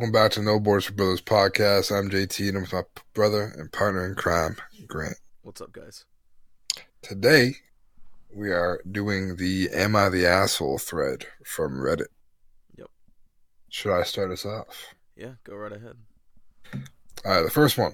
Welcome 0.00 0.12
back 0.12 0.30
to 0.30 0.42
No 0.42 0.58
Borders 0.58 0.86
for 0.86 0.94
Brothers 0.94 1.20
podcast. 1.20 1.94
I'm 1.94 2.08
JT 2.08 2.48
and 2.48 2.56
I'm 2.56 2.62
with 2.62 2.72
my 2.72 2.84
brother 3.12 3.52
and 3.58 3.70
partner 3.70 4.06
in 4.06 4.14
crime, 4.14 4.56
Grant. 4.86 5.18
What's 5.42 5.60
up, 5.60 5.72
guys? 5.72 6.06
Today, 7.02 7.56
we 8.34 8.50
are 8.50 8.80
doing 8.90 9.36
the 9.36 9.68
Am 9.74 9.94
I 9.94 10.08
the 10.08 10.26
Asshole 10.26 10.78
thread 10.78 11.26
from 11.44 11.74
Reddit. 11.74 12.06
Yep. 12.78 12.88
Should 13.68 13.92
I 13.92 14.04
start 14.04 14.30
us 14.30 14.46
off? 14.46 14.94
Yeah, 15.16 15.32
go 15.44 15.54
right 15.54 15.72
ahead. 15.72 15.96
All 16.72 17.32
right, 17.32 17.42
the 17.42 17.50
first 17.50 17.76
one. 17.76 17.92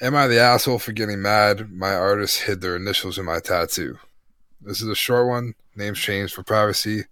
Am 0.00 0.14
I 0.14 0.28
the 0.28 0.38
asshole 0.38 0.78
for 0.78 0.92
getting 0.92 1.22
mad? 1.22 1.72
My 1.72 1.92
artist 1.92 2.42
hid 2.42 2.60
their 2.60 2.76
initials 2.76 3.18
in 3.18 3.24
my 3.24 3.40
tattoo. 3.40 3.98
This 4.60 4.80
is 4.80 4.86
a 4.86 4.94
short 4.94 5.26
one. 5.26 5.54
Name's 5.74 5.98
changed 5.98 6.34
for 6.34 6.44
privacy. 6.44 7.02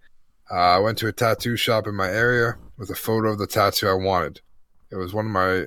Uh, 0.49 0.53
I 0.53 0.79
went 0.79 0.99
to 0.99 1.07
a 1.07 1.11
tattoo 1.11 1.57
shop 1.57 1.85
in 1.85 1.95
my 1.95 2.09
area 2.09 2.55
with 2.81 2.89
a 2.89 2.95
photo 2.95 3.29
of 3.29 3.37
the 3.37 3.45
tattoo 3.45 3.87
I 3.87 3.93
wanted. 3.93 4.41
It 4.91 4.95
was 4.95 5.13
one 5.13 5.27
of 5.27 5.31
my 5.31 5.65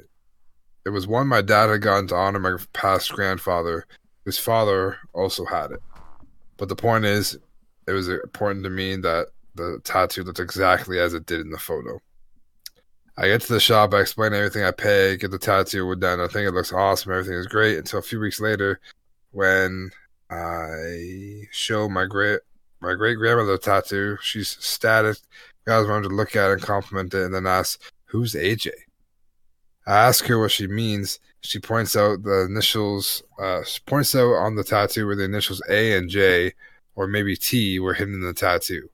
it 0.85 0.91
was 0.91 1.07
one 1.07 1.29
my 1.29 1.43
dad 1.43 1.71
had 1.71 1.81
gotten 1.81 2.09
to 2.09 2.17
honor 2.17 2.41
my 2.41 2.57
past 2.73 3.13
grandfather, 3.13 3.87
whose 4.25 4.37
father 4.37 4.99
also 5.15 5.45
had 5.45 5.71
it. 5.71 5.81
But 6.57 6.69
the 6.69 6.77
point 6.77 7.05
is, 7.05 7.39
it 7.87 7.93
was 7.93 8.09
important 8.09 8.65
to 8.65 8.71
me 8.71 8.97
that 8.97 9.29
the 9.55 9.81
tattoo 9.85 10.25
looked 10.25 10.41
exactly 10.41 10.99
as 10.99 11.15
it 11.15 11.25
did 11.25 11.41
in 11.41 11.51
the 11.51 11.59
photo. 11.59 12.01
I 13.17 13.29
get 13.29 13.43
to 13.43 13.53
the 13.53 13.61
shop, 13.61 13.95
I 13.95 14.01
explain 14.01 14.35
everything 14.35 14.65
I 14.65 14.73
pay, 14.73 15.17
get 15.17 15.31
the 15.31 15.39
tattoo 15.39 15.95
done. 15.95 16.21
I 16.21 16.27
think 16.27 16.49
it 16.49 16.53
looks 16.53 16.73
awesome, 16.73 17.13
everything 17.13 17.35
is 17.35 17.47
great. 17.47 17.79
Until 17.79 18.01
a 18.01 18.03
few 18.03 18.19
weeks 18.19 18.41
later, 18.41 18.81
when 19.31 19.93
I 20.31 21.45
show 21.53 21.89
my 21.89 22.07
great 22.07 22.41
my 22.81 22.95
great 22.95 23.19
grandmother 23.19 23.53
the 23.53 23.59
tattoo, 23.59 24.19
she's 24.21 24.55
ecstatic. 24.55 25.19
Guys 25.67 25.87
wanted 25.87 26.09
to 26.09 26.15
look 26.15 26.37
at 26.37 26.51
it 26.51 26.55
and 26.55 26.63
compliment 26.63 27.15
it, 27.15 27.25
and 27.25 27.35
then 27.35 27.47
ask, 27.47 27.81
"Who's 28.07 28.35
AJ?" 28.35 28.71
I 29.87 29.97
ask 29.97 30.25
her 30.27 30.39
what 30.39 30.51
she 30.51 30.67
means. 30.67 31.21
She 31.41 31.59
points 31.59 31.97
out 31.97 32.23
the 32.23 32.45
initials. 32.45 33.23
Uh, 33.39 33.63
points 33.87 34.15
out 34.15 34.35
on 34.35 34.57
the 34.57 34.65
tattoo 34.65 35.07
where 35.07 35.17
the 35.17 35.25
initials 35.25 35.63
A 35.69 35.97
and 35.97 36.09
J, 36.09 36.53
or 36.95 37.07
maybe 37.07 37.37
T, 37.37 37.79
were 37.79 37.95
hidden 37.95 38.15
in 38.15 38.23
the 38.23 38.33
tattoo. 38.33 38.89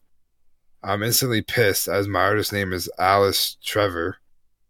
I'm 0.82 1.02
instantly 1.02 1.42
pissed 1.42 1.88
as 1.88 2.08
my 2.08 2.20
artist 2.20 2.52
name 2.52 2.72
is 2.72 2.91
Alice 2.98 3.56
Trevor. 3.62 4.16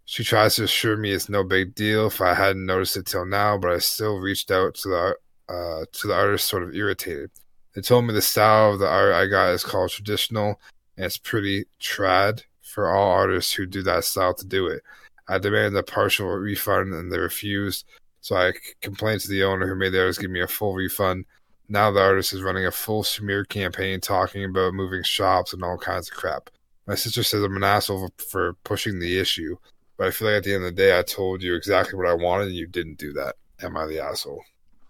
She 0.05 0.25
tries 0.25 0.57
to 0.57 0.65
assure 0.65 0.97
me 0.97 1.13
it's 1.13 1.29
no 1.29 1.45
big 1.45 1.75
deal 1.75 2.09
if 2.09 2.21
I 2.21 2.35
hadn't 2.35 2.67
noticed 2.67 2.97
it 2.97 3.07
till 3.07 3.27
now, 3.27 3.57
but 3.57 3.71
I 3.71 3.79
still 3.79 4.19
reached 4.19 4.51
out 4.51 4.75
to 4.77 4.89
the 4.89 5.17
uh, 5.49 5.85
to 5.93 6.07
the 6.09 6.15
artist, 6.15 6.49
sort 6.49 6.65
of 6.65 6.75
irritated. 6.75 7.31
They 7.75 7.81
told 7.81 8.05
me 8.05 8.13
the 8.13 8.23
style 8.23 8.73
of 8.73 8.81
the 8.81 8.89
art 8.89 9.15
I 9.15 9.27
got 9.27 9.51
is 9.51 9.65
called 9.65 9.91
traditional, 9.91 10.61
and 11.01 11.07
it's 11.07 11.17
pretty 11.17 11.65
trad 11.81 12.43
for 12.61 12.91
all 12.91 13.11
artists 13.11 13.55
who 13.55 13.65
do 13.65 13.83
that 13.83 14.05
style 14.05 14.35
to 14.35 14.45
do 14.45 14.67
it. 14.67 14.83
I 15.29 15.39
demanded 15.39 15.79
a 15.79 15.83
partial 15.83 16.27
refund, 16.27 16.93
and 16.93 17.11
they 17.11 17.17
refused. 17.17 17.87
So 18.21 18.37
I 18.37 18.53
complained 18.83 19.23
to 19.23 19.29
the 19.29 19.43
owner, 19.45 19.67
who 19.67 19.77
made 19.77 19.95
the 19.95 20.03
artist 20.03 20.21
give 20.21 20.31
me 20.31 20.43
a 20.43 20.47
full 20.47 20.75
refund. 20.75 21.25
Now 21.71 21.91
the 21.91 22.03
artist 22.03 22.35
is 22.35 22.43
running 22.43 22.67
a 22.67 22.71
full 22.71 23.03
smear 23.03 23.47
campaign 23.47 24.01
talking 24.01 24.45
about 24.45 24.75
moving 24.75 25.03
shops 25.03 25.55
and 25.55 25.65
all 25.65 25.79
kinds 25.79 26.11
of 26.11 26.17
crap. 26.19 26.51
My 26.87 26.97
sister 26.97 27.23
says 27.23 27.43
I'm 27.43 27.57
an 27.57 27.65
asshole 27.65 28.11
for 28.29 28.53
pushing 28.65 28.99
the 28.99 29.19
issue, 29.19 29.57
but 29.97 30.09
I 30.09 30.11
feel 30.11 30.29
like 30.29 30.37
at 30.37 30.45
the 30.45 30.53
end 30.53 30.65
of 30.65 30.77
the 30.77 30.83
day, 30.83 30.99
I 30.99 31.03
told 31.03 31.43
you 31.43 31.55
exactly 31.55 31.97
what 31.97 32.09
I 32.09 32.15
wanted, 32.15 32.49
and 32.49 32.57
you 32.57 32.67
didn't 32.67 32.99
do 32.99 33.15
that. 33.15 33.37
Am 33.63 33.75
I 33.75 33.87
the 33.87 34.01
asshole? 34.01 34.43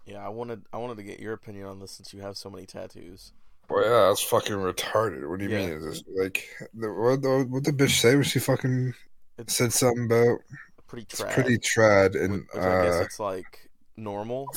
Yeah, 0.05 0.25
I 0.25 0.29
wanted 0.29 0.63
I 0.73 0.77
wanted 0.77 0.97
to 0.97 1.03
get 1.03 1.21
your 1.21 1.31
opinion 1.31 1.67
on 1.67 1.79
this 1.79 1.91
since 1.91 2.13
you 2.13 2.19
have 2.19 2.35
so 2.35 2.49
many 2.49 2.65
tattoos. 2.65 3.31
Well, 3.71 3.83
yeah, 3.83 4.07
that's 4.09 4.21
fucking 4.23 4.53
retarded. 4.55 5.29
What 5.29 5.39
do 5.39 5.45
you 5.45 5.51
Yeah. 5.51 5.67
mean? 5.67 5.93
Like, 6.15 6.47
the, 6.73 6.91
what, 6.91 7.21
the, 7.21 7.45
what 7.49 7.63
the 7.63 7.71
bitch 7.71 7.99
say 7.99 8.15
when 8.15 8.23
she 8.23 8.39
fucking 8.39 8.93
It's 9.37 9.55
said 9.55 9.73
something 9.73 10.05
about 10.05 10.39
pretty 10.87 11.07
it's 11.09 11.21
trad. 11.21 11.33
pretty 11.33 11.57
trad 11.57 12.21
and 12.21 12.33
which 12.53 12.63
I 12.63 12.83
guess 12.83 12.95
uh, 12.95 13.03
it's 13.03 13.19
like 13.19 13.69
normal. 13.97 14.47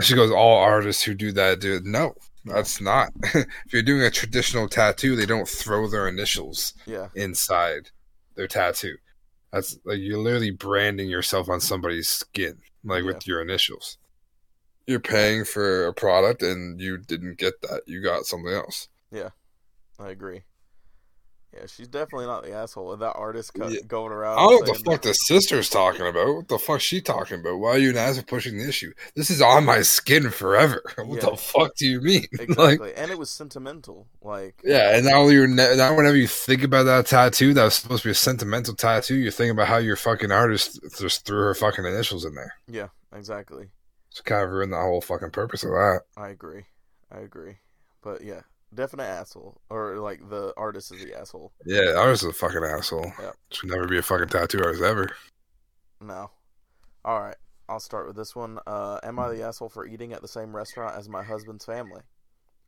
she 0.00 0.14
goes, 0.14 0.30
all 0.30 0.56
artists 0.58 1.02
who 1.02 1.14
do 1.14 1.32
that 1.32 1.60
do 1.60 1.76
it. 1.76 1.84
No, 1.84 2.14
that's 2.44 2.80
not. 2.80 3.12
if 3.22 3.46
you're 3.72 3.82
doing 3.82 4.02
a 4.02 4.10
traditional 4.10 4.68
tattoo, 4.68 5.16
they 5.16 5.26
don't 5.26 5.48
throw 5.48 5.86
their 5.88 6.08
initials 6.08 6.72
Yeah, 6.86 7.08
inside 7.14 7.90
their 8.34 8.48
tattoo. 8.48 8.96
That's 9.52 9.78
like 9.84 9.98
you're 9.98 10.18
literally 10.18 10.50
branding 10.50 11.10
yourself 11.10 11.50
on 11.50 11.60
somebody's 11.60 12.08
skin, 12.08 12.58
like 12.84 13.04
with 13.04 13.26
your 13.26 13.42
initials. 13.42 13.98
You're 14.86 15.00
paying 15.00 15.44
for 15.44 15.86
a 15.86 15.94
product 15.94 16.42
and 16.42 16.80
you 16.80 16.98
didn't 16.98 17.38
get 17.38 17.60
that. 17.62 17.82
You 17.86 18.02
got 18.02 18.24
something 18.26 18.52
else. 18.52 18.88
Yeah, 19.10 19.30
I 20.00 20.08
agree. 20.10 20.42
Yeah, 21.54 21.66
she's 21.66 21.88
definitely 21.88 22.24
not 22.24 22.44
the 22.44 22.52
asshole. 22.52 22.92
Of 22.92 23.00
that 23.00 23.12
artist 23.14 23.52
co- 23.52 23.68
Yeah. 23.68 23.80
going 23.86 24.10
around. 24.10 24.38
I 24.38 24.40
don't 24.40 24.52
know 24.66 24.72
what 24.72 24.78
the 24.84 24.90
fuck 24.90 25.02
the 25.02 25.12
sister's 25.12 25.68
talking 25.68 26.06
about. 26.06 26.34
What 26.34 26.48
the 26.48 26.58
fuck 26.58 26.80
she 26.80 27.02
talking 27.02 27.40
about? 27.40 27.58
Why 27.58 27.72
are 27.72 27.78
you 27.78 27.90
an 27.90 27.98
asshole 27.98 28.24
pushing 28.24 28.56
the 28.56 28.66
issue? 28.66 28.94
This 29.14 29.28
is 29.28 29.42
on 29.42 29.66
my 29.66 29.82
skin 29.82 30.30
forever. 30.30 30.82
What 30.96 31.22
Yeah. 31.22 31.28
the 31.30 31.36
fuck 31.36 31.76
do 31.76 31.86
you 31.86 32.00
mean? 32.00 32.24
that- 32.32 32.48
like, 32.56 32.72
Exactly, 32.80 32.94
and 32.94 33.10
it 33.10 33.18
was 33.18 33.30
sentimental. 33.30 34.06
Like, 34.22 34.62
yeah, 34.64 34.96
and 34.96 35.04
now 35.04 35.28
you're 35.28 35.46
ne- 35.46 35.76
now 35.76 35.94
whenever 35.94 36.16
you 36.16 36.26
think 36.26 36.62
about 36.62 36.84
that 36.84 37.04
tattoo 37.04 37.52
that 37.52 37.64
was 37.64 37.74
supposed 37.74 38.02
to 38.04 38.08
be 38.08 38.12
a 38.12 38.14
sentimental 38.14 38.74
tattoo, 38.74 39.16
you're 39.16 39.30
thinking 39.30 39.50
about 39.50 39.68
how 39.68 39.76
your 39.76 39.96
fucking 39.96 40.32
artist 40.32 40.80
just 40.98 41.26
threw 41.26 41.42
her 41.42 41.54
fucking 41.54 41.84
initials 41.84 42.24
in 42.24 42.34
there. 42.34 42.54
yeah, 42.66 42.88
exactly. 43.14 43.68
It's 44.12 44.20
kind 44.20 44.44
of 44.44 44.50
ruined 44.50 44.74
the 44.74 44.76
whole 44.76 45.00
fucking 45.00 45.30
purpose 45.30 45.64
of 45.64 45.70
that. 45.70 46.02
I 46.18 46.28
agree. 46.28 46.64
I 47.10 47.20
agree. 47.20 47.56
But 48.02 48.22
yeah, 48.22 48.42
definite 48.74 49.04
asshole. 49.04 49.60
Or 49.70 49.96
like 49.96 50.28
the 50.28 50.52
artist 50.56 50.92
is 50.92 51.02
the 51.02 51.18
asshole. 51.18 51.52
Yeah, 51.64 51.92
the 51.92 51.98
artist 51.98 52.22
is 52.22 52.28
a 52.28 52.32
fucking 52.34 52.62
asshole. 52.62 53.10
Yep. 53.18 53.36
Should 53.52 53.70
never 53.70 53.88
be 53.88 53.96
a 53.96 54.02
fucking 54.02 54.28
tattoo 54.28 54.62
artist 54.62 54.82
ever. 54.82 55.08
No. 55.98 56.30
All 57.06 57.22
right. 57.22 57.36
I'll 57.70 57.80
start 57.80 58.06
with 58.06 58.16
this 58.16 58.36
one. 58.36 58.58
Uh, 58.66 58.98
am 59.02 59.18
I 59.18 59.30
the 59.30 59.42
asshole 59.44 59.70
for 59.70 59.86
eating 59.86 60.12
at 60.12 60.20
the 60.20 60.28
same 60.28 60.54
restaurant 60.54 60.94
as 60.94 61.08
my 61.08 61.22
husband's 61.22 61.64
family? 61.64 62.02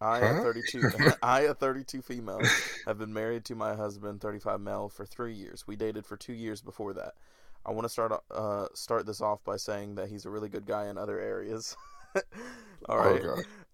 I, 0.00 0.21
Huh? 0.21 0.43
32, 0.43 0.91
I, 1.22 1.41
a 1.43 1.54
32 1.54 2.00
female, 2.00 2.41
have 2.87 2.99
been 2.99 3.12
married 3.12 3.44
to 3.47 3.54
my 3.54 3.75
husband, 3.75 4.22
35 4.22 4.60
male, 4.60 4.88
for 4.88 5.04
three 5.04 5.34
years. 5.34 5.66
We 5.66 5.77
dated 5.77 6.06
for 6.06 6.16
two 6.16 6.33
years 6.33 6.62
before 6.62 6.94
that. 6.94 7.15
I 7.67 7.73
want 7.73 7.85
to 7.85 7.89
start 7.89 8.13
uh, 8.31 8.67
start 8.75 9.07
this 9.07 9.21
off 9.21 9.43
by 9.45 9.57
saying 9.57 9.95
that 9.97 10.09
he's 10.09 10.27
a 10.27 10.31
really 10.31 10.49
good 10.49 10.67
guy 10.67 10.87
in 10.89 10.99
other 10.99 11.19
areas. 11.19 11.77
All 12.89 12.99
right. 12.99 13.23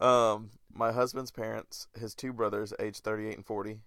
Oh, 0.01 0.35
Um, 0.35 0.51
my 0.73 0.93
husband's 0.93 1.31
parents, 1.31 1.89
his 1.99 2.15
two 2.15 2.33
brothers, 2.33 2.73
aged 2.79 3.03
38 3.03 3.37
and 3.37 3.47
40, 3.47 3.81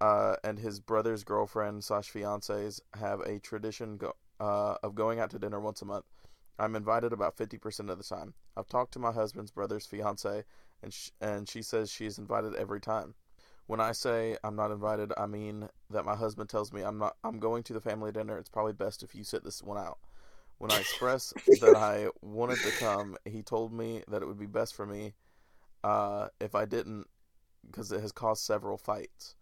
uh, 0.00 0.36
and 0.42 0.58
his 0.58 0.80
brother's 0.80 1.22
girlfriend 1.24 1.84
slash 1.84 2.10
fiancés 2.10 2.80
have 2.98 3.20
a 3.20 3.38
tradition 3.38 3.96
go- 3.98 4.16
uh, 4.40 4.76
of 4.82 4.94
going 4.94 5.20
out 5.20 5.30
to 5.30 5.38
dinner 5.38 5.60
once 5.60 5.82
a 5.82 5.84
month. 5.84 6.06
I'm 6.58 6.76
invited 6.76 7.12
about 7.12 7.36
50% 7.36 7.90
of 7.90 7.98
the 7.98 8.04
time. 8.04 8.34
I've 8.56 8.68
talked 8.68 8.92
to 8.94 8.98
my 8.98 9.12
husband's 9.12 9.50
brother's 9.50 9.86
fiance, 9.86 10.44
and 10.82 10.92
sh- 10.92 11.10
and 11.20 11.48
she 11.48 11.62
says 11.62 11.90
she's 11.90 12.18
invited 12.18 12.54
every 12.54 12.80
time. 12.80 13.14
When 13.66 13.80
I 13.80 13.92
say 13.92 14.36
I'm 14.44 14.56
not 14.56 14.70
invited, 14.70 15.12
I 15.16 15.26
mean 15.26 15.68
that 15.90 16.04
my 16.04 16.14
husband 16.14 16.50
tells 16.50 16.72
me 16.72 16.82
I'm 16.82 16.98
not. 16.98 17.16
I'm 17.24 17.38
going 17.38 17.62
to 17.64 17.72
the 17.72 17.80
family 17.80 18.12
dinner. 18.12 18.36
It's 18.36 18.50
probably 18.50 18.74
best 18.74 19.02
if 19.02 19.14
you 19.14 19.24
sit 19.24 19.42
this 19.44 19.62
one 19.62 19.78
out. 19.78 19.98
When 20.58 20.70
I 20.70 20.78
expressed 20.78 21.34
that 21.60 21.74
I 21.74 22.08
wanted 22.22 22.58
to 22.60 22.70
come, 22.72 23.16
he 23.24 23.42
told 23.42 23.72
me 23.72 24.02
that 24.08 24.22
it 24.22 24.26
would 24.26 24.38
be 24.38 24.46
best 24.46 24.74
for 24.74 24.86
me 24.86 25.14
uh, 25.82 26.28
if 26.40 26.54
I 26.54 26.64
didn't, 26.64 27.06
because 27.66 27.90
it 27.90 28.00
has 28.00 28.12
caused 28.12 28.44
several 28.44 28.76
fights. 28.76 29.36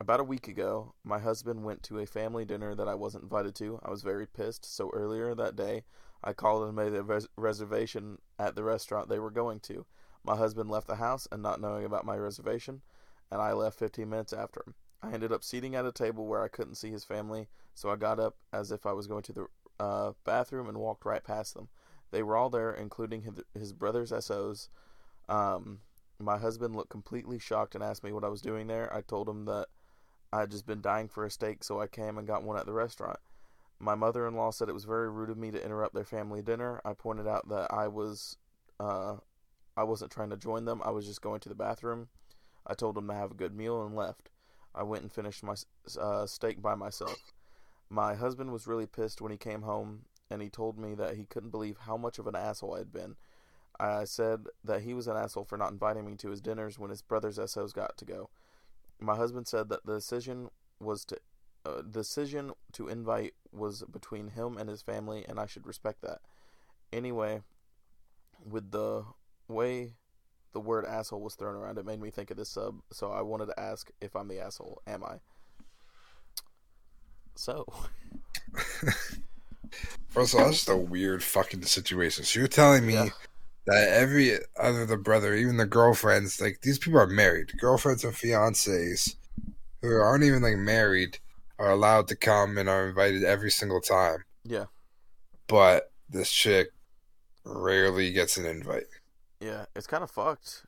About 0.00 0.20
a 0.20 0.24
week 0.24 0.48
ago, 0.48 0.94
my 1.04 1.18
husband 1.18 1.62
went 1.62 1.82
to 1.84 1.98
a 1.98 2.06
family 2.06 2.46
dinner 2.46 2.74
that 2.74 2.88
I 2.88 2.94
wasn't 2.94 3.24
invited 3.24 3.54
to. 3.56 3.78
I 3.84 3.90
was 3.90 4.02
very 4.02 4.26
pissed, 4.26 4.64
so 4.64 4.90
earlier 4.94 5.34
that 5.34 5.56
day, 5.56 5.84
I 6.24 6.32
called 6.32 6.66
and 6.66 6.74
made 6.74 6.94
a 6.94 7.02
res- 7.02 7.28
reservation 7.36 8.18
at 8.38 8.54
the 8.54 8.64
restaurant 8.64 9.08
they 9.08 9.18
were 9.18 9.30
going 9.30 9.60
to. 9.60 9.84
My 10.24 10.36
husband 10.36 10.70
left 10.70 10.86
the 10.86 10.96
house 10.96 11.28
and 11.30 11.42
not 11.42 11.60
knowing 11.60 11.84
about 11.84 12.06
my 12.06 12.16
reservation, 12.16 12.80
and 13.30 13.40
I 13.40 13.52
left 13.52 13.78
15 13.78 14.08
minutes 14.08 14.32
after. 14.32 14.64
I 15.02 15.12
ended 15.12 15.32
up 15.32 15.42
seating 15.42 15.74
at 15.74 15.86
a 15.86 15.92
table 15.92 16.26
where 16.26 16.42
I 16.42 16.48
couldn't 16.48 16.74
see 16.74 16.90
his 16.90 17.04
family, 17.04 17.48
so 17.74 17.90
I 17.90 17.96
got 17.96 18.20
up 18.20 18.36
as 18.52 18.70
if 18.70 18.86
I 18.86 18.92
was 18.92 19.06
going 19.06 19.22
to 19.22 19.32
the 19.32 19.46
uh, 19.78 20.12
bathroom 20.24 20.68
and 20.68 20.78
walked 20.78 21.04
right 21.04 21.24
past 21.24 21.54
them. 21.54 21.68
They 22.10 22.22
were 22.22 22.36
all 22.36 22.50
there, 22.50 22.72
including 22.72 23.22
his, 23.22 23.34
his 23.54 23.72
brother's 23.72 24.12
SOs. 24.24 24.68
Um, 25.28 25.80
my 26.18 26.38
husband 26.38 26.76
looked 26.76 26.90
completely 26.90 27.38
shocked 27.38 27.74
and 27.74 27.82
asked 27.82 28.04
me 28.04 28.12
what 28.12 28.24
I 28.24 28.28
was 28.28 28.42
doing 28.42 28.66
there. 28.66 28.94
I 28.94 29.00
told 29.00 29.28
him 29.28 29.46
that 29.46 29.68
I 30.32 30.40
had 30.40 30.50
just 30.50 30.66
been 30.66 30.82
dying 30.82 31.08
for 31.08 31.24
a 31.24 31.30
steak, 31.30 31.64
so 31.64 31.80
I 31.80 31.86
came 31.86 32.18
and 32.18 32.26
got 32.26 32.42
one 32.42 32.58
at 32.58 32.66
the 32.66 32.72
restaurant. 32.72 33.18
My 33.78 33.94
mother 33.94 34.26
in 34.28 34.34
law 34.34 34.50
said 34.50 34.68
it 34.68 34.74
was 34.74 34.84
very 34.84 35.08
rude 35.08 35.30
of 35.30 35.38
me 35.38 35.50
to 35.50 35.64
interrupt 35.64 35.94
their 35.94 36.04
family 36.04 36.42
dinner. 36.42 36.82
I 36.84 36.92
pointed 36.92 37.26
out 37.26 37.48
that 37.48 37.72
I 37.72 37.88
was 37.88 38.36
uh, 38.78 39.16
I 39.76 39.84
wasn't 39.84 40.10
trying 40.10 40.30
to 40.30 40.36
join 40.36 40.66
them. 40.66 40.82
I 40.84 40.90
was 40.90 41.06
just 41.06 41.22
going 41.22 41.40
to 41.40 41.48
the 41.48 41.54
bathroom. 41.54 42.08
I 42.66 42.74
told 42.74 42.96
him 42.96 43.08
to 43.08 43.14
have 43.14 43.32
a 43.32 43.34
good 43.34 43.54
meal 43.54 43.84
and 43.84 43.94
left. 43.94 44.30
I 44.74 44.82
went 44.82 45.02
and 45.02 45.12
finished 45.12 45.42
my 45.42 45.54
uh, 45.98 46.26
steak 46.26 46.62
by 46.62 46.74
myself. 46.74 47.32
My 47.88 48.14
husband 48.14 48.52
was 48.52 48.66
really 48.66 48.86
pissed 48.86 49.20
when 49.20 49.32
he 49.32 49.38
came 49.38 49.62
home, 49.62 50.02
and 50.30 50.40
he 50.40 50.48
told 50.48 50.78
me 50.78 50.94
that 50.94 51.16
he 51.16 51.24
couldn't 51.24 51.50
believe 51.50 51.78
how 51.78 51.96
much 51.96 52.18
of 52.18 52.26
an 52.26 52.36
asshole 52.36 52.74
I 52.74 52.78
had 52.78 52.92
been. 52.92 53.16
I 53.80 54.04
said 54.04 54.46
that 54.62 54.82
he 54.82 54.94
was 54.94 55.08
an 55.08 55.16
asshole 55.16 55.44
for 55.44 55.56
not 55.56 55.72
inviting 55.72 56.04
me 56.04 56.14
to 56.16 56.30
his 56.30 56.40
dinners 56.40 56.78
when 56.78 56.90
his 56.90 57.02
brother's 57.02 57.40
SOs 57.50 57.72
got 57.72 57.96
to 57.96 58.04
go. 58.04 58.30
My 59.00 59.16
husband 59.16 59.48
said 59.48 59.70
that 59.70 59.86
the 59.86 59.94
decision 59.94 60.50
was 60.78 61.04
to 61.06 61.18
uh, 61.64 61.82
decision 61.82 62.52
to 62.72 62.88
invite 62.88 63.34
was 63.52 63.82
between 63.90 64.28
him 64.28 64.56
and 64.56 64.68
his 64.68 64.82
family, 64.82 65.24
and 65.28 65.38
I 65.38 65.46
should 65.46 65.66
respect 65.66 66.02
that. 66.02 66.20
Anyway, 66.92 67.42
with 68.44 68.70
the 68.70 69.04
way 69.48 69.94
the 70.52 70.60
word 70.60 70.84
asshole 70.84 71.20
was 71.20 71.34
thrown 71.34 71.54
around, 71.54 71.78
it 71.78 71.86
made 71.86 72.00
me 72.00 72.10
think 72.10 72.30
of 72.30 72.36
this 72.36 72.48
sub, 72.50 72.76
so 72.92 73.10
I 73.12 73.22
wanted 73.22 73.46
to 73.46 73.60
ask 73.60 73.90
if 74.00 74.16
I'm 74.16 74.28
the 74.28 74.40
asshole. 74.40 74.82
Am 74.86 75.04
I? 75.04 75.16
So. 77.36 77.64
First 80.08 80.34
of 80.34 80.40
all, 80.40 80.46
that's 80.46 80.58
just 80.58 80.68
a 80.68 80.76
weird 80.76 81.22
fucking 81.22 81.62
situation. 81.62 82.24
So 82.24 82.40
you're 82.40 82.48
telling 82.48 82.84
me 82.86 82.94
Yeah. 82.94 83.08
that 83.66 83.88
every 83.90 84.38
other 84.58 84.84
the 84.84 84.96
brother, 84.96 85.34
even 85.34 85.56
the 85.56 85.66
girlfriends, 85.66 86.40
like 86.40 86.60
these 86.62 86.78
people 86.78 86.98
are 86.98 87.06
married, 87.06 87.52
girlfriends 87.58 88.02
and 88.04 88.12
fiancés 88.12 89.14
who 89.82 89.88
aren't 89.94 90.24
even 90.24 90.42
like 90.42 90.56
married 90.56 91.18
are 91.58 91.70
allowed 91.70 92.08
to 92.08 92.16
come 92.16 92.58
and 92.58 92.68
are 92.68 92.88
invited 92.88 93.22
every 93.22 93.50
single 93.50 93.80
time. 93.80 94.24
Yeah. 94.44 94.64
But 95.46 95.92
this 96.08 96.30
chick 96.32 96.68
rarely 97.44 98.12
gets 98.12 98.36
an 98.36 98.46
invite. 98.46 98.86
Yeah, 99.40 99.64
it's 99.74 99.86
kind 99.86 100.02
of 100.02 100.10
fucked. 100.10 100.64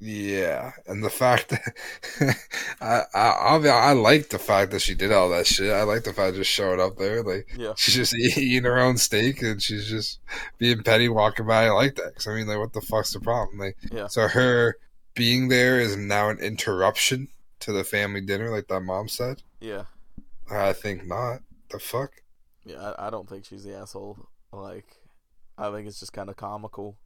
Yeah, 0.00 0.72
and 0.86 1.02
the 1.04 1.08
fact 1.10 1.48
that 1.50 2.36
I, 2.80 3.02
I 3.14 3.56
I 3.68 3.92
like 3.92 4.28
the 4.28 4.38
fact 4.38 4.72
that 4.72 4.80
she 4.82 4.94
did 4.94 5.12
all 5.12 5.30
that 5.30 5.46
shit. 5.46 5.72
I 5.72 5.82
like 5.84 6.04
the 6.04 6.12
fact 6.12 6.36
just 6.36 6.50
showing 6.50 6.80
up 6.80 6.96
there, 6.98 7.22
like 7.22 7.48
Yeah. 7.56 7.72
she's 7.76 7.94
just 7.94 8.14
eating 8.36 8.64
her 8.64 8.78
own 8.78 8.96
steak 8.98 9.40
and 9.42 9.62
she's 9.62 9.86
just 9.88 10.18
being 10.58 10.82
petty 10.82 11.08
walking 11.08 11.46
by. 11.46 11.66
I 11.66 11.70
like 11.70 11.94
that 11.94 12.08
because 12.08 12.26
I 12.26 12.34
mean, 12.34 12.46
like, 12.48 12.58
what 12.58 12.72
the 12.72 12.80
fuck's 12.80 13.12
the 13.12 13.20
problem? 13.20 13.58
Like, 13.58 13.76
Yeah. 13.92 14.08
so 14.08 14.28
her 14.28 14.76
being 15.14 15.48
there 15.48 15.78
is 15.80 15.96
now 15.96 16.28
an 16.28 16.38
interruption 16.38 17.28
to 17.60 17.72
the 17.72 17.84
family 17.84 18.20
dinner, 18.20 18.50
like 18.50 18.66
that 18.68 18.80
mom 18.80 19.08
said. 19.08 19.42
Yeah. 19.60 19.84
I 20.50 20.72
think 20.74 21.06
not. 21.06 21.40
The 21.70 21.78
fuck? 21.78 22.10
Yeah, 22.66 22.92
I, 22.98 23.06
I 23.06 23.10
don't 23.10 23.28
think 23.28 23.44
she's 23.46 23.64
the 23.64 23.76
asshole. 23.76 24.28
Like, 24.52 24.86
I 25.56 25.70
think 25.70 25.86
it's 25.88 26.00
just 26.00 26.12
kind 26.12 26.28
of 26.28 26.36
comical. 26.36 26.96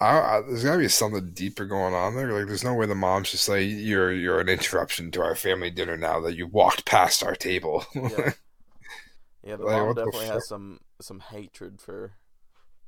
I, 0.00 0.18
I, 0.38 0.40
there's 0.42 0.64
gotta 0.64 0.78
be 0.78 0.88
something 0.88 1.32
deeper 1.32 1.64
going 1.66 1.94
on 1.94 2.14
there. 2.14 2.32
Like, 2.32 2.46
there's 2.46 2.64
no 2.64 2.74
way 2.74 2.86
the 2.86 2.94
mom's 2.94 3.30
just 3.30 3.48
like, 3.48 3.62
"You're 3.66 4.12
you're 4.12 4.40
an 4.40 4.48
interruption 4.48 5.10
to 5.12 5.22
our 5.22 5.34
family 5.36 5.70
dinner 5.70 5.96
now 5.96 6.20
that 6.20 6.36
you 6.36 6.46
walked 6.46 6.84
past 6.84 7.22
our 7.24 7.34
table." 7.36 7.84
Yeah. 8.02 8.28
Yeah, 9.42 9.56
the 9.56 9.66
Like, 9.66 9.76
mom 9.76 9.94
the 10.02 10.12
definitely 10.12 10.26
fuck? 10.28 10.28
has 10.28 10.46
some 10.46 10.80
some 11.00 11.20
hatred 11.20 11.80
for 11.80 12.14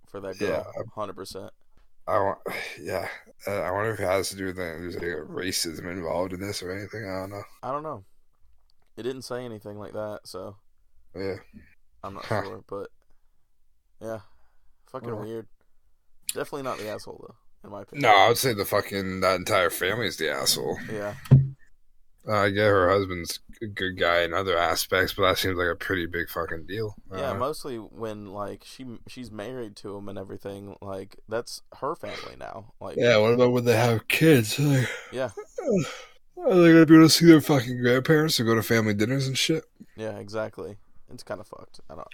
for 0.07 0.21
that 0.21 0.39
Yeah. 0.41 0.63
girl. 0.63 0.67
Hundred 0.95 1.15
percent. 1.17 1.53
I 2.07 2.19
want, 2.19 2.39
yeah. 2.81 3.09
Uh, 3.47 3.61
I 3.61 3.71
wonder 3.71 3.93
if 3.93 4.01
it 4.01 4.05
has 4.05 4.29
to 4.31 4.37
do 4.37 4.47
with. 4.47 4.57
There's 4.57 4.95
like 4.97 5.05
racism 5.05 5.91
involved 5.91 6.33
in 6.33 6.41
this 6.41 6.63
or 6.63 6.73
anything. 6.73 7.05
I 7.09 7.21
don't 7.21 7.31
know. 7.31 7.43
I 7.63 7.71
don't 7.73 7.83
know. 7.83 8.05
It 8.97 9.05
didn't 9.05 9.23
say 9.23 9.45
anything 9.45 9.79
like 9.79 9.93
that, 9.95 10.27
so 10.27 10.59
Yeah, 11.15 11.37
I'm 12.03 12.15
not 12.15 12.29
Huh. 12.29 12.43
sure. 12.43 12.63
But 12.69 12.91
yeah, 14.01 14.21
fucking 14.87 15.17
weird. 15.19 15.49
Definitely 16.37 16.63
not 16.63 16.79
the 16.79 16.89
asshole 16.89 17.25
though, 17.27 17.35
in 17.67 17.71
my 17.73 17.83
opinion. 17.83 18.03
no. 18.11 18.17
I 18.17 18.29
would 18.29 18.39
say 18.39 18.53
the 18.55 18.65
fucking 18.65 19.21
that 19.21 19.37
entire 19.37 19.71
family 19.71 20.07
is 20.07 20.17
the 20.19 20.31
asshole. 20.31 20.79
Yeah, 20.93 21.15
Uh, 22.29 22.33
I 22.37 22.51
get 22.51 22.67
her 22.67 22.89
husband's 22.91 23.41
a 23.63 23.67
good 23.67 23.99
guy 23.99 24.23
in 24.23 24.35
other 24.35 24.57
aspects, 24.59 25.15
but 25.15 25.23
that 25.29 25.39
seems 25.39 25.57
like 25.57 25.69
a 25.73 25.77
pretty 25.77 26.07
big 26.07 26.29
fucking 26.29 26.67
deal. 26.67 26.95
yeah. 27.13 27.31
Uh, 27.31 27.35
Mostly 27.35 27.77
when 27.79 28.27
like 28.33 28.65
she 28.65 28.85
she's 29.09 29.31
married 29.31 29.77
to 29.77 29.97
him 29.97 30.09
and 30.09 30.19
everything. 30.19 30.77
Like 30.83 31.17
that's 31.29 31.63
her 31.81 31.95
family 31.97 32.37
now. 32.39 32.73
Like 32.81 32.97
yeah. 32.97 33.17
What 33.19 33.33
about 33.35 33.53
when 33.53 33.65
they 33.65 33.77
have 33.77 34.07
kids? 34.09 34.59
Like, 34.61 34.89
yeah, 35.13 35.31
are 36.39 36.55
they 36.55 36.73
gonna 36.73 36.85
be 36.87 36.95
able 36.97 37.07
to 37.07 37.09
see 37.11 37.27
their 37.27 37.41
fucking 37.41 37.81
grandparents 37.81 38.39
or 38.39 38.45
go 38.45 38.55
to 38.55 38.63
family 38.63 38.93
dinners 38.95 39.27
and 39.27 39.39
shit? 39.39 39.65
yeah, 39.97 40.19
exactly. 40.19 40.77
It's 41.13 41.23
kind 41.23 41.41
of 41.41 41.47
fucked. 41.47 41.81
I 41.89 41.95
don't. 41.95 42.07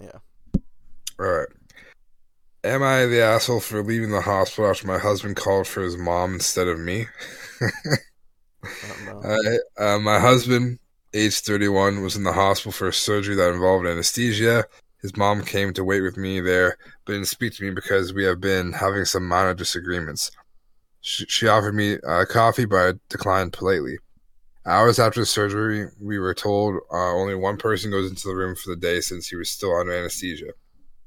Yeah. 0.00 0.18
All 1.18 1.26
right. 1.26 1.48
Am 2.66 2.82
I 2.82 3.06
the 3.06 3.22
asshole 3.22 3.60
for 3.60 3.80
leaving 3.80 4.10
the 4.10 4.22
hospital 4.22 4.68
after 4.68 4.88
my 4.88 4.98
husband 4.98 5.36
called 5.36 5.68
for 5.68 5.84
his 5.84 5.96
mom 5.96 6.34
instead 6.34 6.66
of 6.66 6.80
me? 6.80 7.06
I 7.62 7.68
don't 8.88 9.04
know. 9.04 9.60
I, 9.78 9.94
uh, 9.94 9.98
my 10.00 10.18
husband, 10.18 10.80
age 11.14 11.38
31, 11.38 12.02
was 12.02 12.16
in 12.16 12.24
the 12.24 12.32
hospital 12.32 12.72
for 12.72 12.88
a 12.88 12.92
surgery 12.92 13.36
that 13.36 13.52
involved 13.52 13.86
anesthesia. 13.86 14.64
His 15.00 15.16
mom 15.16 15.44
came 15.44 15.74
to 15.74 15.84
wait 15.84 16.00
with 16.00 16.16
me 16.16 16.40
there, 16.40 16.76
but 17.04 17.12
didn't 17.12 17.28
speak 17.28 17.54
to 17.54 17.62
me 17.62 17.70
because 17.70 18.12
we 18.12 18.24
have 18.24 18.40
been 18.40 18.72
having 18.72 19.04
some 19.04 19.28
minor 19.28 19.54
disagreements. 19.54 20.32
She, 21.00 21.24
she 21.26 21.46
offered 21.46 21.76
me 21.76 21.98
uh, 22.04 22.24
coffee, 22.24 22.64
but 22.64 22.78
I 22.78 22.98
declined 23.08 23.52
politely. 23.52 23.98
Hours 24.66 24.98
after 24.98 25.20
the 25.20 25.26
surgery, 25.26 25.86
we 26.00 26.18
were 26.18 26.34
told 26.34 26.80
uh, 26.92 27.14
only 27.14 27.36
one 27.36 27.58
person 27.58 27.92
goes 27.92 28.10
into 28.10 28.26
the 28.26 28.34
room 28.34 28.56
for 28.56 28.70
the 28.70 28.80
day 28.80 29.00
since 29.00 29.28
he 29.28 29.36
was 29.36 29.48
still 29.48 29.76
under 29.76 29.92
anesthesia. 29.92 30.50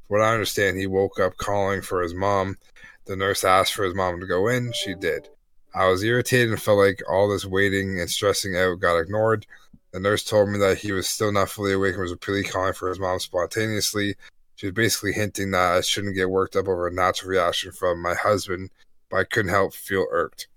What 0.10 0.22
I 0.22 0.34
understand, 0.34 0.78
he 0.78 0.88
woke 0.88 1.20
up 1.20 1.38
calling 1.38 1.84
for 1.84 2.02
his 2.02 2.16
mom. 2.16 2.58
The 3.06 3.16
nurse 3.16 3.44
asked 3.44 3.76
for 3.76 3.86
his 3.86 3.94
mom 3.94 4.20
to 4.20 4.26
go 4.26 4.48
in. 4.48 4.74
She 4.74 4.96
did. 4.96 5.30
I 5.76 5.88
was 5.88 6.04
irritated 6.04 6.50
and 6.50 6.60
felt 6.60 6.80
like 6.80 7.04
all 7.08 7.30
this 7.30 7.46
waiting 7.46 8.00
and 8.00 8.10
stressing 8.10 8.58
out 8.58 8.80
got 8.80 8.98
ignored. 8.98 9.46
The 9.92 10.00
nurse 10.00 10.24
told 10.24 10.50
me 10.50 10.58
that 10.58 10.80
he 10.80 10.92
was 10.94 11.08
still 11.08 11.32
not 11.32 11.50
fully 11.50 11.74
awake 11.74 11.94
and 11.94 12.02
was 12.02 12.12
repeatedly 12.12 12.46
calling 12.46 12.74
for 12.74 12.90
his 12.90 12.98
mom 12.98 13.20
spontaneously. 13.20 14.16
She 14.56 14.66
was 14.66 14.74
basically 14.74 15.14
hinting 15.14 15.52
that 15.52 15.74
I 15.74 15.82
shouldn't 15.82 16.16
get 16.16 16.32
worked 16.32 16.56
up 16.56 16.68
over 16.68 16.88
a 16.88 16.92
natural 16.92 17.30
reaction 17.30 17.72
from 17.72 18.02
my 18.02 18.16
husband, 18.16 18.72
but 19.12 19.18
I 19.18 19.26
couldn't 19.26 19.52
help 19.52 19.76
feel 19.76 20.08
irked. 20.10 20.48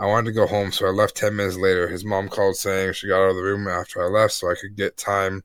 I 0.00 0.06
wanted 0.06 0.30
to 0.30 0.34
go 0.34 0.48
home, 0.48 0.72
so 0.72 0.86
I 0.86 0.90
left 0.90 1.16
10 1.16 1.36
minutes 1.36 1.56
later. 1.56 1.86
His 1.86 2.04
mom 2.04 2.28
called 2.28 2.56
saying 2.56 2.94
she 2.94 3.06
got 3.06 3.22
out 3.22 3.30
of 3.30 3.36
the 3.36 3.42
room 3.42 3.68
after 3.68 4.02
I 4.02 4.08
left 4.08 4.32
so 4.32 4.50
I 4.50 4.56
could 4.60 4.74
get 4.74 4.96
time 4.96 5.44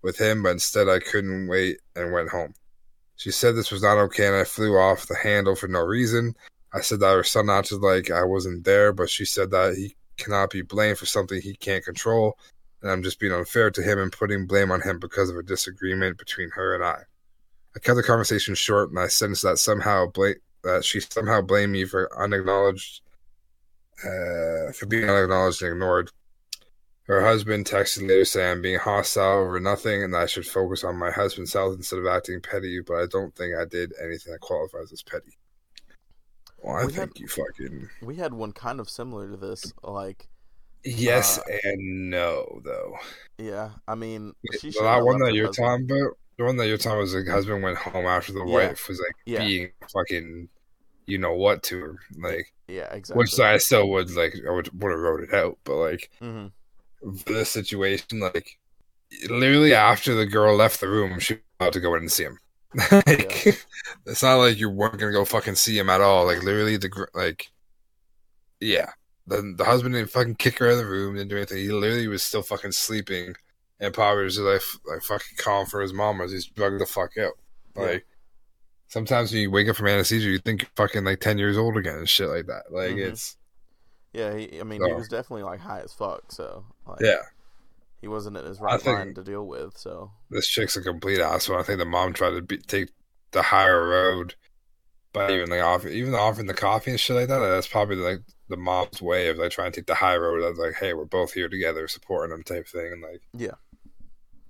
with 0.00 0.16
him, 0.16 0.42
but 0.42 0.52
instead 0.52 0.88
I 0.88 0.98
couldn't 0.98 1.46
wait 1.46 1.80
and 1.94 2.10
went 2.10 2.30
home. 2.30 2.54
She 3.16 3.30
said 3.30 3.56
this 3.56 3.72
was 3.72 3.82
not 3.82 3.98
okay 3.98 4.26
and 4.26 4.36
I 4.36 4.44
flew 4.44 4.76
off 4.76 5.06
the 5.06 5.16
handle 5.16 5.56
for 5.56 5.68
no 5.68 5.80
reason. 5.80 6.34
I 6.72 6.80
said 6.80 7.00
that 7.00 7.14
her 7.14 7.24
son 7.24 7.48
acted 7.48 7.80
like 7.80 8.10
I 8.10 8.22
wasn't 8.22 8.64
there, 8.64 8.92
but 8.92 9.08
she 9.08 9.24
said 9.24 9.50
that 9.50 9.74
he 9.76 9.96
cannot 10.16 10.50
be 10.50 10.62
blamed 10.62 10.98
for 10.98 11.06
something 11.06 11.40
he 11.40 11.54
can't 11.54 11.84
control, 11.84 12.38
and 12.82 12.90
I'm 12.90 13.02
just 13.02 13.18
being 13.18 13.32
unfair 13.32 13.70
to 13.70 13.82
him 13.82 13.98
and 13.98 14.12
putting 14.12 14.46
blame 14.46 14.70
on 14.70 14.82
him 14.82 14.98
because 14.98 15.30
of 15.30 15.36
a 15.36 15.42
disagreement 15.42 16.18
between 16.18 16.50
her 16.50 16.74
and 16.74 16.84
I. 16.84 17.00
I 17.74 17.78
cut 17.78 17.94
the 17.94 18.02
conversation 18.02 18.54
short, 18.54 18.90
and 18.90 18.98
I 18.98 19.06
sensed 19.06 19.42
that 19.42 19.58
somehow 19.58 20.06
bla- 20.06 20.34
that 20.64 20.84
she 20.84 21.00
somehow 21.00 21.40
blamed 21.40 21.72
me 21.72 21.84
for 21.84 22.10
unacknowledged, 22.18 23.02
uh, 24.02 24.72
for 24.72 24.86
being 24.88 25.08
unacknowledged 25.08 25.62
and 25.62 25.72
ignored. 25.72 26.10
Her 27.06 27.22
husband 27.24 27.66
texted 27.66 28.08
later 28.08 28.24
saying 28.24 28.50
I'm 28.50 28.62
being 28.62 28.78
hostile 28.80 29.38
over 29.38 29.60
nothing 29.60 30.02
and 30.02 30.16
I 30.16 30.26
should 30.26 30.46
focus 30.46 30.82
on 30.82 30.96
my 30.96 31.10
husband's 31.10 31.52
health 31.52 31.76
instead 31.76 32.00
of 32.00 32.06
acting 32.06 32.40
petty, 32.40 32.80
but 32.84 32.94
I 32.96 33.06
don't 33.06 33.34
think 33.36 33.54
I 33.54 33.64
did 33.64 33.92
anything 34.02 34.32
that 34.32 34.40
qualifies 34.40 34.92
as 34.92 35.02
petty. 35.04 35.38
Well, 36.58 36.76
I 36.76 36.86
We 36.86 36.92
think 36.92 37.10
had- 37.16 37.20
you 37.20 37.28
fucking 37.28 37.88
We 38.02 38.16
had 38.16 38.34
one 38.34 38.52
kind 38.52 38.80
of 38.80 38.90
similar 38.90 39.30
to 39.30 39.36
this. 39.36 39.72
Like, 39.84 40.26
yes 40.84 41.38
Uh, 41.38 41.42
and 41.62 42.10
no 42.10 42.60
though. 42.64 42.96
yeah, 43.38 43.70
I 43.86 43.94
mean, 43.94 44.32
she 44.60 44.68
The 44.68 44.72
should 44.72 44.82
that 44.84 45.04
one 45.04 45.20
that 45.20 45.32
you're 45.34 45.46
husband. 45.46 45.88
talking 45.88 46.02
about, 46.02 46.18
the 46.38 46.44
one 46.44 46.56
that 46.56 46.66
you're 46.66 46.76
talking 46.76 46.92
about 46.92 47.00
was 47.02 47.12
the 47.12 47.30
husband 47.30 47.62
went 47.62 47.78
home 47.78 48.06
after 48.06 48.32
the 48.32 48.44
Yeah. 48.44 48.52
wife 48.68 48.88
was 48.88 48.98
like 48.98 49.14
Yeah. 49.26 49.44
being 49.44 49.72
fucking, 49.92 50.48
you 51.06 51.18
know 51.18 51.34
what 51.34 51.62
to 51.64 51.78
her, 51.80 51.98
like 52.18 52.52
Yeah, 52.66 52.92
exactly. 52.92 53.20
which 53.20 53.38
I 53.38 53.58
still 53.58 53.88
would 53.90 54.10
like 54.10 54.34
I 54.44 54.50
would 54.50 54.70
would 54.82 54.90
have 54.90 55.00
wrote 55.00 55.22
it 55.22 55.32
out, 55.34 55.58
but 55.62 55.76
like 55.76 56.10
hmm 56.18 56.48
this 57.26 57.50
situation, 57.50 58.20
like 58.20 58.58
literally 59.28 59.74
after 59.74 60.14
the 60.14 60.26
girl 60.26 60.56
left 60.56 60.80
the 60.80 60.88
room, 60.88 61.18
she 61.20 61.34
was 61.34 61.42
about 61.60 61.72
to 61.74 61.80
go 61.80 61.94
in 61.94 62.00
and 62.02 62.12
see 62.12 62.24
him. 62.24 62.38
like 62.92 63.46
it's 64.06 64.22
not 64.22 64.36
like 64.36 64.58
you 64.58 64.68
weren't 64.68 64.98
gonna 64.98 65.12
go 65.12 65.24
fucking 65.24 65.54
see 65.54 65.78
him 65.78 65.88
at 65.88 66.00
all. 66.00 66.26
Like 66.26 66.42
literally 66.42 66.76
the 66.76 67.06
like, 67.14 67.50
yeah. 68.60 68.90
The 69.28 69.54
the 69.56 69.64
husband 69.64 69.94
didn't 69.94 70.10
fucking 70.10 70.36
kick 70.36 70.58
her 70.58 70.66
out 70.68 70.72
of 70.72 70.78
the 70.78 70.86
room, 70.86 71.16
didn't 71.16 71.30
do 71.30 71.36
anything. 71.36 71.58
He 71.58 71.68
literally 71.70 72.06
was 72.06 72.22
still 72.22 72.42
fucking 72.42 72.72
sleeping, 72.72 73.34
and 73.80 73.92
probably 73.92 74.24
was 74.24 74.36
just 74.36 74.44
like 74.46 74.62
like 74.88 75.02
fucking 75.02 75.36
calling 75.38 75.66
for 75.66 75.80
his 75.80 75.92
mom 75.92 76.20
as 76.20 76.30
he's 76.30 76.46
drugged 76.46 76.80
the 76.80 76.86
fuck 76.86 77.16
out. 77.18 77.32
Yeah. 77.76 77.82
Like 77.82 78.06
sometimes 78.86 79.32
when 79.32 79.42
you 79.42 79.50
wake 79.50 79.68
up 79.68 79.74
from 79.76 79.88
anesthesia, 79.88 80.28
you 80.28 80.38
think 80.38 80.62
you're 80.62 80.70
fucking 80.76 81.04
like 81.04 81.18
ten 81.20 81.38
years 81.38 81.56
old 81.56 81.76
again 81.76 81.96
and 81.96 82.08
shit 82.08 82.28
like 82.28 82.46
that. 82.46 82.70
Like 82.70 82.92
Mhm. 82.92 83.10
it's 83.10 83.36
Yeah, 84.16 84.34
he, 84.34 84.60
I 84.60 84.64
mean, 84.64 84.82
he 84.82 84.94
was 84.94 85.08
definitely 85.08 85.42
like 85.42 85.60
high 85.60 85.80
as 85.80 85.92
fuck. 85.92 86.32
So, 86.32 86.64
like, 86.86 87.00
yeah. 87.00 87.20
he 88.00 88.08
wasn't 88.08 88.38
in 88.38 88.46
his 88.46 88.58
I 88.58 88.64
right 88.64 88.86
mind 88.86 89.16
to 89.16 89.22
deal 89.22 89.46
with. 89.46 89.76
So, 89.76 90.10
this 90.30 90.48
chick's 90.48 90.74
a 90.74 90.82
complete 90.82 91.20
asshole. 91.20 91.58
I 91.58 91.62
think 91.62 91.80
the 91.80 91.84
mom 91.84 92.14
tried 92.14 92.30
to 92.30 92.40
be, 92.40 92.56
take 92.56 92.88
the 93.32 93.42
higher 93.42 93.86
road 93.86 94.34
by 95.12 95.30
even 95.32 95.50
like 95.50 95.60
off, 95.60 95.84
even 95.84 96.14
offering 96.14 96.46
the 96.46 96.54
coffee 96.54 96.92
and 96.92 96.98
shit 96.98 97.14
like 97.14 97.28
that. 97.28 97.40
That's 97.40 97.66
probably 97.66 97.96
like 97.96 98.20
the 98.48 98.56
mom's 98.56 99.02
way 99.02 99.28
of 99.28 99.36
like 99.36 99.50
trying 99.50 99.70
to 99.70 99.80
take 99.80 99.86
the 99.86 99.94
high 99.94 100.16
road. 100.16 100.42
Of 100.42 100.56
like, 100.56 100.76
hey, 100.76 100.94
we're 100.94 101.04
both 101.04 101.34
here 101.34 101.50
together, 101.50 101.86
supporting 101.86 102.30
them 102.30 102.42
type 102.42 102.66
thing, 102.68 102.92
and 102.92 103.02
like, 103.02 103.20
Yeah. 103.34 103.56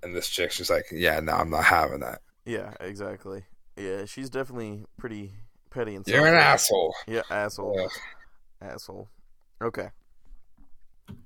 And 0.01 0.15
this 0.15 0.29
chick's 0.29 0.55
just 0.55 0.69
like, 0.69 0.85
yeah, 0.93 1.19
no, 1.19 1.33
I'm 1.33 1.49
not 1.49 1.65
having 1.65 1.99
that. 1.99 2.21
yeah, 2.45 2.71
exactly. 2.79 3.43
Yeah, 3.75 4.05
she's 4.05 4.29
definitely 4.29 4.85
pretty 4.97 5.33
petty 5.71 5.95
and 5.95 6.07
You're 6.07 6.25
an 6.25 6.35
asshole. 6.35 6.95
Yeah, 7.05 7.23
asshole. 7.29 7.77
Ugh. 7.83 7.91
Asshole. 8.61 9.09
Okay. 9.61 9.89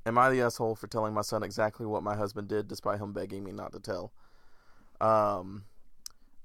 Am 0.05 0.17
I 0.17 0.29
the 0.29 0.41
asshole 0.41 0.75
for 0.75 0.87
telling 0.87 1.13
my 1.13 1.21
son 1.21 1.43
exactly 1.43 1.85
what 1.85 2.03
my 2.03 2.15
husband 2.15 2.47
did 2.47 2.67
despite 2.67 2.99
him 2.99 3.13
begging 3.13 3.43
me 3.43 3.51
not 3.51 3.73
to 3.73 3.79
tell? 3.79 4.13
Um, 4.99 5.65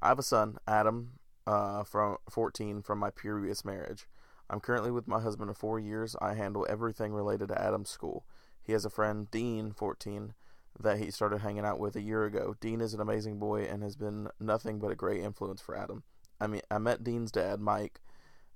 I 0.03 0.09
have 0.09 0.19
a 0.19 0.23
son, 0.23 0.59
Adam, 0.67 1.13
uh, 1.47 1.85
from 1.85 2.17
14 2.29 2.83
from 2.83 2.99
my 2.99 3.11
previous 3.11 3.65
marriage. 3.65 4.07
I'm 4.49 4.61
currently 4.61 4.91
with 4.91 5.09
my 5.09 5.21
husband 5.21 5.51
of 5.51 5.57
four 5.57 5.79
years. 5.79 6.17
I 6.21 6.35
handle 6.35 6.67
everything 6.69 7.13
related 7.13 7.49
to 7.49 7.61
Adam's 7.61 7.91
school. 7.91 8.25
He 8.63 8.73
has 8.73 8.85
a 8.85 8.91
friend, 8.91 9.31
Dean, 9.31 9.73
14, 9.73 10.35
that 10.81 10.99
he 10.99 11.11
started 11.11 11.39
hanging 11.39 11.65
out 11.65 11.79
with 11.79 11.97
a 11.97 12.03
year 12.03 12.25
ago. 12.25 12.57
Dean 12.61 12.81
is 12.81 12.95
an 12.95 13.01
amazing 13.01 13.39
boy 13.39 13.63
and 13.63 13.83
has 13.83 13.97
been 13.97 14.29
nothing 14.41 14.79
but 14.79 14.91
a 14.91 14.97
great 14.97 15.23
influence 15.23 15.61
for 15.61 15.77
Adam. 15.77 16.03
I 16.41 16.47
mean, 16.47 16.63
I 16.71 16.79
met 16.79 17.05
Dean's 17.05 17.33
dad, 17.33 17.61
Mike, 17.61 18.01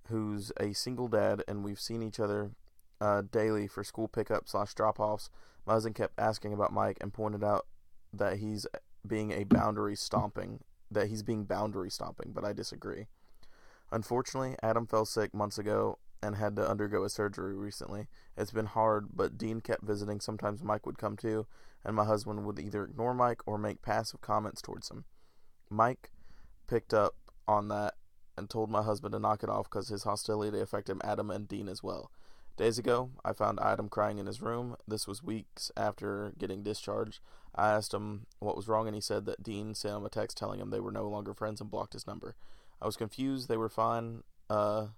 who's 0.08 0.52
a 0.58 0.72
single 0.72 1.08
dad, 1.08 1.42
and 1.48 1.64
we've 1.64 1.80
seen 1.80 2.02
each 2.02 2.20
other 2.20 2.50
uh, 3.00 3.22
daily 3.30 3.66
for 3.66 3.82
school 3.84 4.08
pickup 4.08 4.48
slash 4.48 4.74
drop 4.74 5.00
offs. 5.00 5.30
My 5.66 5.74
husband 5.74 5.94
kept 5.94 6.18
asking 6.18 6.52
about 6.52 6.72
Mike 6.72 6.98
and 7.00 7.12
pointed 7.12 7.44
out 7.44 7.66
that 8.12 8.38
he's 8.38 8.66
being 9.06 9.32
a 9.32 9.44
boundary 9.44 9.96
stomping, 9.96 10.60
that 10.90 11.08
he's 11.08 11.22
being 11.22 11.44
boundary 11.44 11.90
stomping, 11.90 12.32
but 12.34 12.44
I 12.44 12.52
disagree. 12.52 13.06
Unfortunately, 13.92 14.56
Adam 14.62 14.86
fell 14.86 15.04
sick 15.04 15.34
months 15.34 15.58
ago 15.58 15.98
and 16.22 16.36
had 16.36 16.56
to 16.56 16.68
undergo 16.68 17.04
a 17.04 17.10
surgery 17.10 17.54
recently. 17.54 18.06
It's 18.36 18.52
been 18.52 18.66
hard, 18.66 19.08
but 19.14 19.38
Dean 19.38 19.60
kept 19.60 19.82
visiting. 19.82 20.20
Sometimes 20.20 20.62
Mike 20.62 20.86
would 20.86 20.98
come 20.98 21.16
too, 21.16 21.46
and 21.84 21.96
my 21.96 22.04
husband 22.04 22.44
would 22.44 22.58
either 22.58 22.84
ignore 22.84 23.14
Mike 23.14 23.40
or 23.46 23.58
make 23.58 23.82
passive 23.82 24.20
comments 24.20 24.60
towards 24.60 24.90
him. 24.90 25.04
Mike 25.70 26.10
picked 26.66 26.92
up 26.92 27.14
on 27.48 27.68
that 27.68 27.94
and 28.36 28.48
told 28.48 28.70
my 28.70 28.82
husband 28.82 29.12
to 29.12 29.18
knock 29.18 29.42
it 29.42 29.48
off 29.48 29.68
because 29.70 29.88
his 29.88 30.04
hostility 30.04 30.60
affected 30.60 30.98
Adam 31.02 31.30
and 31.30 31.48
Dean 31.48 31.68
as 31.68 31.82
well. 31.82 32.10
Days 32.56 32.78
ago, 32.78 33.10
I 33.24 33.32
found 33.32 33.58
Adam 33.60 33.88
crying 33.88 34.18
in 34.18 34.26
his 34.26 34.42
room. 34.42 34.76
This 34.86 35.06
was 35.06 35.22
weeks 35.22 35.70
after 35.76 36.32
getting 36.38 36.62
discharged. 36.62 37.20
I 37.54 37.70
asked 37.70 37.94
him 37.94 38.26
what 38.38 38.56
was 38.56 38.68
wrong, 38.68 38.86
and 38.86 38.94
he 38.94 39.00
said 39.00 39.24
that 39.26 39.42
Dean 39.42 39.74
sent 39.74 39.96
him 39.96 40.04
a 40.04 40.10
text 40.10 40.36
telling 40.36 40.60
him 40.60 40.70
they 40.70 40.80
were 40.80 40.92
no 40.92 41.08
longer 41.08 41.32
friends 41.32 41.60
and 41.60 41.70
blocked 41.70 41.94
his 41.94 42.06
number. 42.06 42.34
I 42.80 42.86
was 42.86 42.96
confused. 42.96 43.48
They 43.48 43.56
were 43.56 43.68
fine. 43.68 44.22
Uh, 44.48 44.88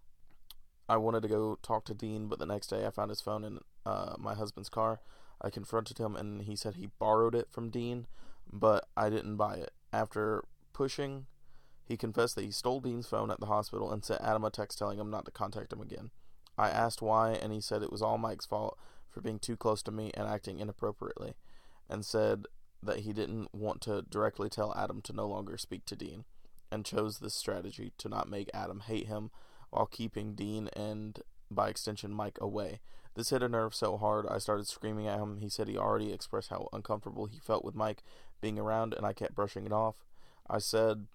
I 0.88 0.96
wanted 0.96 1.22
to 1.22 1.28
go 1.28 1.58
talk 1.62 1.84
to 1.86 1.94
Dean, 1.94 2.26
but 2.26 2.38
the 2.38 2.46
next 2.46 2.66
day 2.66 2.84
I 2.84 2.90
found 2.90 3.10
his 3.10 3.20
phone 3.20 3.44
in 3.44 3.60
uh, 3.86 4.14
my 4.18 4.34
husband's 4.34 4.68
car. 4.68 5.00
I 5.40 5.50
confronted 5.50 5.98
him, 5.98 6.16
and 6.16 6.42
he 6.42 6.56
said 6.56 6.74
he 6.74 6.88
borrowed 6.98 7.34
it 7.34 7.48
from 7.50 7.70
Dean, 7.70 8.06
but 8.52 8.88
I 8.96 9.08
didn't 9.08 9.36
buy 9.36 9.54
it. 9.56 9.72
After 9.92 10.44
pushing, 10.72 11.26
he 11.84 11.96
confessed 11.96 12.34
that 12.36 12.44
he 12.44 12.50
stole 12.50 12.80
Dean's 12.80 13.06
phone 13.06 13.30
at 13.30 13.40
the 13.40 13.46
hospital 13.46 13.92
and 13.92 14.04
sent 14.04 14.20
Adam 14.20 14.44
a 14.44 14.50
text 14.50 14.78
telling 14.78 14.98
him 14.98 15.10
not 15.10 15.24
to 15.24 15.30
contact 15.30 15.72
him 15.72 15.80
again. 15.80 16.10
I 16.58 16.68
asked 16.68 17.02
why, 17.02 17.32
and 17.32 17.52
he 17.52 17.60
said 17.60 17.82
it 17.82 17.92
was 17.92 18.02
all 18.02 18.18
Mike's 18.18 18.46
fault 18.46 18.78
for 19.08 19.20
being 19.20 19.38
too 19.38 19.56
close 19.56 19.82
to 19.84 19.90
me 19.90 20.10
and 20.14 20.26
acting 20.26 20.58
inappropriately, 20.60 21.34
and 21.88 22.04
said 22.04 22.46
that 22.82 23.00
he 23.00 23.12
didn't 23.12 23.54
want 23.54 23.80
to 23.82 24.02
directly 24.02 24.48
tell 24.48 24.74
Adam 24.76 25.00
to 25.02 25.12
no 25.12 25.26
longer 25.26 25.56
speak 25.56 25.84
to 25.86 25.96
Dean 25.96 26.24
and 26.70 26.84
chose 26.84 27.18
this 27.18 27.34
strategy 27.34 27.92
to 27.98 28.08
not 28.08 28.28
make 28.28 28.50
Adam 28.52 28.80
hate 28.80 29.06
him 29.06 29.30
while 29.70 29.86
keeping 29.86 30.34
Dean 30.34 30.68
and, 30.74 31.20
by 31.50 31.68
extension, 31.68 32.12
Mike 32.12 32.38
away. 32.40 32.80
This 33.14 33.30
hit 33.30 33.42
a 33.42 33.48
nerve 33.48 33.74
so 33.74 33.98
hard 33.98 34.26
I 34.26 34.38
started 34.38 34.66
screaming 34.66 35.06
at 35.06 35.18
him. 35.18 35.38
He 35.38 35.50
said 35.50 35.68
he 35.68 35.76
already 35.76 36.12
expressed 36.12 36.48
how 36.48 36.68
uncomfortable 36.72 37.26
he 37.26 37.38
felt 37.38 37.64
with 37.64 37.74
Mike 37.74 38.02
being 38.40 38.58
around, 38.58 38.94
and 38.94 39.04
I 39.04 39.12
kept 39.12 39.34
brushing 39.34 39.66
it 39.66 39.72
off. 39.72 39.96
I 40.48 40.58
said 40.58 41.06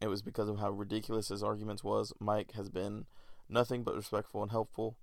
it 0.00 0.08
was 0.08 0.22
because 0.22 0.48
of 0.48 0.58
how 0.58 0.70
ridiculous 0.70 1.28
his 1.28 1.42
arguments 1.42 1.84
was. 1.84 2.12
Mike 2.20 2.52
has 2.52 2.70
been 2.70 3.06
nothing 3.50 3.82
but 3.82 3.94
respectful 3.94 4.42
and 4.42 4.50
helpful. 4.50 4.96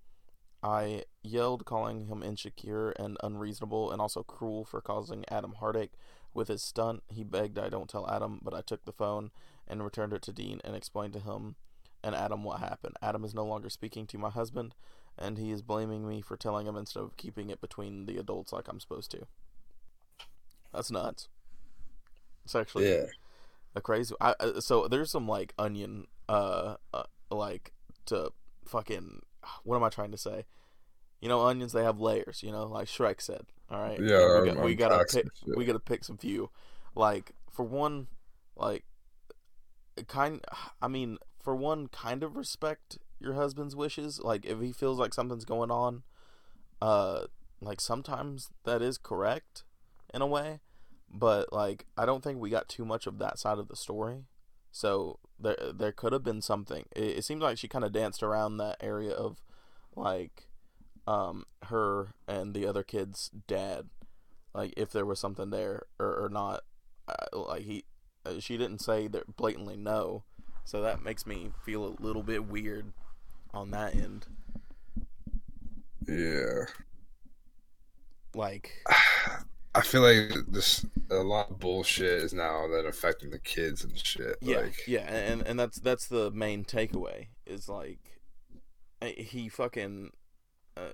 I 0.64 1.04
yelled, 1.24 1.66
calling 1.66 2.08
him 2.08 2.24
insecure 2.24 2.92
and 2.92 3.18
unreasonable, 3.22 3.92
and 3.92 4.02
also 4.02 4.24
cruel 4.24 4.66
for 4.66 4.82
causing 4.82 5.24
Adam 5.30 5.54
heartache 5.54 5.94
with 6.34 6.48
his 6.48 6.64
stunt. 6.64 7.04
He 7.10 7.24
begged 7.24 7.60
I 7.60 7.70
don't 7.70 7.90
tell 7.90 8.10
Adam, 8.10 8.40
but 8.44 8.54
I 8.54 8.62
took 8.62 8.86
the 8.86 8.92
phone 8.92 9.32
and 9.68 9.84
returned 9.84 10.14
it 10.14 10.22
to 10.24 10.34
Dean 10.34 10.62
and 10.64 10.76
explained 10.76 11.14
to 11.14 11.20
him 11.20 11.56
and 12.04 12.16
Adam 12.16 12.44
what 12.44 12.60
happened. 12.60 12.96
Adam 13.02 13.24
is 13.24 13.34
no 13.34 13.46
longer 13.46 13.70
speaking 13.70 14.08
to 14.08 14.18
my 14.18 14.30
husband, 14.30 14.74
and 15.18 15.38
he 15.38 15.52
is 15.52 15.62
blaming 15.62 16.08
me 16.08 16.22
for 16.22 16.38
telling 16.38 16.68
him 16.68 16.76
instead 16.76 17.04
of 17.04 17.18
keeping 17.18 17.50
it 17.50 17.62
between 17.62 18.06
the 18.06 18.18
adults 18.18 18.54
like 18.54 18.68
I'm 18.68 18.80
supposed 18.80 19.12
to. 19.12 19.28
That's 20.74 20.92
nuts. 20.92 21.28
It's 22.46 22.56
actually 22.56 22.90
Yeah. 22.90 23.06
a 23.76 23.82
crazy. 23.82 24.16
I, 24.22 24.36
uh, 24.40 24.62
so 24.62 24.88
there's 24.88 25.12
some 25.12 25.28
like 25.28 25.54
onion, 25.58 26.08
uh, 26.30 26.76
uh, 26.94 27.04
like 27.30 27.74
to 28.08 28.32
fucking. 28.66 29.22
What 29.64 29.76
am 29.76 29.84
I 29.84 29.90
trying 29.90 30.12
to 30.12 30.18
say? 30.18 30.46
You 31.22 31.30
know, 31.30 31.42
onions 31.42 31.74
they 31.74 31.84
have 31.84 32.00
layers. 32.00 32.44
You 32.44 32.52
know, 32.52 32.66
like 32.66 32.88
Shrek 32.88 33.22
said. 33.22 33.46
All 33.70 33.80
right. 33.80 34.00
Yeah, 34.00 34.42
we, 34.42 34.52
got, 34.52 34.64
we 34.64 34.76
gotta 34.76 35.06
pick. 35.06 35.26
shit. 35.36 35.58
We 35.58 35.66
gotta 35.66 35.80
pick 35.80 36.04
some 36.04 36.18
few. 36.18 36.50
Like 36.96 37.32
for 37.52 37.64
one, 37.64 38.08
like 38.56 38.84
kind. 40.08 40.44
I 40.82 40.88
mean, 40.88 41.18
for 41.42 41.56
one, 41.56 41.88
kind 41.88 42.24
of 42.24 42.36
respect 42.36 42.98
your 43.20 43.34
husband's 43.34 43.76
wishes. 43.76 44.20
Like 44.20 44.46
if 44.46 44.60
he 44.62 44.72
feels 44.72 45.00
like 45.00 45.14
something's 45.14 45.46
going 45.46 45.72
on, 45.72 46.04
uh, 46.82 47.26
like 47.62 47.82
sometimes 47.82 48.50
that 48.64 48.82
is 48.82 48.98
correct 48.98 49.64
in 50.14 50.22
a 50.22 50.28
way 50.28 50.60
but 51.12 51.52
like 51.54 51.86
I 51.98 52.06
don't 52.06 52.24
think 52.24 52.40
we 52.40 52.50
got 52.50 52.68
too 52.68 52.86
much 52.86 53.08
of 53.08 53.20
that 53.20 53.40
side 53.40 53.60
of 53.60 53.68
the 53.68 53.76
story. 53.76 54.26
So 54.72 55.20
there 55.40 55.58
there 55.74 55.92
could 55.92 56.14
have 56.14 56.24
been 56.24 56.42
something. 56.42 56.86
It, 56.96 57.18
it 57.18 57.26
seems 57.26 57.42
like 57.42 57.58
she 57.58 57.68
kind 57.68 57.86
of 57.86 57.92
danced 57.92 58.24
around 58.24 58.58
that 58.58 58.78
area 58.82 59.12
of 59.12 59.42
like 59.96 60.48
um 61.06 61.46
her 61.64 62.10
and 62.28 62.54
the 62.54 62.66
other 62.66 62.84
kid's 62.84 63.30
dad, 63.48 63.88
like 64.54 64.74
if 64.78 64.92
there 64.92 65.06
was 65.06 65.20
something 65.20 65.50
there 65.50 65.84
or, 66.00 66.26
or 66.26 66.30
not. 66.30 66.62
Uh, 67.08 67.40
like 67.40 67.62
he, 67.62 67.86
uh, 68.26 68.38
she 68.40 68.58
didn't 68.58 68.80
say 68.80 69.08
that 69.08 69.38
blatantly 69.38 69.78
no, 69.78 70.24
so 70.66 70.82
that 70.82 71.02
makes 71.02 71.26
me 71.26 71.52
feel 71.64 71.86
a 71.86 72.04
little 72.04 72.24
bit 72.24 72.46
weird 72.46 72.92
on 73.54 73.72
that 73.72 73.96
end. 73.96 74.26
Yeah. 76.06 76.66
Like 78.34 78.84
I 79.78 79.82
feel 79.82 80.02
like 80.02 80.32
this 80.48 80.86
a 81.12 81.16
lot 81.16 81.52
of 81.52 81.60
bullshit 81.60 82.06
is 82.24 82.34
now 82.34 82.68
that 82.68 82.86
affecting 82.88 83.30
the 83.30 83.40
kids 83.40 83.84
and 83.84 83.98
shit. 83.98 84.38
Yeah, 84.42 84.58
Like, 84.62 84.88
yeah, 84.88 85.02
and 85.02 85.42
and 85.44 85.60
that's 85.60 85.80
that's 85.80 86.08
the 86.08 86.32
main 86.32 86.66
takeaway 86.66 87.28
is 87.46 87.70
like 87.70 88.00
he 89.06 89.50
fucking 89.50 90.12
uh, 90.76 90.94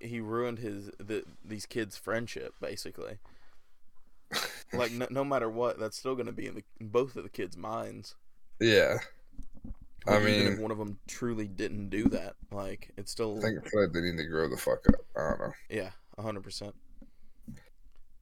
he 0.00 0.20
ruined 0.20 0.58
his 0.60 0.90
the 0.98 1.24
these 1.44 1.66
kids' 1.66 1.96
friendship 1.96 2.54
basically. 2.60 3.18
Like 4.74 4.90
no, 4.92 5.06
no 5.10 5.22
matter 5.22 5.50
what, 5.50 5.78
that's 5.78 5.98
still 5.98 6.14
going 6.14 6.24
to 6.26 6.32
be 6.32 6.46
in, 6.46 6.54
the, 6.54 6.64
in 6.80 6.88
both 6.88 7.14
of 7.16 7.24
the 7.24 7.28
kids' 7.28 7.58
minds. 7.58 8.14
yeah. 8.58 8.96
I 10.06 10.12
Like, 10.14 10.22
even 10.22 10.44
mean- 10.44 10.52
if 10.54 10.58
one 10.58 10.70
of 10.70 10.78
them 10.78 10.98
truly 11.06 11.46
didn't 11.46 11.90
do 11.90 12.04
that, 12.04 12.36
like 12.50 12.90
it's 12.96 13.12
still 13.12 13.36
I 13.36 13.40
think 13.42 13.58
I 13.64 13.68
feel 13.68 13.82
like 13.82 13.92
they 13.92 14.00
need 14.00 14.16
to 14.16 14.24
grow 14.24 14.48
the 14.48 14.56
fuck 14.56 14.78
up. 14.88 14.94
I 15.14 15.28
don't 15.28 15.40
know. 15.40 15.52
yeah, 15.68 15.90
hundred 16.18 16.42
percent. 16.42 16.74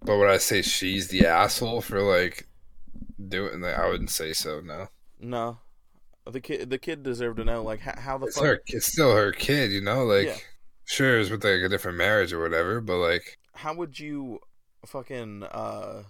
But 0.02 0.16
would 0.18 0.30
I 0.30 0.38
say 0.38 0.62
she's 0.62 1.08
the 1.08 1.26
asshole 1.26 1.82
for 1.82 2.00
like 2.02 2.48
doing 3.28 3.60
that? 3.62 3.78
I 3.78 3.88
wouldn't 3.88 4.10
say 4.10 4.32
so. 4.32 4.60
No, 4.60 4.88
No, 5.20 5.58
the 6.30 6.40
kid 6.40 6.70
the 6.70 6.78
kid 6.78 7.02
deserved 7.02 7.38
to 7.38 7.44
know 7.44 7.62
like 7.62 7.80
how, 7.80 8.18
the 8.18 8.26
it's 8.26 8.36
fuck 8.36 8.44
her. 8.44 8.62
It's 8.66 8.86
still 8.86 9.14
her 9.14 9.32
kid. 9.32 9.70
You 9.72 9.80
know, 9.80 10.04
like 10.04 10.26
Yeah. 10.26 10.38
sure 10.84 11.18
it's 11.20 11.30
with 11.30 11.44
like 11.44 11.62
a 11.62 11.68
different 11.68 11.98
marriage 11.98 12.32
or 12.32 12.40
whatever, 12.40 12.80
but 12.80 12.96
like 12.98 13.38
how 13.54 13.74
would 13.74 13.98
you 13.98 14.40
fucking 14.86 15.42
uh 15.44 16.04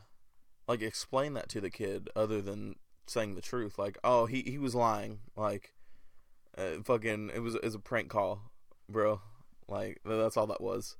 like 0.68 0.82
explain 0.82 1.34
that 1.34 1.48
to 1.48 1.60
the 1.60 1.70
kid 1.70 2.08
other 2.14 2.40
than 2.40 2.76
saying 3.06 3.34
the 3.34 3.40
truth 3.40 3.78
like 3.78 3.98
oh 4.04 4.26
he 4.26 4.42
he 4.42 4.58
was 4.58 4.74
lying 4.74 5.18
like 5.36 5.74
uh, 6.56 6.80
fucking 6.84 7.30
it 7.34 7.40
was 7.40 7.56
it 7.56 7.64
was 7.64 7.74
a 7.74 7.80
prank 7.80 8.08
call 8.08 8.52
bro 8.88 9.20
like 9.68 10.00
that's 10.04 10.36
all 10.36 10.46
that 10.46 10.60
was 10.60 10.96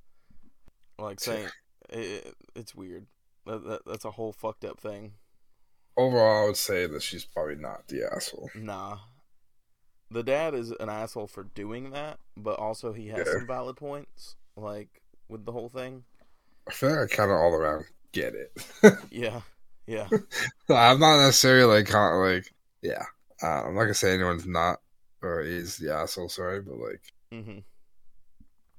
like 0.99 1.21
saying 1.21 1.49
it, 1.93 2.35
it's 2.55 2.75
weird 2.75 3.07
that, 3.47 3.65
that, 3.67 3.81
that's 3.87 4.05
a 4.05 4.11
whole 4.13 4.33
fucked 4.33 4.65
up 4.65 4.79
thing 4.81 5.13
overall, 5.97 6.45
I 6.45 6.47
would 6.47 6.57
say 6.57 6.87
that 6.87 7.03
she's 7.03 7.25
probably 7.25 7.57
not 7.57 7.89
the 7.89 8.09
asshole. 8.13 8.51
nah 8.55 8.99
the 10.11 10.23
dad 10.23 10.55
is 10.55 10.73
an 10.73 10.89
asshole 10.89 11.27
for 11.29 11.45
doing 11.45 11.91
that 11.91 12.19
but 12.37 12.59
also 12.59 12.93
he 12.93 13.09
has 13.09 13.27
Yeah. 13.27 13.33
some 13.35 13.47
valid 13.47 13.77
points 13.77 14.37
like 14.57 15.03
with 15.29 15.45
the 15.45 15.53
whole 15.53 15.69
thing 15.69 16.05
I 16.69 16.73
feel 16.73 16.91
like 16.91 17.13
I 17.13 17.17
kind 17.17 17.31
of 17.31 17.37
all 17.39 17.55
around 17.55 17.85
get 18.13 18.35
it. 18.35 18.53
yeah 19.11 19.41
yeah 19.87 20.09
I'm 20.69 21.01
not 21.01 21.21
necessarily 21.23 21.79
like 21.79 21.87
kind 21.87 22.15
of 22.15 22.21
like 22.35 22.53
yeah. 22.83 23.05
Uh, 23.43 23.65
I'm 23.67 23.75
not 23.75 23.83
gonna 23.83 23.95
say 23.95 24.13
anyone's 24.15 24.47
not 24.47 24.79
or 25.23 25.41
is 25.41 25.77
the 25.79 25.93
asshole. 25.95 26.29
Sorry, 26.29 26.61
but 26.61 26.77
like 26.79 27.01
hmm 27.33 27.59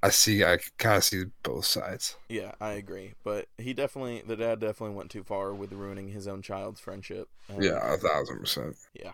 I 0.03 0.10
see, 0.10 0.43
I 0.43 0.58
kind 0.77 0.98
of 0.98 1.03
see 1.03 1.25
both 1.43 1.65
sides. 1.65 2.15
Yeah, 2.27 2.53
I 2.60 2.72
agree. 2.72 3.13
But 3.24 3.48
he 3.58 3.74
definitely, 3.74 4.24
the 4.25 4.36
dad 4.36 4.60
definitely 4.60 4.96
went 4.96 5.12
too 5.12 5.24
far 5.24 5.53
with 5.53 5.74
ruining 5.74 6.08
his 6.10 6.27
own 6.27 6.41
child's 6.41 6.79
friendship. 6.79 7.29
Yeah, 7.60 7.93
a 7.93 7.98
thousand 7.98 8.39
percent. 8.39 8.75
Yeah. 8.93 9.12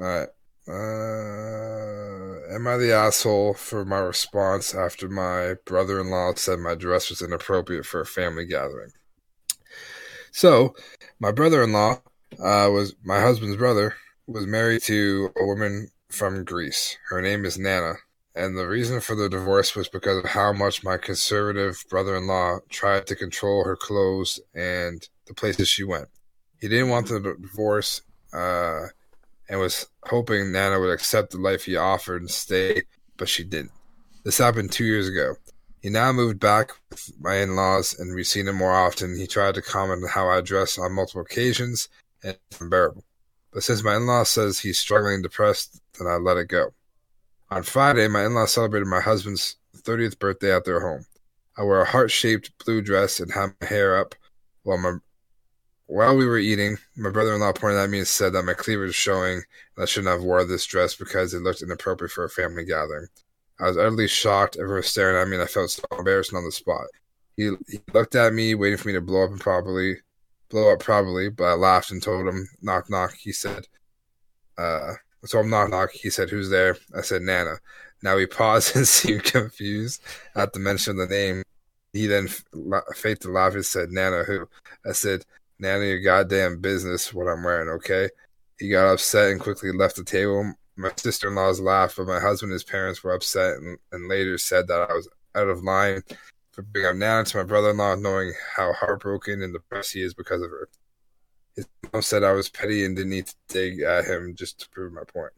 All 0.00 0.06
right. 0.06 0.28
Uh, 0.68 2.54
am 2.54 2.66
I 2.66 2.76
the 2.76 2.92
asshole 2.92 3.54
for 3.54 3.84
my 3.84 3.98
response 3.98 4.74
after 4.74 5.08
my 5.08 5.54
brother-in-law 5.64 6.34
said 6.34 6.58
my 6.58 6.74
dress 6.74 7.08
was 7.08 7.22
inappropriate 7.22 7.86
for 7.86 8.00
a 8.00 8.06
family 8.06 8.46
gathering? 8.46 8.90
So, 10.32 10.74
my 11.20 11.30
brother-in-law, 11.30 12.00
uh, 12.40 12.68
was 12.70 12.96
my 13.04 13.20
husband's 13.20 13.56
brother 13.56 13.94
was 14.26 14.46
married 14.46 14.82
to 14.82 15.30
a 15.40 15.46
woman 15.46 15.88
from 16.10 16.44
Greece. 16.44 16.96
Her 17.10 17.22
name 17.22 17.44
is 17.44 17.56
Nana, 17.56 17.94
and 18.36 18.56
the 18.56 18.68
reason 18.68 19.00
for 19.00 19.14
the 19.14 19.28
divorce 19.28 19.74
was 19.74 19.88
because 19.88 20.18
of 20.18 20.30
how 20.30 20.52
much 20.52 20.84
my 20.84 20.98
conservative 20.98 21.82
brother-in-law 21.88 22.58
tried 22.68 23.06
to 23.06 23.16
control 23.16 23.64
her 23.64 23.76
clothes 23.76 24.38
and 24.54 25.08
the 25.26 25.34
places 25.34 25.68
she 25.68 25.82
went. 25.82 26.08
He 26.60 26.68
didn't 26.68 26.90
want 26.90 27.08
the 27.08 27.36
divorce, 27.40 28.02
uh, 28.32 28.86
and 29.48 29.60
was 29.60 29.86
hoping 30.04 30.52
Nana 30.52 30.78
would 30.78 30.92
accept 30.92 31.30
the 31.30 31.38
life 31.38 31.64
he 31.64 31.76
offered 31.76 32.20
and 32.20 32.30
stay, 32.30 32.82
but 33.16 33.28
she 33.28 33.42
didn't. 33.42 33.72
This 34.24 34.38
happened 34.38 34.70
two 34.70 34.84
years 34.84 35.08
ago. 35.08 35.36
He 35.80 35.88
now 35.88 36.12
moved 36.12 36.40
back 36.40 36.72
with 36.90 37.12
my 37.20 37.36
in 37.36 37.54
laws, 37.54 37.96
and 37.98 38.14
we've 38.14 38.26
seen 38.26 38.48
him 38.48 38.56
more 38.56 38.74
often. 38.74 39.16
He 39.16 39.26
tried 39.26 39.54
to 39.54 39.62
comment 39.62 40.02
on 40.02 40.10
how 40.10 40.28
I 40.28 40.40
dress 40.40 40.78
on 40.78 40.92
multiple 40.92 41.22
occasions, 41.22 41.88
and 42.22 42.36
it's 42.50 42.60
unbearable. 42.60 43.04
But 43.52 43.62
since 43.62 43.82
my 43.82 43.96
in 43.96 44.06
law 44.06 44.24
says 44.24 44.58
he's 44.58 44.78
struggling 44.78 45.22
depressed, 45.22 45.80
then 45.98 46.08
I 46.08 46.16
let 46.16 46.36
it 46.38 46.48
go. 46.48 46.74
On 47.50 47.62
Friday, 47.62 48.08
my 48.08 48.26
in 48.26 48.34
laws 48.34 48.52
celebrated 48.52 48.86
my 48.86 49.00
husband's 49.00 49.56
30th 49.76 50.18
birthday 50.18 50.54
at 50.54 50.64
their 50.64 50.80
home. 50.80 51.06
I 51.56 51.62
wore 51.62 51.80
a 51.80 51.84
heart 51.86 52.10
shaped 52.10 52.52
blue 52.64 52.82
dress 52.82 53.20
and 53.20 53.32
had 53.32 53.54
my 53.60 53.66
hair 53.66 53.96
up 53.96 54.14
while 54.64 54.78
my 54.78 54.96
while 55.86 56.16
we 56.16 56.26
were 56.26 56.38
eating, 56.38 56.78
my 56.96 57.10
brother-in-law 57.10 57.52
pointed 57.52 57.78
at 57.78 57.90
me 57.90 57.98
and 57.98 58.08
said 58.08 58.32
that 58.32 58.42
my 58.42 58.54
cleavage 58.54 58.88
was 58.88 58.96
showing 58.96 59.34
and 59.34 59.82
I 59.82 59.84
shouldn't 59.84 60.12
have 60.12 60.24
wore 60.24 60.44
this 60.44 60.66
dress 60.66 60.96
because 60.96 61.32
it 61.32 61.42
looked 61.42 61.62
inappropriate 61.62 62.10
for 62.10 62.24
a 62.24 62.28
family 62.28 62.64
gathering. 62.64 63.06
I 63.60 63.68
was 63.68 63.76
utterly 63.76 64.08
shocked. 64.08 64.56
Everyone 64.56 64.78
was 64.78 64.88
staring 64.88 65.16
at 65.16 65.28
me 65.28 65.36
and 65.36 65.44
I 65.44 65.46
felt 65.46 65.70
so 65.70 65.84
embarrassed 65.96 66.34
on 66.34 66.44
the 66.44 66.50
spot. 66.50 66.86
He, 67.36 67.52
he 67.68 67.78
looked 67.94 68.16
at 68.16 68.34
me, 68.34 68.56
waiting 68.56 68.78
for 68.78 68.88
me 68.88 68.94
to 68.94 69.00
blow 69.00 69.24
up 69.24 69.30
and 69.30 69.40
probably 69.40 69.98
blow 70.48 70.72
up 70.72 70.80
probably, 70.80 71.28
but 71.28 71.44
I 71.44 71.52
laughed 71.54 71.92
and 71.92 72.02
told 72.02 72.26
him, 72.26 72.48
knock 72.62 72.90
knock. 72.90 73.14
He 73.14 73.30
said, 73.30 73.68
uh, 74.58 74.94
so 75.24 75.40
I'm 75.40 75.50
knock 75.50 75.70
knock. 75.70 75.90
He 75.92 76.10
said, 76.10 76.30
who's 76.30 76.50
there? 76.50 76.76
I 76.96 77.02
said, 77.02 77.22
Nana. 77.22 77.56
Now 78.02 78.18
he 78.18 78.26
paused 78.26 78.76
and 78.76 78.86
seemed 78.86 79.24
confused 79.24 80.02
at 80.34 80.52
the 80.52 80.60
mention 80.60 81.00
of 81.00 81.08
the 81.08 81.14
name. 81.14 81.42
He 81.92 82.06
then 82.06 82.28
faked 82.94 83.22
to 83.22 83.30
laugh 83.30 83.54
and 83.54 83.64
said, 83.64 83.90
Nana, 83.90 84.24
who? 84.24 84.48
I 84.84 84.92
said, 84.92 85.24
Nana, 85.58 85.84
your 85.84 86.00
goddamn 86.00 86.60
business 86.60 87.14
what 87.14 87.28
I'm 87.28 87.42
wearing, 87.42 87.68
okay? 87.70 88.10
He 88.58 88.68
got 88.68 88.92
upset 88.92 89.30
and 89.30 89.40
quickly 89.40 89.72
left 89.72 89.96
the 89.96 90.04
table. 90.04 90.52
My 90.76 90.92
sister 90.96 91.28
in 91.28 91.34
laws 91.34 91.58
laughed, 91.58 91.96
but 91.96 92.06
my 92.06 92.20
husband 92.20 92.50
and 92.50 92.54
his 92.54 92.64
parents 92.64 93.02
were 93.02 93.14
upset 93.14 93.56
and, 93.56 93.78
and 93.92 94.08
later 94.08 94.36
said 94.36 94.68
that 94.68 94.90
I 94.90 94.92
was 94.92 95.08
out 95.34 95.48
of 95.48 95.62
line 95.62 96.02
for 96.52 96.62
bringing 96.62 96.90
up 96.90 96.96
Nana 96.96 97.24
to 97.24 97.36
my 97.38 97.44
brother 97.44 97.70
in 97.70 97.78
law, 97.78 97.94
knowing 97.94 98.32
how 98.56 98.72
heartbroken 98.72 99.42
and 99.42 99.52
depressed 99.52 99.92
he 99.92 100.02
is 100.02 100.14
because 100.14 100.42
of 100.42 100.50
her. 100.50 100.68
His 101.56 101.66
mom 101.92 102.02
said 102.02 102.22
I 102.22 102.32
was 102.32 102.48
petty 102.48 102.84
and 102.84 102.94
didn't 102.94 103.10
need 103.10 103.26
to 103.26 103.34
dig 103.48 103.80
at 103.80 104.04
him 104.04 104.34
just 104.34 104.60
to 104.60 104.68
prove 104.70 104.92
my 104.92 105.04
point. 105.04 105.32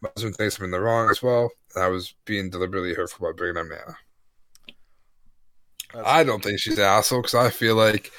My 0.00 0.08
husband 0.14 0.36
thinks 0.36 0.58
I'm 0.58 0.64
in 0.66 0.70
the 0.70 0.80
wrong 0.80 1.10
as 1.10 1.22
well, 1.22 1.50
and 1.74 1.82
I 1.82 1.88
was 1.88 2.14
being 2.24 2.50
deliberately 2.50 2.94
hurtful 2.94 3.26
by 3.26 3.32
bringing 3.36 3.56
up 3.56 3.66
Nana. 3.66 3.96
That's 5.92 6.06
I 6.06 6.22
don't 6.22 6.42
think 6.42 6.60
she's 6.60 6.78
an 6.78 6.84
asshole 6.84 7.22
because 7.22 7.34
I 7.34 7.50
feel 7.50 7.74
like 7.74 8.12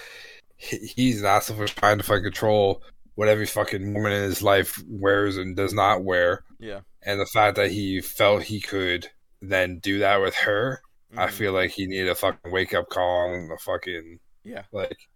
he's 0.58 1.22
an 1.22 1.28
asshole 1.28 1.58
for 1.58 1.68
trying 1.68 1.98
to 1.98 2.04
fucking 2.04 2.24
control 2.24 2.84
what 3.16 3.28
every 3.28 3.46
fucking 3.46 3.94
woman 3.94 4.12
in 4.12 4.24
his 4.24 4.42
life 4.42 4.82
wears 4.88 5.38
and 5.38 5.56
does 5.56 5.74
not 5.74 6.04
wear. 6.04 6.44
Yeah. 6.60 6.82
And 7.04 7.20
the 7.20 7.26
fact 7.26 7.56
that 7.58 7.72
he 7.72 8.02
felt 8.02 8.44
he 8.44 8.60
could 8.60 9.08
then 9.42 9.80
do 9.80 10.00
that 10.00 10.22
with 10.22 10.36
her, 10.36 10.82
mm-hmm. 11.12 11.20
I 11.20 11.28
feel 11.28 11.54
like 11.54 11.72
he 11.72 11.86
needed 11.86 12.10
a 12.10 12.16
fucking 12.16 12.52
wake 12.52 12.74
up 12.74 12.90
call 12.90 13.34
and 13.34 13.52
a 13.52 13.58
fucking 13.58 14.20
yeah. 14.44 14.64
Like, 14.72 15.08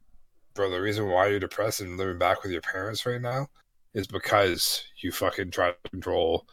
bro, 0.53 0.69
the 0.69 0.81
reason 0.81 1.07
why 1.07 1.27
you're 1.27 1.39
depressed 1.39 1.81
and 1.81 1.97
living 1.97 2.17
back 2.17 2.43
with 2.43 2.51
your 2.51 2.61
parents 2.61 3.05
right 3.05 3.21
now 3.21 3.47
is 3.93 4.07
because 4.07 4.83
you 5.01 5.11
fucking 5.11 5.51
try 5.51 5.71
to 5.71 5.89
control 5.89 6.47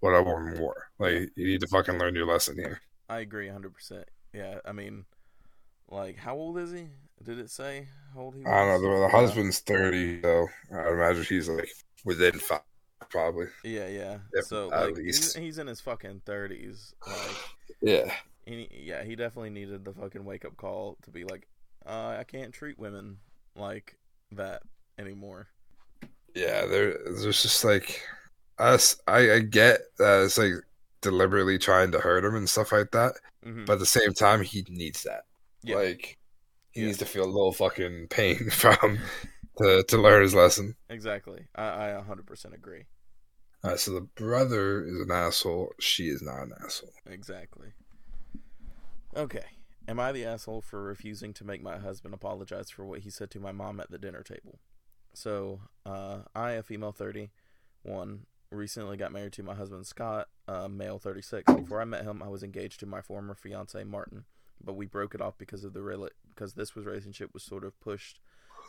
what 0.00 0.14
I 0.14 0.20
want 0.20 0.58
more. 0.58 0.90
Like, 0.98 1.30
you 1.34 1.46
need 1.46 1.60
to 1.60 1.66
fucking 1.66 1.98
learn 1.98 2.14
your 2.14 2.26
lesson 2.26 2.56
here. 2.56 2.80
I 3.08 3.20
agree 3.20 3.48
100%. 3.48 4.04
Yeah, 4.32 4.58
I 4.64 4.72
mean, 4.72 5.04
like, 5.90 6.16
how 6.16 6.34
old 6.34 6.58
is 6.58 6.72
he? 6.72 6.88
Did 7.22 7.38
it 7.38 7.50
say 7.50 7.88
how 8.14 8.20
old 8.20 8.34
he 8.34 8.42
was? 8.42 8.52
I 8.52 8.64
don't 8.64 8.82
know. 8.82 8.94
The, 8.94 9.00
the 9.00 9.08
husband's 9.08 9.58
thirty, 9.58 10.22
so 10.22 10.46
I 10.72 10.90
imagine 10.90 11.24
he's 11.24 11.48
like 11.48 11.68
within 12.04 12.38
five, 12.38 12.60
probably. 13.10 13.46
Yeah, 13.64 13.88
yeah. 13.88 14.18
If, 14.32 14.44
so 14.46 14.68
like 14.68 14.96
he's, 14.96 15.34
he's, 15.34 15.58
in 15.58 15.66
his 15.66 15.80
fucking 15.80 16.22
thirties. 16.24 16.94
Like, 17.06 17.36
yeah. 17.80 18.14
He, 18.46 18.68
yeah, 18.72 19.02
he 19.02 19.16
definitely 19.16 19.50
needed 19.50 19.84
the 19.84 19.92
fucking 19.92 20.24
wake 20.24 20.44
up 20.44 20.56
call 20.56 20.96
to 21.02 21.10
be 21.10 21.24
like, 21.24 21.48
uh, 21.84 22.16
I 22.18 22.24
can't 22.24 22.52
treat 22.52 22.78
women 22.78 23.18
like 23.58 23.96
that 24.32 24.62
anymore. 24.98 25.48
Yeah, 26.34 26.66
there, 26.66 26.98
there's 27.04 27.42
just 27.42 27.64
like 27.64 28.02
us. 28.58 28.96
I, 29.06 29.32
I 29.32 29.38
get 29.40 29.80
that 29.98 30.24
it's 30.24 30.38
like 30.38 30.52
deliberately 31.00 31.58
trying 31.58 31.92
to 31.92 32.00
hurt 32.00 32.24
him 32.24 32.34
and 32.34 32.48
stuff 32.48 32.72
like 32.72 32.90
that, 32.92 33.14
mm-hmm. 33.44 33.64
but 33.64 33.74
at 33.74 33.78
the 33.78 33.86
same 33.86 34.12
time, 34.12 34.42
he 34.42 34.64
needs 34.68 35.02
that. 35.04 35.22
Yeah. 35.62 35.76
Like 35.76 36.18
he 36.70 36.80
yeah. 36.80 36.86
needs 36.86 36.98
to 36.98 37.06
feel 37.06 37.24
a 37.24 37.26
little 37.26 37.52
fucking 37.52 38.08
pain 38.08 38.50
from 38.50 38.98
to 39.58 39.82
to 39.82 39.98
learn 39.98 40.22
his 40.22 40.34
lesson. 40.34 40.76
Exactly. 40.88 41.46
I, 41.54 41.90
I 41.90 42.02
100% 42.06 42.54
agree. 42.54 42.84
All 43.64 43.70
right, 43.70 43.80
so 43.80 43.92
the 43.92 44.02
brother 44.02 44.84
is 44.84 45.00
an 45.00 45.10
asshole. 45.10 45.72
She 45.80 46.04
is 46.04 46.22
not 46.22 46.42
an 46.42 46.52
asshole. 46.64 46.92
Exactly. 47.06 47.68
Okay. 49.16 49.44
Am 49.88 49.98
I 49.98 50.12
the 50.12 50.24
asshole 50.24 50.60
for 50.60 50.82
refusing 50.82 51.32
to 51.34 51.44
make 51.44 51.62
my 51.62 51.78
husband 51.78 52.14
apologize 52.14 52.70
for 52.70 52.84
what 52.84 53.00
he 53.00 53.10
said 53.10 53.30
to 53.30 53.40
my 53.40 53.52
mom 53.52 53.80
at 53.80 53.90
the 53.90 53.98
dinner 53.98 54.22
table? 54.22 54.60
So, 55.14 55.60
uh, 55.86 56.18
I, 56.34 56.52
a 56.52 56.62
female 56.62 56.92
31, 56.92 58.26
recently 58.50 58.96
got 58.96 59.12
married 59.12 59.32
to 59.32 59.42
my 59.42 59.54
husband 59.54 59.86
Scott, 59.86 60.28
a 60.46 60.68
male 60.68 60.98
36. 60.98 61.52
Before 61.54 61.80
I 61.80 61.86
met 61.86 62.04
him, 62.04 62.22
I 62.22 62.28
was 62.28 62.42
engaged 62.42 62.80
to 62.80 62.86
my 62.86 63.00
former 63.00 63.34
fiance 63.34 63.82
Martin 63.82 64.26
but 64.62 64.74
we 64.74 64.86
broke 64.86 65.14
it 65.14 65.20
off 65.20 65.38
because 65.38 65.64
of 65.64 65.72
the 65.72 65.80
rela- 65.80 66.10
because 66.34 66.54
this 66.54 66.74
was 66.74 66.84
relationship 66.84 67.30
was 67.32 67.42
sort 67.42 67.64
of 67.64 67.78
pushed 67.80 68.20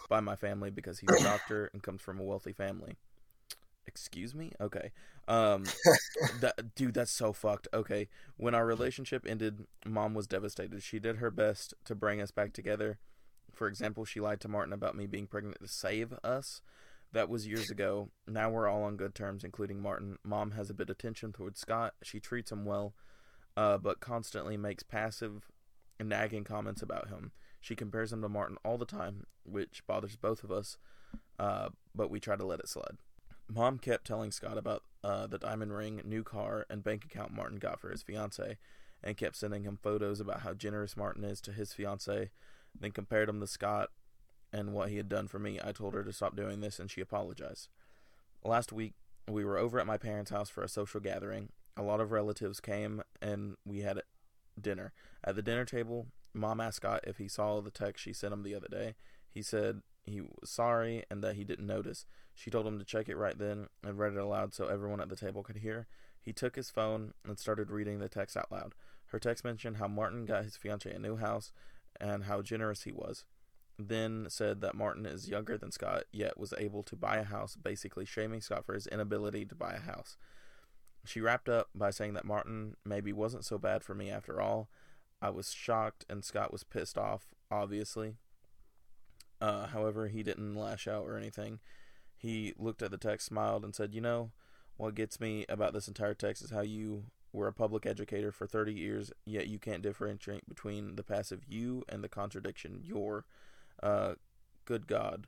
by 0.08 0.19
my 0.19 0.36
family 0.36 0.69
because 0.69 0.99
he's 0.99 1.10
a 1.10 1.23
doctor 1.23 1.69
and 1.73 1.84
comes 1.84 2.01
from 2.01 2.19
a 2.19 2.23
wealthy 2.23 2.53
family. 2.53 2.97
Excuse 3.87 4.35
me? 4.35 4.51
Okay. 4.61 4.91
Um 5.27 5.63
that 6.41 6.75
dude 6.75 6.93
that's 6.93 7.11
so 7.11 7.33
fucked. 7.33 7.67
Okay. 7.73 8.07
When 8.37 8.53
our 8.55 8.65
relationship 8.65 9.25
ended, 9.27 9.65
mom 9.85 10.13
was 10.13 10.27
devastated. 10.27 10.83
She 10.83 10.99
did 10.99 11.17
her 11.17 11.31
best 11.31 11.73
to 11.85 11.95
bring 11.95 12.21
us 12.21 12.31
back 12.31 12.53
together. 12.53 12.99
For 13.53 13.67
example, 13.67 14.05
she 14.05 14.19
lied 14.19 14.41
to 14.41 14.47
Martin 14.47 14.73
about 14.73 14.95
me 14.95 15.07
being 15.07 15.27
pregnant 15.27 15.59
to 15.59 15.67
save 15.67 16.13
us. 16.23 16.61
That 17.11 17.29
was 17.29 17.47
years 17.47 17.71
ago. 17.71 18.09
Now 18.27 18.51
we're 18.51 18.67
all 18.67 18.83
on 18.83 18.95
good 18.95 19.15
terms, 19.15 19.43
including 19.43 19.81
Martin. 19.81 20.17
Mom 20.23 20.51
has 20.51 20.69
a 20.69 20.75
bit 20.75 20.91
of 20.91 20.99
tension 20.99 21.33
towards 21.33 21.59
Scott. 21.59 21.95
She 22.03 22.19
treats 22.19 22.51
him 22.51 22.65
well, 22.65 22.93
uh, 23.57 23.79
but 23.79 23.99
constantly 23.99 24.57
makes 24.57 24.83
passive 24.83 25.49
and 25.99 26.07
nagging 26.07 26.43
comments 26.43 26.83
about 26.83 27.09
him. 27.09 27.31
She 27.59 27.75
compares 27.75 28.13
him 28.13 28.21
to 28.21 28.29
Martin 28.29 28.57
all 28.63 28.77
the 28.77 28.85
time, 28.85 29.25
which 29.43 29.81
bothers 29.87 30.15
both 30.15 30.43
of 30.43 30.51
us, 30.51 30.77
uh, 31.39 31.69
but 31.95 32.11
we 32.11 32.19
try 32.19 32.35
to 32.35 32.45
let 32.45 32.59
it 32.59 32.69
slide. 32.69 32.97
Mom 33.49 33.79
kept 33.79 34.05
telling 34.05 34.31
Scott 34.31 34.57
about 34.57 34.83
uh, 35.03 35.25
the 35.25 35.39
diamond 35.39 35.73
ring, 35.73 36.01
new 36.05 36.23
car, 36.23 36.65
and 36.69 36.83
bank 36.83 37.03
account 37.05 37.33
Martin 37.33 37.57
got 37.57 37.79
for 37.79 37.89
his 37.89 38.03
fiance, 38.03 38.57
and 39.03 39.17
kept 39.17 39.35
sending 39.35 39.63
him 39.63 39.79
photos 39.81 40.19
about 40.19 40.41
how 40.41 40.53
generous 40.53 40.95
Martin 40.95 41.23
is 41.23 41.41
to 41.41 41.51
his 41.51 41.73
fiance. 41.73 42.29
Then 42.79 42.91
compared 42.91 43.27
him 43.27 43.39
to 43.39 43.47
Scott 43.47 43.89
and 44.53 44.73
what 44.73 44.89
he 44.89 44.97
had 44.97 45.09
done 45.09 45.27
for 45.27 45.39
me. 45.39 45.59
I 45.63 45.71
told 45.71 45.95
her 45.95 46.03
to 46.03 46.13
stop 46.13 46.35
doing 46.35 46.62
this, 46.62 46.79
and 46.79 46.91
she 46.91 47.01
apologized. 47.01 47.69
Last 48.43 48.71
week, 48.71 48.93
we 49.27 49.43
were 49.43 49.57
over 49.57 49.79
at 49.79 49.88
my 49.88 49.97
parents' 49.97 50.31
house 50.31 50.49
for 50.49 50.63
a 50.63 50.69
social 50.69 50.99
gathering. 50.99 51.49
A 51.75 51.81
lot 51.81 52.01
of 52.01 52.12
relatives 52.12 52.59
came, 52.59 53.01
and 53.21 53.55
we 53.65 53.79
had 53.79 54.01
dinner. 54.59 54.93
At 55.23 55.35
the 55.35 55.41
dinner 55.41 55.65
table, 55.65 56.07
Mom 56.33 56.59
asked 56.59 56.77
Scott 56.77 57.03
if 57.07 57.17
he 57.17 57.27
saw 57.27 57.62
the 57.62 57.71
text 57.71 58.03
she 58.03 58.13
sent 58.13 58.33
him 58.33 58.43
the 58.43 58.55
other 58.55 58.67
day. 58.67 58.95
He 59.31 59.41
said 59.41 59.81
he 60.09 60.21
was 60.21 60.49
sorry 60.49 61.03
and 61.09 61.23
that 61.23 61.35
he 61.35 61.43
didn't 61.43 61.67
notice. 61.67 62.05
She 62.35 62.49
told 62.49 62.65
him 62.65 62.79
to 62.79 62.85
check 62.85 63.09
it 63.09 63.17
right 63.17 63.37
then 63.37 63.67
and 63.83 63.97
read 63.97 64.13
it 64.13 64.19
aloud 64.19 64.53
so 64.53 64.67
everyone 64.67 65.01
at 65.01 65.09
the 65.09 65.15
table 65.15 65.43
could 65.43 65.57
hear. 65.57 65.87
He 66.21 66.33
took 66.33 66.55
his 66.55 66.69
phone 66.69 67.13
and 67.25 67.39
started 67.39 67.71
reading 67.71 67.99
the 67.99 68.09
text 68.09 68.37
out 68.37 68.51
loud. 68.51 68.75
Her 69.07 69.19
text 69.19 69.43
mentioned 69.43 69.77
how 69.77 69.87
Martin 69.87 70.25
got 70.25 70.43
his 70.43 70.57
fiancee 70.57 70.91
a 70.91 70.99
new 70.99 71.17
house 71.17 71.51
and 71.99 72.25
how 72.25 72.41
generous 72.41 72.83
he 72.83 72.91
was. 72.91 73.25
Then 73.77 74.25
said 74.29 74.61
that 74.61 74.75
Martin 74.75 75.05
is 75.05 75.29
younger 75.29 75.57
than 75.57 75.71
Scott, 75.71 76.03
yet 76.11 76.37
was 76.37 76.53
able 76.57 76.83
to 76.83 76.95
buy 76.95 77.17
a 77.17 77.23
house, 77.23 77.55
basically 77.55 78.05
shaming 78.05 78.41
Scott 78.41 78.65
for 78.65 78.73
his 78.73 78.87
inability 78.87 79.45
to 79.45 79.55
buy 79.55 79.73
a 79.73 79.79
house. 79.79 80.17
She 81.05 81.21
wrapped 81.21 81.47
up 81.47 81.69
by 81.73 81.91
saying 81.91 82.13
that 82.13 82.25
Martin 82.25 82.75
maybe 82.85 83.13
wasn't 83.13 83.45
so 83.45 83.57
bad 83.57 83.83
for 83.83 83.95
me 83.95 84.09
after 84.09 84.41
all. 84.41 84.69
I 85.21 85.29
was 85.29 85.53
shocked, 85.53 86.05
and 86.09 86.23
Scott 86.23 86.51
was 86.51 86.63
pissed 86.63 86.97
off, 86.97 87.33
obviously. 87.49 88.17
Uh, 89.41 89.67
however, 89.67 90.08
he 90.08 90.23
didn't 90.23 90.56
lash 90.56 90.88
out 90.88 91.06
or 91.06 91.17
anything. 91.17 91.60
He 92.17 92.54
looked 92.58 92.82
at 92.82 92.91
the 92.91 92.97
text, 92.97 93.28
smiled, 93.28 93.63
and 93.63 93.73
said, 93.73 93.93
You 93.93 94.02
know, 94.02 94.32
what 94.78 94.95
gets 94.95 95.19
me 95.19 95.45
about 95.47 95.73
this 95.73 95.88
entire 95.88 96.13
text 96.13 96.43
is 96.43 96.52
how 96.52 96.62
you 96.62 97.06
were 97.32 97.47
a 97.47 97.54
public 97.54 97.86
educator 97.86 98.32
for 98.32 98.47
30 98.47 98.73
years, 98.73 99.12
yet 99.25 99.47
you 99.47 99.60
can't 99.60 99.84
differentiate 99.84 100.47
between 100.49 100.95
the 100.95 101.04
passive 101.04 101.43
you 101.47 101.84
and 101.88 102.04
the 102.04 102.10
contradiction 102.10 102.82
your. 102.84 103.25
Uh, 103.82 104.15
good 104.65 104.88
God. 104.88 105.28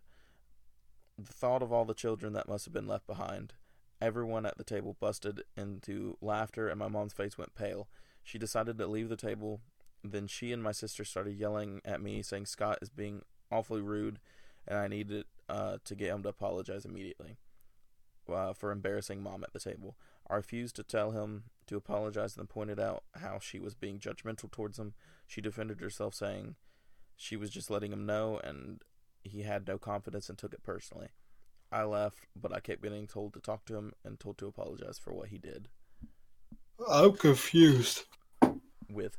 The 1.18 1.34
thought 1.34 1.64
of 1.64 1.72
all 1.72 1.86
the 1.86 1.94
children 1.94 2.34
that 2.34 2.50
must 2.50 2.66
have 2.66 2.74
been 2.74 2.88
left 2.88 3.08
behind. 3.08 3.54
Everyone 4.02 4.46
at 4.46 4.58
the 4.58 4.64
table 4.64 4.98
busted 5.00 5.44
into 5.56 6.18
laughter, 6.22 6.68
and 6.68 6.80
my 6.80 6.88
mom's 6.88 7.14
face 7.14 7.38
went 7.38 7.56
pale. 7.56 7.88
She 8.24 8.38
decided 8.38 8.78
to 8.78 8.88
leave 8.88 9.10
the 9.10 9.16
table. 9.16 9.62
Then 10.04 10.28
she 10.28 10.52
and 10.52 10.64
my 10.64 10.72
sister 10.72 11.06
started 11.06 11.38
yelling 11.38 11.82
at 11.86 12.02
me, 12.02 12.22
saying 12.24 12.48
Scott 12.48 12.80
is 12.82 12.90
being 12.90 13.22
awfully 13.52 13.82
rude, 13.82 14.20
and 14.68 14.78
I 14.78 14.88
needed 14.88 15.26
uh, 15.50 15.78
to 15.84 15.96
get 15.96 16.10
him 16.10 16.24
to 16.24 16.30
apologize 16.30 16.86
immediately 16.86 17.38
uh, 18.32 18.54
for 18.54 18.72
embarrassing 18.72 19.22
mom 19.22 19.44
at 19.44 19.54
the 19.54 19.60
table. 19.60 19.98
I 20.30 20.36
refused 20.36 20.76
to 20.78 20.84
tell 20.84 21.12
him 21.12 21.44
to 21.68 21.76
apologize 21.76 22.38
and 22.38 22.50
pointed 22.50 22.80
out 22.80 23.04
how 23.16 23.40
she 23.40 23.60
was 23.60 23.76
being 23.76 24.00
judgmental 24.00 24.52
towards 24.52 24.80
him. 24.80 24.94
She 25.28 25.42
defended 25.42 25.82
herself, 25.82 26.14
saying 26.14 26.56
she 27.16 27.36
was 27.36 27.50
just 27.50 27.70
letting 27.70 27.92
him 27.92 28.06
know 28.06 28.40
and 28.44 28.82
he 29.24 29.44
had 29.44 29.68
no 29.68 29.78
confidence 29.78 30.30
and 30.30 30.38
took 30.38 30.54
it 30.54 30.64
personally. 30.64 31.10
I 31.72 31.84
left, 31.84 32.28
but 32.36 32.54
I 32.54 32.60
kept 32.60 32.82
getting 32.82 33.08
told 33.08 33.34
to 33.34 33.40
talk 33.40 33.66
to 33.66 33.76
him 33.76 33.94
and 34.04 34.20
told 34.20 34.38
to 34.40 34.48
apologize 34.48 35.00
for 35.00 35.14
what 35.14 35.30
he 35.30 35.38
did. 35.38 35.70
I'm 36.90 37.14
confused 37.14 38.06
With 38.90 39.18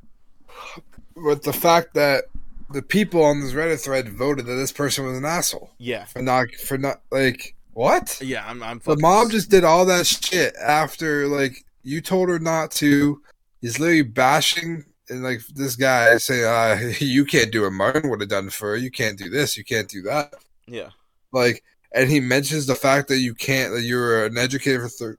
with 1.15 1.43
the 1.45 1.53
fact 1.53 1.95
that 1.95 2.25
the 2.73 2.83
people 2.83 3.23
on 3.23 3.41
this 3.41 3.53
Reddit 3.53 3.83
thread 3.83 4.09
voted 4.09 4.47
that 4.47 4.55
this 4.55 4.73
person 4.73 5.05
was 5.05 5.17
an 5.17 5.25
asshole 5.25 5.71
yeah, 5.79 6.05
for 6.05 6.23
not 6.23 6.53
for 6.55 6.79
not 6.79 7.03
like 7.11 7.55
what 7.73 8.21
yeah, 8.23 8.45
I'm 8.47 8.63
I'm 8.63 8.81
the 8.85 8.97
mom 8.97 9.31
just 9.31 9.51
did 9.51 9.65
all 9.65 9.85
that 9.87 10.07
shit 10.07 10.55
after 10.57 11.27
like 11.27 11.65
you 11.83 12.01
told 12.01 12.29
her 12.29 12.39
not 12.39 12.71
to. 12.73 13.21
He's 13.61 13.79
literally 13.79 14.03
bashing 14.03 14.85
and 15.09 15.23
like 15.23 15.41
this 15.55 15.77
guy 15.77 16.17
saying, 16.19 16.45
uh, 16.45 16.93
"You 16.99 17.25
can't 17.25 17.53
do 17.53 17.63
what 17.63 17.73
Martin 17.73 18.11
would 18.11 18.21
have 18.21 18.31
done 18.31 18.51
for 18.51 18.71
her. 18.71 18.77
You 18.77 18.91
can't 18.91 19.19
do 19.19 19.31
this. 19.31 19.57
You 19.57 19.65
can't 19.65 19.89
do 19.89 20.03
that." 20.03 20.35
yeah, 20.67 20.91
like 21.33 21.63
and 21.95 22.11
he 22.11 22.21
mentions 22.21 22.67
the 22.67 22.75
fact 22.75 23.09
that 23.09 23.19
you 23.19 23.35
can't 23.35 23.73
that 23.73 23.83
you're 23.83 24.25
an 24.25 24.39
educator 24.39 24.83
for 24.83 24.89
thir- 24.89 25.19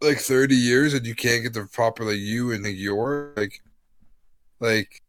like 0.00 0.18
30 0.18 0.54
years 0.54 0.94
and 0.94 1.06
you 1.06 1.14
can't 1.14 1.42
get 1.42 1.52
the 1.52 1.66
proper 1.66 2.04
like 2.04 2.18
you 2.18 2.52
and 2.52 2.64
the 2.64 2.70
your 2.70 3.32
like 3.36 3.60
like 4.60 5.02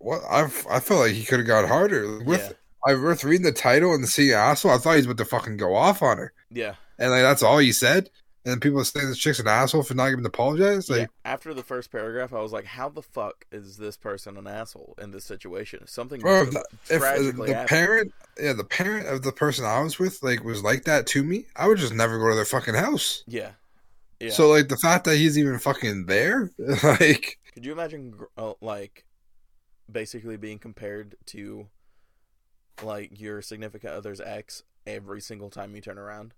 what 0.00 0.20
i 0.28 0.42
i 0.70 0.80
felt 0.80 1.00
like 1.00 1.12
he 1.12 1.24
could 1.24 1.38
have 1.38 1.46
gone 1.46 1.66
harder 1.66 2.18
with 2.24 2.40
yeah, 2.40 2.92
i 2.92 2.94
was 2.94 3.24
reading 3.24 3.44
the 3.44 3.52
title 3.52 3.94
and 3.94 4.08
seeing 4.08 4.32
asshole 4.32 4.72
i 4.72 4.78
thought 4.78 4.92
he 4.92 4.96
was 4.96 5.06
about 5.06 5.18
to 5.18 5.24
fucking 5.24 5.56
go 5.56 5.74
off 5.74 6.02
on 6.02 6.18
her 6.18 6.32
yeah. 6.50 6.74
and 6.98 7.10
like 7.10 7.22
that's 7.22 7.42
all 7.42 7.58
he 7.58 7.72
said 7.72 8.10
and 8.44 8.52
then 8.52 8.60
people 8.60 8.82
saying 8.82 9.06
this 9.06 9.18
chick's 9.18 9.38
an 9.38 9.46
asshole 9.46 9.82
for 9.82 9.94
not 9.94 10.10
even 10.10 10.24
apologize 10.24 10.88
like 10.88 11.00
yeah. 11.00 11.06
After 11.26 11.52
the 11.52 11.62
first 11.62 11.92
paragraph, 11.92 12.32
I 12.32 12.40
was 12.40 12.52
like, 12.52 12.64
"How 12.64 12.88
the 12.88 13.02
fuck 13.02 13.44
is 13.52 13.76
this 13.76 13.98
person 13.98 14.38
an 14.38 14.46
asshole 14.46 14.94
in 15.00 15.10
this 15.10 15.24
situation? 15.24 15.86
Something 15.86 16.20
Bro, 16.20 16.48
if 16.88 17.02
uh, 17.02 17.18
the 17.18 17.46
happened." 17.46 17.68
parent 17.68 18.14
yeah 18.40 18.54
the 18.54 18.64
parent 18.64 19.06
of 19.06 19.22
the 19.22 19.32
person 19.32 19.64
i 19.66 19.80
was 19.80 19.98
with 19.98 20.22
like 20.22 20.42
was 20.42 20.62
like 20.62 20.84
that 20.84 21.06
to 21.08 21.22
me 21.22 21.44
i 21.54 21.68
would 21.68 21.78
just 21.78 21.92
never 21.92 22.18
go 22.18 22.30
to 22.30 22.34
their 22.34 22.44
fucking 22.46 22.74
house 22.74 23.22
Yeah, 23.26 23.50
yeah. 24.20 24.30
So 24.30 24.48
like 24.48 24.68
the 24.68 24.76
fact 24.76 25.04
that 25.04 25.16
he's 25.16 25.38
even 25.38 25.58
fucking 25.58 26.06
there, 26.06 26.50
like 26.82 27.38
Could 27.54 27.64
you 27.64 27.72
imagine, 27.72 28.14
uh, 28.36 28.52
like, 28.60 29.04
basically 29.92 30.36
being 30.36 30.58
compared 30.58 31.16
to, 31.26 31.68
like, 32.82 33.20
your 33.20 33.42
significant 33.42 33.92
other's 33.94 34.20
ex 34.20 34.62
every 34.86 35.20
single 35.20 35.50
time 35.50 35.74
you 35.74 35.80
turn 35.80 35.98
around? 35.98 36.34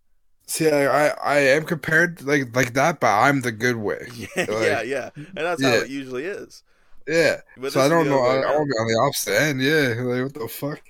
see, 0.46 0.70
I, 0.70 1.08
I 1.08 1.14
I 1.22 1.38
am 1.38 1.64
compared 1.64 2.22
like 2.22 2.54
like 2.54 2.74
that, 2.74 3.00
but 3.00 3.08
I'm 3.08 3.40
the 3.42 3.52
good 3.52 3.76
way. 3.76 4.08
Yeah, 4.36 4.46
Like, 4.48 4.48
yeah, 4.48 4.82
yeah. 4.82 5.10
And 5.16 5.32
that's 5.46 5.62
how 5.62 5.78
it 5.80 5.88
usually 5.88 6.24
is. 6.24 6.62
Yeah. 7.06 7.40
But 7.56 7.72
so 7.72 7.80
I 7.80 7.88
don't 7.88 8.08
know. 8.08 8.20
I, 8.20 8.36
I 8.38 8.52
want 8.56 8.68
to 8.68 8.74
be 8.74 8.78
on 8.80 8.86
the 8.86 9.00
opposite 9.06 9.40
end. 9.40 9.60
Yeah. 9.62 9.94
Like 10.02 10.22
what 10.24 10.34
the 10.34 10.48
fuck? 10.48 10.82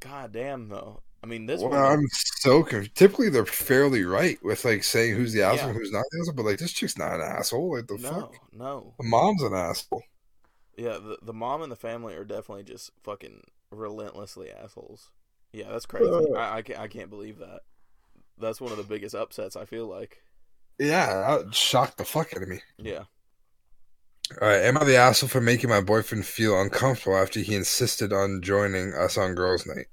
God 0.00 0.32
damn, 0.32 0.68
though. 0.68 1.02
I 1.22 1.26
mean, 1.26 1.46
this 1.46 1.62
Well, 1.62 1.70
one. 1.70 1.78
I'm 1.78 2.06
so 2.12 2.62
confused. 2.62 2.94
Typically, 2.96 3.28
they're 3.28 3.44
fairly 3.46 4.04
right 4.04 4.42
with 4.42 4.64
like 4.64 4.84
saying 4.84 5.14
who's 5.16 5.32
the 5.32 5.42
asshole, 5.42 5.72
Yeah. 5.72 5.74
who's 5.74 5.92
not 5.92 6.04
the 6.10 6.18
asshole. 6.20 6.34
But 6.34 6.44
like 6.46 6.58
this 6.58 6.72
chick's 6.72 6.96
not 6.98 7.14
an 7.14 7.20
asshole. 7.22 7.76
Like 7.76 7.86
the 7.88 7.98
no, 7.98 8.10
fuck, 8.10 8.34
no. 8.52 8.94
the 8.98 9.04
mom's 9.04 9.42
an 9.42 9.54
asshole. 9.54 10.02
Yeah, 10.80 10.96
the, 10.96 11.18
the 11.20 11.34
mom 11.34 11.60
and 11.60 11.70
the 11.70 11.76
family 11.76 12.14
are 12.14 12.24
definitely 12.24 12.62
just 12.62 12.90
fucking 13.02 13.42
relentlessly 13.70 14.50
assholes. 14.50 15.10
Yeah, 15.52 15.68
that's 15.68 15.84
crazy. 15.84 16.10
Uh. 16.10 16.32
I, 16.34 16.56
I, 16.56 16.62
can't, 16.62 16.80
I 16.80 16.88
can't 16.88 17.10
believe 17.10 17.38
that. 17.38 17.60
That's 18.38 18.62
one 18.62 18.72
of 18.72 18.78
the 18.78 18.84
biggest 18.84 19.14
upsets, 19.14 19.56
I 19.56 19.66
feel 19.66 19.86
like. 19.86 20.22
Yeah, 20.78 21.42
that 21.42 21.54
shocked 21.54 21.98
the 21.98 22.06
fuck 22.06 22.34
out 22.34 22.42
of 22.42 22.48
me. 22.48 22.60
Yeah. 22.78 23.02
All 24.40 24.48
right, 24.48 24.62
am 24.62 24.78
I 24.78 24.84
the 24.84 24.96
asshole 24.96 25.28
for 25.28 25.42
making 25.42 25.68
my 25.68 25.82
boyfriend 25.82 26.24
feel 26.24 26.58
uncomfortable 26.58 27.18
after 27.18 27.40
he 27.40 27.54
insisted 27.54 28.14
on 28.14 28.40
joining 28.40 28.94
us 28.94 29.18
on 29.18 29.34
girls' 29.34 29.66
night? 29.66 29.88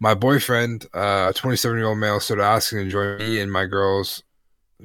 My 0.00 0.12
boyfriend, 0.12 0.84
uh, 0.92 1.28
a 1.30 1.32
27 1.34 1.78
year 1.78 1.86
old 1.86 1.98
male, 1.98 2.20
started 2.20 2.44
asking 2.44 2.80
to 2.80 2.90
join 2.90 3.16
me 3.16 3.40
and 3.40 3.50
my 3.50 3.64
girls, 3.64 4.22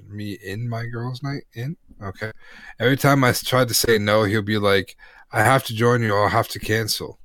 me 0.08 0.38
in 0.42 0.70
my 0.70 0.86
girls' 0.86 1.22
night. 1.22 1.44
In 1.54 1.76
okay. 2.02 2.32
Every 2.80 2.98
time 2.98 3.24
I 3.24 3.32
tried 3.34 3.68
to 3.70 3.74
say 3.74 3.98
no, 3.98 4.24
he'll 4.24 4.42
be 4.42 4.58
like, 4.58 4.96
"I 5.32 5.44
have 5.44 5.64
to 5.66 5.76
join 5.76 6.02
you. 6.02 6.16
I'll 6.16 6.30
have 6.30 6.48
to 6.50 6.60
cancel, 6.60 7.20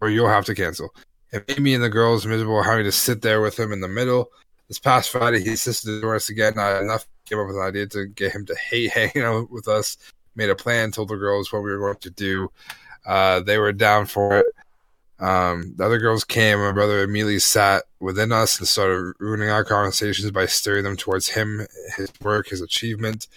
or 0.00 0.10
you'll 0.10 0.28
have 0.28 0.46
to 0.46 0.54
cancel." 0.54 0.94
It 1.32 1.48
made 1.48 1.60
me 1.60 1.74
and 1.74 1.82
the 1.82 1.88
girls 1.88 2.26
miserable 2.26 2.62
having 2.62 2.84
to 2.84 2.92
sit 2.92 3.22
there 3.22 3.40
with 3.40 3.58
him 3.58 3.72
in 3.72 3.80
the 3.80 3.88
middle. 3.88 4.30
This 4.68 4.78
past 4.78 5.10
Friday, 5.10 5.42
he 5.42 5.50
insisted 5.50 6.00
join 6.00 6.14
us 6.14 6.28
again. 6.28 6.58
I 6.58 6.80
enough 6.80 7.06
came 7.24 7.38
up 7.38 7.46
with 7.46 7.56
an 7.56 7.62
idea 7.62 7.86
to 7.88 8.06
get 8.06 8.32
him 8.32 8.44
to 8.46 8.54
hate 8.54 8.90
hanging 8.92 9.22
out 9.22 9.50
with 9.50 9.68
us 9.68 9.96
made 10.34 10.50
a 10.50 10.56
plan, 10.56 10.90
told 10.90 11.08
the 11.08 11.16
girls 11.16 11.52
what 11.52 11.62
we 11.62 11.70
were 11.70 11.78
going 11.78 11.96
to 11.96 12.10
do. 12.10 12.50
Uh, 13.06 13.40
they 13.40 13.58
were 13.58 13.72
down 13.72 14.06
for 14.06 14.38
it. 14.38 14.46
Um, 15.18 15.74
the 15.76 15.84
other 15.84 15.98
girls 15.98 16.24
came. 16.24 16.58
My 16.58 16.72
brother 16.72 17.02
immediately 17.02 17.38
sat 17.38 17.84
within 18.00 18.32
us 18.32 18.58
and 18.58 18.66
started 18.66 19.14
ruining 19.20 19.50
our 19.50 19.64
conversations 19.64 20.30
by 20.30 20.46
steering 20.46 20.84
them 20.84 20.96
towards 20.96 21.28
him, 21.28 21.66
his 21.96 22.10
work, 22.20 22.48
his 22.48 22.60
achievement. 22.60 23.28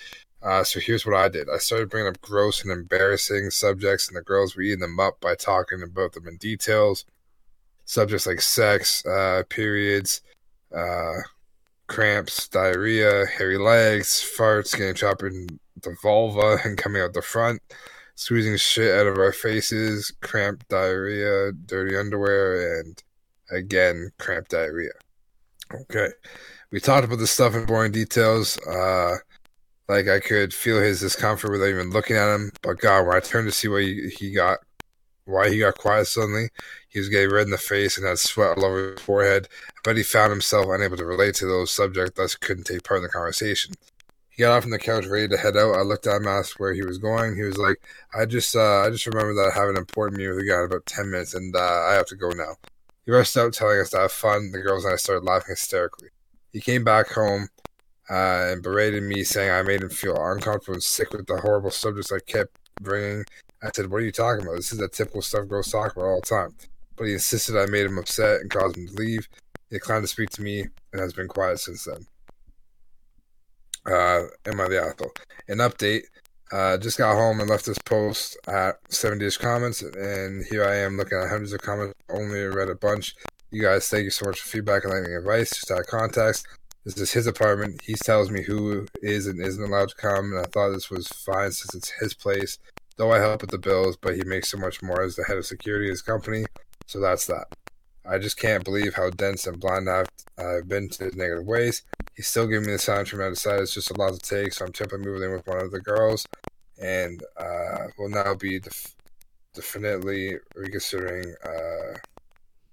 Uh, 0.46 0.64
so 0.64 0.80
here's 0.80 1.08
what 1.08 1.16
I 1.16 1.28
did. 1.28 1.50
I 1.50 1.58
started 1.58 1.90
bringing 1.90 2.10
up 2.10 2.22
gross 2.22 2.62
and 2.62 2.72
embarrassing 2.72 3.50
subjects, 3.50 4.08
and 4.08 4.16
the 4.16 4.22
girls 4.22 4.56
were 4.56 4.62
eating 4.62 4.80
them 4.80 5.00
up 5.00 5.20
by 5.20 5.34
talking 5.34 5.82
about 5.82 6.14
them 6.14 6.28
in 6.28 6.38
details. 6.38 7.04
Subjects 7.86 8.28
like 8.28 8.42
sex, 8.42 9.04
uh, 9.08 9.42
periods, 9.50 10.22
uh, 10.76 11.22
cramps, 11.88 12.48
diarrhea, 12.48 13.26
hairy 13.26 13.58
legs, 13.58 14.24
farts, 14.38 14.78
getting 14.78 14.94
chopped 14.94 15.24
in 15.24 15.60
the 15.82 15.96
vulva 16.04 16.58
and 16.66 16.78
coming 16.78 17.02
out 17.02 17.14
the 17.14 17.24
front, 17.24 17.60
squeezing 18.14 18.58
shit 18.58 18.96
out 18.96 19.08
of 19.08 19.18
our 19.18 19.32
faces, 19.32 20.12
cramp 20.22 20.64
diarrhea, 20.68 21.54
dirty 21.54 21.98
underwear, 21.98 22.82
and 22.82 23.04
again, 23.50 24.12
cramp 24.20 24.48
diarrhea. 24.50 24.92
Okay. 25.74 26.10
We 26.70 26.80
talked 26.80 27.06
about 27.06 27.18
this 27.18 27.32
stuff 27.32 27.56
in 27.56 27.66
boring 27.66 27.92
details. 27.92 28.60
Uh, 28.60 29.18
like 29.88 30.08
I 30.08 30.20
could 30.20 30.54
feel 30.54 30.80
his 30.80 31.00
discomfort 31.00 31.52
without 31.52 31.70
even 31.70 31.92
looking 31.92 32.16
at 32.16 32.34
him. 32.34 32.52
But 32.62 32.80
God, 32.80 33.08
when 33.08 33.16
I 33.16 33.20
turned 33.20 33.48
to 33.48 33.52
see 33.52 33.68
why 33.68 33.82
he, 33.82 34.10
he 34.10 34.32
got, 34.32 34.60
why 35.26 35.50
he 35.50 35.60
got 35.60 35.78
quiet 35.78 36.06
suddenly, 36.08 36.50
he 36.90 37.00
was 37.00 37.10
getting 37.10 37.32
red 37.32 37.44
in 37.44 37.52
the 37.52 37.58
face 37.58 37.98
and 37.98 38.08
had 38.08 38.20
sweat 38.20 38.58
all 38.58 38.66
over 38.66 38.92
his 38.92 39.02
forehead. 39.02 39.48
But 39.84 39.98
he 39.98 40.04
found 40.04 40.32
himself 40.32 40.68
unable 40.70 40.98
to 40.98 41.06
relate 41.06 41.36
to 41.36 41.46
those 41.46 41.72
subjects, 41.72 42.14
thus 42.16 42.36
couldn't 42.36 42.66
take 42.66 42.84
part 42.84 42.98
in 43.00 43.04
the 43.04 43.10
conversation. 43.10 43.74
He 44.30 44.42
got 44.42 44.52
off 44.52 44.64
from 44.64 44.72
the 44.72 44.80
couch 44.80 45.06
ready 45.06 45.30
to 45.30 45.38
head 45.38 45.56
out. 45.56 45.76
I 45.76 45.82
looked 45.82 46.08
at 46.08 46.18
him, 46.18 46.28
asked 46.28 46.60
where 46.60 46.74
he 46.74 46.84
was 46.84 46.98
going. 46.98 47.36
He 47.36 47.44
was 47.44 47.58
like, 47.58 47.78
"I 48.14 48.26
just, 48.26 48.54
uh, 48.54 48.82
I 48.82 48.90
just 48.90 49.06
remember 49.06 49.34
that 49.36 49.52
I 49.56 49.58
have 49.58 49.70
an 49.70 49.78
important 49.78 50.18
meeting 50.18 50.36
with 50.36 50.44
a 50.44 50.48
guy 50.48 50.60
in 50.60 50.66
about 50.66 50.86
ten 50.86 51.10
minutes, 51.10 51.34
and 51.34 51.56
uh, 51.56 51.60
I 51.60 51.94
have 51.94 52.08
to 52.08 52.18
go 52.18 52.30
now." 52.32 52.56
He 53.06 53.12
rushed 53.12 53.38
out, 53.38 53.54
telling 53.54 53.80
us 53.80 53.92
to 53.92 54.00
have 54.00 54.12
fun. 54.12 54.52
The 54.52 54.60
girls 54.60 54.84
and 54.84 54.94
I 54.94 54.98
started 54.98 55.24
laughing 55.24 55.52
hysterically. 55.52 56.10
He 56.52 56.60
came 56.60 56.84
back 56.84 57.12
home 57.12 57.48
uh, 58.10 58.52
and 58.52 58.64
berated 58.64 59.04
me, 59.04 59.24
saying 59.24 59.52
I 59.52 59.62
made 59.64 59.82
him 59.82 59.90
feel 59.90 60.16
uncomfortable 60.16 60.76
and 60.76 60.84
sick 60.84 61.12
with 61.12 61.28
the 61.28 61.38
horrible 61.38 61.72
subjects 61.72 62.12
I 62.12 62.20
kept 62.20 62.58
bringing. 62.82 63.26
I 63.64 63.70
said, 63.76 63.90
"What 63.90 64.02
are 64.02 64.06
you 64.06 64.12
talking 64.12 64.46
about? 64.46 64.58
This 64.58 64.72
is 64.72 64.80
the 64.80 64.88
typical 64.88 65.22
stuff 65.22 65.48
girls 65.48 65.72
talk 65.72 65.94
about 65.96 66.06
all 66.06 66.20
the 66.20 66.28
time." 66.28 66.56
But 66.96 67.08
he 67.08 67.14
insisted 67.14 67.58
I 67.58 67.66
made 67.66 67.86
him 67.86 67.98
upset 67.98 68.42
and 68.42 68.50
caused 68.50 68.78
him 68.78 68.88
to 68.88 68.94
leave. 68.94 69.28
He 69.70 69.78
declined 69.78 70.04
to 70.04 70.08
speak 70.08 70.30
to 70.32 70.42
me 70.42 70.66
and 70.94 71.02
has 71.02 71.14
been 71.14 71.28
quiet 71.28 71.60
since 71.60 71.86
then. 71.86 72.06
Uh, 73.86 74.28
am 74.46 74.60
I 74.60 74.68
the 74.68 74.82
asshole? 74.82 75.12
An 75.48 75.58
update. 75.58 76.04
Uh, 76.52 76.78
just 76.78 76.98
got 76.98 77.16
home 77.16 77.40
and 77.40 77.50
left 77.50 77.66
this 77.66 77.78
post 77.80 78.38
at 78.48 78.76
7 78.90 79.18
Dish 79.18 79.38
Comments, 79.38 79.82
and 79.82 80.46
here 80.46 80.64
I 80.64 80.76
am 80.76 80.96
looking 80.96 81.18
at 81.18 81.28
hundreds 81.28 81.54
of 81.54 81.62
comments. 81.62 81.96
Only 82.10 82.44
read 82.44 82.70
a 82.70 82.76
bunch. 82.76 83.16
You 83.52 83.64
guys, 83.64 83.88
thank 83.90 84.04
you 84.04 84.12
so 84.12 84.28
much 84.28 84.40
for 84.40 84.50
feedback 84.50 84.84
and 84.84 84.94
letting 84.94 85.16
advice. 85.16 85.50
Just 85.50 85.72
out 85.72 85.80
of 85.80 85.88
context, 85.88 86.48
this 86.86 86.98
is 86.98 87.12
his 87.12 87.28
apartment. 87.28 87.82
He 87.84 87.96
tells 87.96 88.30
me 88.30 88.44
who 88.44 88.88
is 89.02 89.28
and 89.28 89.42
isn't 89.42 89.64
allowed 89.64 89.90
to 89.90 89.96
come, 89.96 90.32
and 90.32 90.40
I 90.40 90.44
thought 90.50 90.70
this 90.70 90.90
was 90.90 91.08
fine 91.08 91.52
since 91.52 91.74
it's 91.74 91.90
his 92.00 92.14
place. 92.14 92.60
Though 92.98 93.12
I 93.12 93.20
help 93.20 93.42
with 93.42 93.50
the 93.50 93.58
bills, 93.58 93.98
but 93.98 94.16
he 94.16 94.24
makes 94.24 94.50
so 94.50 94.58
much 94.58 94.82
more 94.82 95.02
as 95.02 95.16
the 95.16 95.26
head 95.26 95.38
of 95.38 95.46
security 95.46 95.88
of 95.88 95.92
his 95.94 96.02
company, 96.02 96.46
so 96.86 97.00
that's 97.02 97.26
that. 97.26 97.48
I 98.08 98.20
just 98.20 98.38
can't 98.38 98.64
believe 98.64 98.94
how 98.94 99.10
dense 99.10 99.48
and 99.48 99.60
blind 99.60 99.90
I've, 99.90 100.06
I've 100.38 100.68
been 100.70 100.88
to 100.90 101.06
his 101.06 101.16
negative 101.16 101.46
ways. 101.46 101.82
He's 102.16 102.28
still 102.28 102.48
giving 102.48 102.68
me 102.68 102.74
the 102.74 102.80
sign. 102.80 103.00
I 103.00 103.30
decided 103.30 103.62
it's 103.64 103.74
just 103.74 103.90
a 103.90 104.00
lot 104.00 104.14
to 104.14 104.20
take, 104.20 104.54
so 104.54 104.64
I'm 104.64 104.72
temporarily 104.72 105.10
moving 105.10 105.30
in 105.30 105.36
with 105.36 105.48
one 105.48 105.60
of 105.60 105.72
the 105.72 105.82
girls, 105.82 106.26
and 106.80 107.22
uh, 107.36 107.88
will 107.98 108.10
now 108.10 108.36
be 108.36 108.60
def- 108.60 108.96
definitely 109.56 110.38
reconsidering 110.56 111.34
uh, 111.44 111.98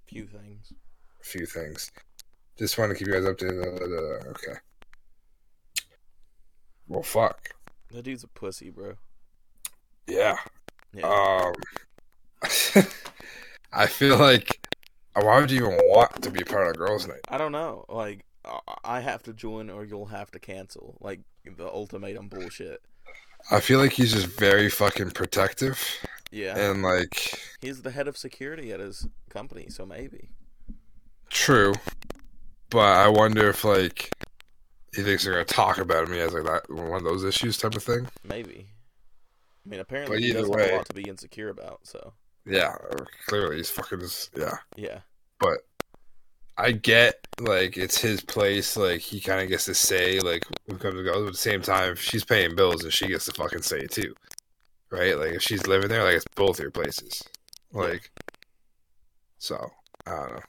Few 0.05 0.27
things. 0.27 0.71
a 1.19 1.23
few 1.25 1.45
things. 1.47 1.91
Just 2.63 2.77
want 2.77 2.91
to 2.91 2.95
keep 2.97 3.07
you 3.07 3.13
guys 3.13 3.25
updated. 3.25 4.25
Okay. 4.27 4.53
Well, 6.87 7.03
fuck. 7.03 7.49
That 7.91 8.03
dude's 8.03 8.23
a 8.23 8.29
pussy, 8.29 8.69
bro. 8.69 8.93
Yeah. 10.07 10.37
Yeah. 10.93 11.05
Um, 11.05 11.53
I 13.73 13.85
feel 13.87 14.17
like 14.17 14.65
why 15.13 15.41
would 15.41 15.51
you 15.51 15.57
even 15.65 15.77
want 15.89 16.21
to 16.23 16.31
be 16.31 16.41
part 16.45 16.67
of 16.69 16.77
girls' 16.77 17.05
night? 17.05 17.19
I 17.27 17.37
don't 17.37 17.51
know. 17.51 17.83
Like, 17.89 18.23
I- 18.45 18.59
I 18.85 18.99
have 19.01 19.23
to 19.23 19.33
join 19.33 19.69
or 19.69 19.83
you'll 19.83 20.05
have 20.05 20.31
to 20.31 20.39
cancel. 20.39 20.95
Like, 21.01 21.19
the 21.43 21.67
ultimatum 21.67 22.29
bullshit. 22.29 22.81
I 23.51 23.59
feel 23.59 23.79
like 23.79 23.91
he's 23.91 24.13
just 24.13 24.27
very 24.39 24.69
fucking 24.69 25.11
protective 25.11 25.77
Yeah. 26.31 26.57
and 26.57 26.81
like 26.81 27.37
He's 27.59 27.81
the 27.81 27.91
head 27.91 28.07
of 28.07 28.15
security 28.15 28.71
at 28.71 28.79
his 28.79 29.05
company, 29.29 29.65
so 29.67 29.85
maybe. 29.85 30.29
true, 31.29 31.73
but 32.73 32.79
I 32.97 33.07
wonder 33.07 33.49
if 33.49 33.63
like 33.63 34.11
he 34.93 35.01
thinks 35.03 35.23
they're 35.23 35.33
gonna 35.33 35.45
talk 35.45 35.77
about 35.77 36.07
him. 36.07 36.13
He 36.13 36.19
has 36.19 36.33
like 36.33 36.43
that 36.43 36.69
one 36.69 36.97
of 36.97 37.03
those 37.03 37.23
issues 37.23 37.57
type 37.57 37.75
of 37.75 37.83
thing. 37.83 38.07
Maybe. 38.23 38.67
I 39.65 39.69
mean, 39.69 39.79
apparently 39.79 40.17
But 40.17 40.23
he 40.23 40.33
does 40.33 40.41
have 40.47 40.49
way- 40.49 40.71
a 40.73 40.75
lot 40.77 40.85
to 40.87 40.93
be 40.93 41.03
insecure 41.09 41.49
about, 41.49 41.79
so. 41.83 42.13
Yeah, 42.45 42.75
clearly 43.27 43.55
he's 43.55 43.69
fucking 43.69 44.01
just 44.01 44.31
yeah. 44.37 44.57
Yeah. 44.75 44.99
But 45.39 45.59
I 46.57 46.73
get 46.73 47.25
like 47.39 47.77
it's 47.77 47.97
his 47.97 48.19
place. 48.21 48.75
Like 48.75 48.99
he 48.99 49.21
kind 49.21 49.41
of 49.41 49.47
gets 49.47 49.63
to 49.65 49.73
say 49.73 50.19
like 50.19 50.43
who 50.67 50.75
comes 50.77 50.95
and 50.97 51.05
goes. 51.05 51.15
But 51.21 51.27
at 51.27 51.31
the 51.31 51.37
same 51.37 51.61
time, 51.61 51.95
she's 51.95 52.25
paying 52.25 52.55
bills 52.55 52.83
and 52.83 52.91
she 52.91 53.07
gets 53.07 53.25
to 53.25 53.31
fucking 53.31 53.61
say 53.61 53.79
it 53.79 53.91
too, 53.91 54.13
right? 54.89 55.17
Like 55.17 55.31
if 55.31 55.41
she's 55.41 55.65
living 55.67 55.87
there, 55.89 56.03
like 56.03 56.15
it's 56.15 56.25
both 56.35 56.59
your 56.59 56.69
places. 56.71 57.23
Like, 57.71 58.11
so 59.37 59.71
I 60.05 60.11
don't 60.11 60.33
know. 60.33 60.39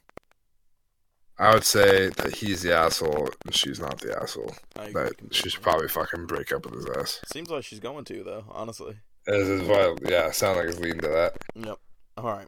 I 1.38 1.52
would 1.52 1.64
say 1.64 2.10
that 2.10 2.36
he's 2.36 2.62
the 2.62 2.74
asshole 2.74 3.28
and 3.44 3.54
she's 3.54 3.80
not 3.80 4.00
the 4.00 4.16
asshole. 4.16 4.54
That 4.74 5.14
she 5.32 5.50
should 5.50 5.62
probably 5.62 5.88
fucking 5.88 6.26
break 6.26 6.52
up 6.52 6.64
with 6.64 6.74
his 6.74 6.86
ass. 6.96 7.20
Seems 7.32 7.50
like 7.50 7.64
she's 7.64 7.80
going 7.80 8.04
to, 8.04 8.22
though, 8.22 8.44
honestly. 8.50 8.96
As 9.26 9.48
is 9.48 9.68
wild. 9.68 10.00
Yeah, 10.08 10.30
sound 10.30 10.58
like 10.58 10.68
it's 10.68 10.78
leading 10.78 11.00
to 11.00 11.08
that. 11.08 11.36
Yep. 11.54 11.78
All 12.18 12.24
right. 12.24 12.46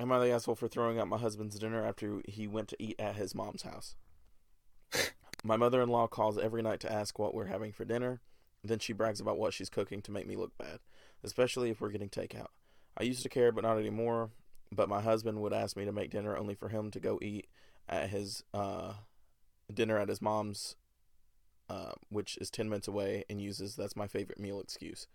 Am 0.00 0.10
I 0.10 0.18
the 0.18 0.30
asshole 0.30 0.56
for 0.56 0.68
throwing 0.68 0.98
out 0.98 1.08
my 1.08 1.18
husband's 1.18 1.58
dinner 1.58 1.84
after 1.84 2.22
he 2.26 2.46
went 2.46 2.68
to 2.68 2.82
eat 2.82 2.96
at 2.98 3.16
his 3.16 3.34
mom's 3.34 3.62
house? 3.62 3.94
my 5.44 5.56
mother 5.56 5.80
in 5.82 5.88
law 5.88 6.06
calls 6.06 6.38
every 6.38 6.62
night 6.62 6.80
to 6.80 6.92
ask 6.92 7.18
what 7.18 7.34
we're 7.34 7.46
having 7.46 7.72
for 7.72 7.84
dinner. 7.84 8.20
Then 8.64 8.78
she 8.80 8.92
brags 8.92 9.20
about 9.20 9.38
what 9.38 9.54
she's 9.54 9.70
cooking 9.70 10.02
to 10.02 10.12
make 10.12 10.26
me 10.26 10.34
look 10.34 10.56
bad, 10.58 10.80
especially 11.22 11.70
if 11.70 11.80
we're 11.80 11.90
getting 11.90 12.08
takeout. 12.08 12.48
I 12.96 13.04
used 13.04 13.22
to 13.22 13.28
care, 13.28 13.52
but 13.52 13.62
not 13.62 13.78
anymore. 13.78 14.30
But 14.72 14.88
my 14.88 15.00
husband 15.00 15.40
would 15.40 15.52
ask 15.52 15.76
me 15.76 15.84
to 15.84 15.92
make 15.92 16.10
dinner 16.10 16.36
only 16.36 16.54
for 16.54 16.68
him 16.68 16.90
to 16.90 17.00
go 17.00 17.18
eat 17.22 17.46
at 17.88 18.10
his 18.10 18.44
uh, 18.52 18.94
dinner 19.72 19.98
at 19.98 20.08
his 20.08 20.22
mom's, 20.22 20.76
uh, 21.68 21.92
which 22.08 22.36
is 22.38 22.50
10 22.50 22.68
minutes 22.68 22.88
away, 22.88 23.24
and 23.28 23.40
uses 23.40 23.76
that's 23.76 23.96
my 23.96 24.06
favorite 24.06 24.40
meal 24.40 24.60
excuse. 24.60 25.06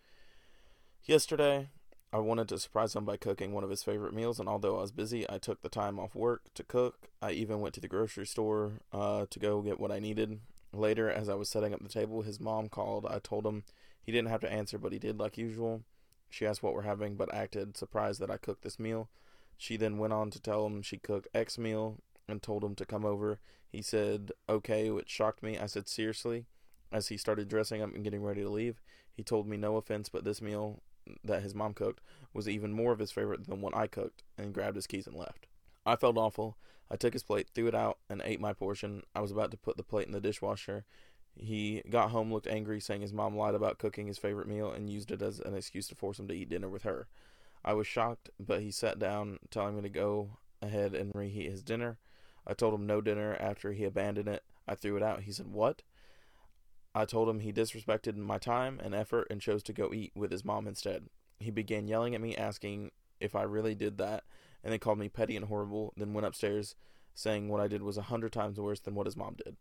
Yesterday, 1.06 1.70
I 2.12 2.18
wanted 2.20 2.48
to 2.50 2.60
surprise 2.60 2.96
him 2.96 3.06
by 3.06 3.18
cooking 3.18 3.54
one 3.54 3.64
of 3.64 3.70
his 3.70 3.84
favorite 3.84 4.14
meals, 4.14 4.40
and 4.40 4.48
although 4.48 4.78
I 4.78 4.82
was 4.82 4.92
busy, 4.92 5.26
I 5.30 5.40
took 5.40 5.62
the 5.62 5.70
time 5.70 6.00
off 6.00 6.16
work 6.16 6.44
to 6.54 6.64
cook. 6.64 7.10
I 7.22 7.32
even 7.32 7.60
went 7.60 7.74
to 7.76 7.82
the 7.82 7.88
grocery 7.88 8.28
store 8.28 8.74
uh, 8.92 9.26
to 9.30 9.40
go 9.40 9.62
get 9.62 9.80
what 9.80 9.92
I 9.92 10.00
needed. 10.00 10.40
Later, 10.72 11.10
as 11.10 11.30
I 11.30 11.36
was 11.36 11.50
setting 11.50 11.74
up 11.74 11.82
the 11.82 11.90
table, 11.90 12.22
his 12.22 12.40
mom 12.40 12.70
called. 12.70 13.06
I 13.08 13.20
told 13.20 13.46
him 13.46 13.64
he 14.04 14.12
didn't 14.12 14.30
have 14.30 14.42
to 14.42 14.52
answer, 14.52 14.78
but 14.78 14.92
he 14.92 15.00
did 15.00 15.20
like 15.20 15.38
usual. 15.38 15.84
She 16.30 16.46
asked 16.46 16.64
what 16.64 16.74
we're 16.74 16.82
having, 16.82 17.16
but 17.16 17.34
acted 17.34 17.78
surprised 17.78 18.20
that 18.22 18.32
I 18.32 18.38
cooked 18.38 18.64
this 18.64 18.80
meal. 18.80 19.10
She 19.58 19.78
then 19.78 19.98
went 19.98 20.14
on 20.14 20.30
to 20.32 20.40
tell 20.40 20.66
him 20.66 20.82
she 20.82 20.98
cooked 20.98 21.28
X 21.34 21.58
meal 21.58 22.00
and 22.28 22.42
told 22.42 22.64
him 22.64 22.76
to 22.76 22.86
come 22.86 23.06
over. 23.06 23.40
He 23.70 23.82
said, 23.82 24.32
okay, 24.48 24.90
which 24.90 25.10
shocked 25.10 25.44
me. 25.44 25.58
I 25.58 25.66
said, 25.66 25.88
seriously? 25.88 26.46
As 26.92 27.08
he 27.08 27.18
started 27.18 27.48
dressing 27.48 27.82
up 27.82 27.94
and 27.94 28.04
getting 28.04 28.24
ready 28.24 28.42
to 28.42 28.50
leave, 28.50 28.82
he 29.12 29.24
told 29.24 29.48
me, 29.48 29.58
no 29.58 29.78
offense, 29.78 30.10
but 30.10 30.24
this 30.24 30.42
meal 30.42 30.82
that 31.24 31.42
his 31.42 31.56
mom 31.56 31.74
cooked 31.74 32.02
was 32.34 32.48
even 32.48 32.72
more 32.72 32.92
of 32.92 33.00
his 33.00 33.12
favorite 33.12 33.48
than 33.48 33.62
what 33.62 33.76
I 33.76 33.88
cooked, 33.88 34.24
and 34.38 34.54
grabbed 34.54 34.76
his 34.76 34.88
keys 34.88 35.08
and 35.08 35.16
left. 35.16 35.48
I 35.86 35.96
felt 35.96 36.18
awful. 36.18 36.58
I 36.90 36.96
took 36.96 37.14
his 37.14 37.24
plate, 37.24 37.50
threw 37.54 37.68
it 37.68 37.76
out, 37.76 37.98
and 38.10 38.22
ate 38.24 38.40
my 38.40 38.54
portion. 38.54 39.04
I 39.16 39.22
was 39.22 39.32
about 39.32 39.52
to 39.52 39.58
put 39.58 39.78
the 39.78 39.84
plate 39.84 40.06
in 40.06 40.14
the 40.14 40.22
dishwasher. 40.22 40.86
He 41.36 41.82
got 41.90 42.12
home, 42.12 42.32
looked 42.32 42.48
angry, 42.48 42.80
saying 42.80 43.02
his 43.02 43.12
mom 43.12 43.36
lied 43.36 43.56
about 43.56 43.80
cooking 43.80 44.06
his 44.06 44.20
favorite 44.20 44.48
meal 44.48 44.72
and 44.72 44.90
used 44.90 45.12
it 45.12 45.22
as 45.22 45.40
an 45.40 45.56
excuse 45.56 45.88
to 45.88 45.96
force 45.96 46.20
him 46.20 46.28
to 46.28 46.34
eat 46.34 46.50
dinner 46.50 46.70
with 46.70 46.84
her. 46.84 47.08
I 47.66 47.74
was 47.74 47.88
shocked, 47.88 48.30
but 48.40 48.62
he 48.62 48.70
sat 48.70 49.00
down, 49.00 49.40
telling 49.50 49.76
me 49.76 49.82
to 49.82 49.90
go 49.90 50.38
ahead 50.62 50.94
and 50.94 51.12
reheat 51.16 51.50
his 51.50 51.64
dinner. 51.64 51.98
I 52.46 52.54
told 52.54 52.74
him 52.74 52.86
no 52.86 53.02
dinner 53.02 53.36
after 53.40 53.74
he 53.74 53.84
abandoned 53.84 54.28
it. 54.28 54.44
I 54.68 54.76
threw 54.76 54.98
it 54.98 55.04
out. 55.04 55.22
He 55.22 55.32
said, 55.32 55.48
What? 55.48 55.82
I 56.96 57.06
told 57.06 57.28
him 57.28 57.40
he 57.40 57.52
disrespected 57.52 58.16
my 58.18 58.38
time 58.38 58.80
and 58.84 58.94
effort 58.94 59.28
and 59.32 59.42
chose 59.42 59.64
to 59.64 59.74
go 59.74 59.92
eat 59.94 60.12
with 60.16 60.32
his 60.32 60.46
mom 60.46 60.68
instead. 60.68 61.06
He 61.40 61.50
began 61.50 61.88
yelling 61.88 62.14
at 62.14 62.22
me, 62.22 62.36
asking 62.36 62.92
if 63.20 63.36
I 63.36 63.44
really 63.44 63.74
did 63.74 63.98
that, 63.98 64.24
and 64.64 64.72
then 64.72 64.80
called 64.80 65.00
me 65.00 65.10
petty 65.10 65.36
and 65.36 65.46
horrible, 65.46 65.94
then 65.98 66.14
went 66.14 66.28
upstairs 66.28 66.76
saying 67.16 67.50
what 67.50 67.62
I 67.62 67.68
did 67.68 67.82
was 67.82 67.98
a 67.98 68.04
hundred 68.04 68.32
times 68.32 68.60
worse 68.60 68.80
than 68.80 68.96
what 68.96 69.08
his 69.08 69.18
mom 69.18 69.36
did. 69.44 69.56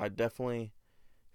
I 0.00 0.08
definitely 0.08 0.72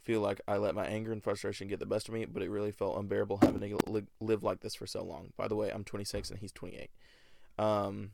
feel 0.03 0.21
like 0.21 0.41
I 0.47 0.57
let 0.57 0.75
my 0.75 0.85
anger 0.85 1.11
and 1.11 1.23
frustration 1.23 1.67
get 1.67 1.79
the 1.79 1.85
best 1.85 2.07
of 2.07 2.13
me, 2.13 2.25
but 2.25 2.41
it 2.41 2.49
really 2.49 2.71
felt 2.71 2.97
unbearable 2.97 3.39
having 3.41 3.59
to 3.61 3.77
li- 3.87 4.07
live 4.19 4.43
like 4.43 4.61
this 4.61 4.75
for 4.75 4.87
so 4.87 5.03
long. 5.03 5.33
By 5.37 5.47
the 5.47 5.55
way, 5.55 5.69
I'm 5.69 5.83
26 5.83 6.29
and 6.31 6.39
he's 6.39 6.51
28. 6.51 6.89
Um, 7.59 8.11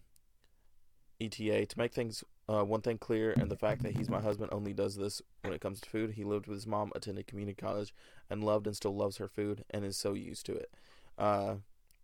ETA 1.19 1.65
to 1.65 1.77
make 1.77 1.93
things 1.93 2.23
uh, 2.49 2.63
one 2.63 2.81
thing 2.81 2.97
clear, 2.97 3.33
and 3.39 3.49
the 3.49 3.57
fact 3.57 3.83
that 3.83 3.95
he's 3.95 4.09
my 4.09 4.19
husband 4.19 4.49
only 4.51 4.73
does 4.73 4.95
this 4.95 5.21
when 5.41 5.53
it 5.53 5.61
comes 5.61 5.79
to 5.81 5.89
food. 5.89 6.11
He 6.11 6.23
lived 6.23 6.47
with 6.47 6.57
his 6.57 6.67
mom, 6.67 6.91
attended 6.95 7.27
community 7.27 7.55
college, 7.55 7.93
and 8.29 8.43
loved 8.43 8.67
and 8.67 8.75
still 8.75 8.95
loves 8.95 9.17
her 9.17 9.27
food, 9.27 9.63
and 9.69 9.85
is 9.85 9.97
so 9.97 10.13
used 10.13 10.45
to 10.47 10.53
it. 10.53 10.71
Uh, 11.17 11.55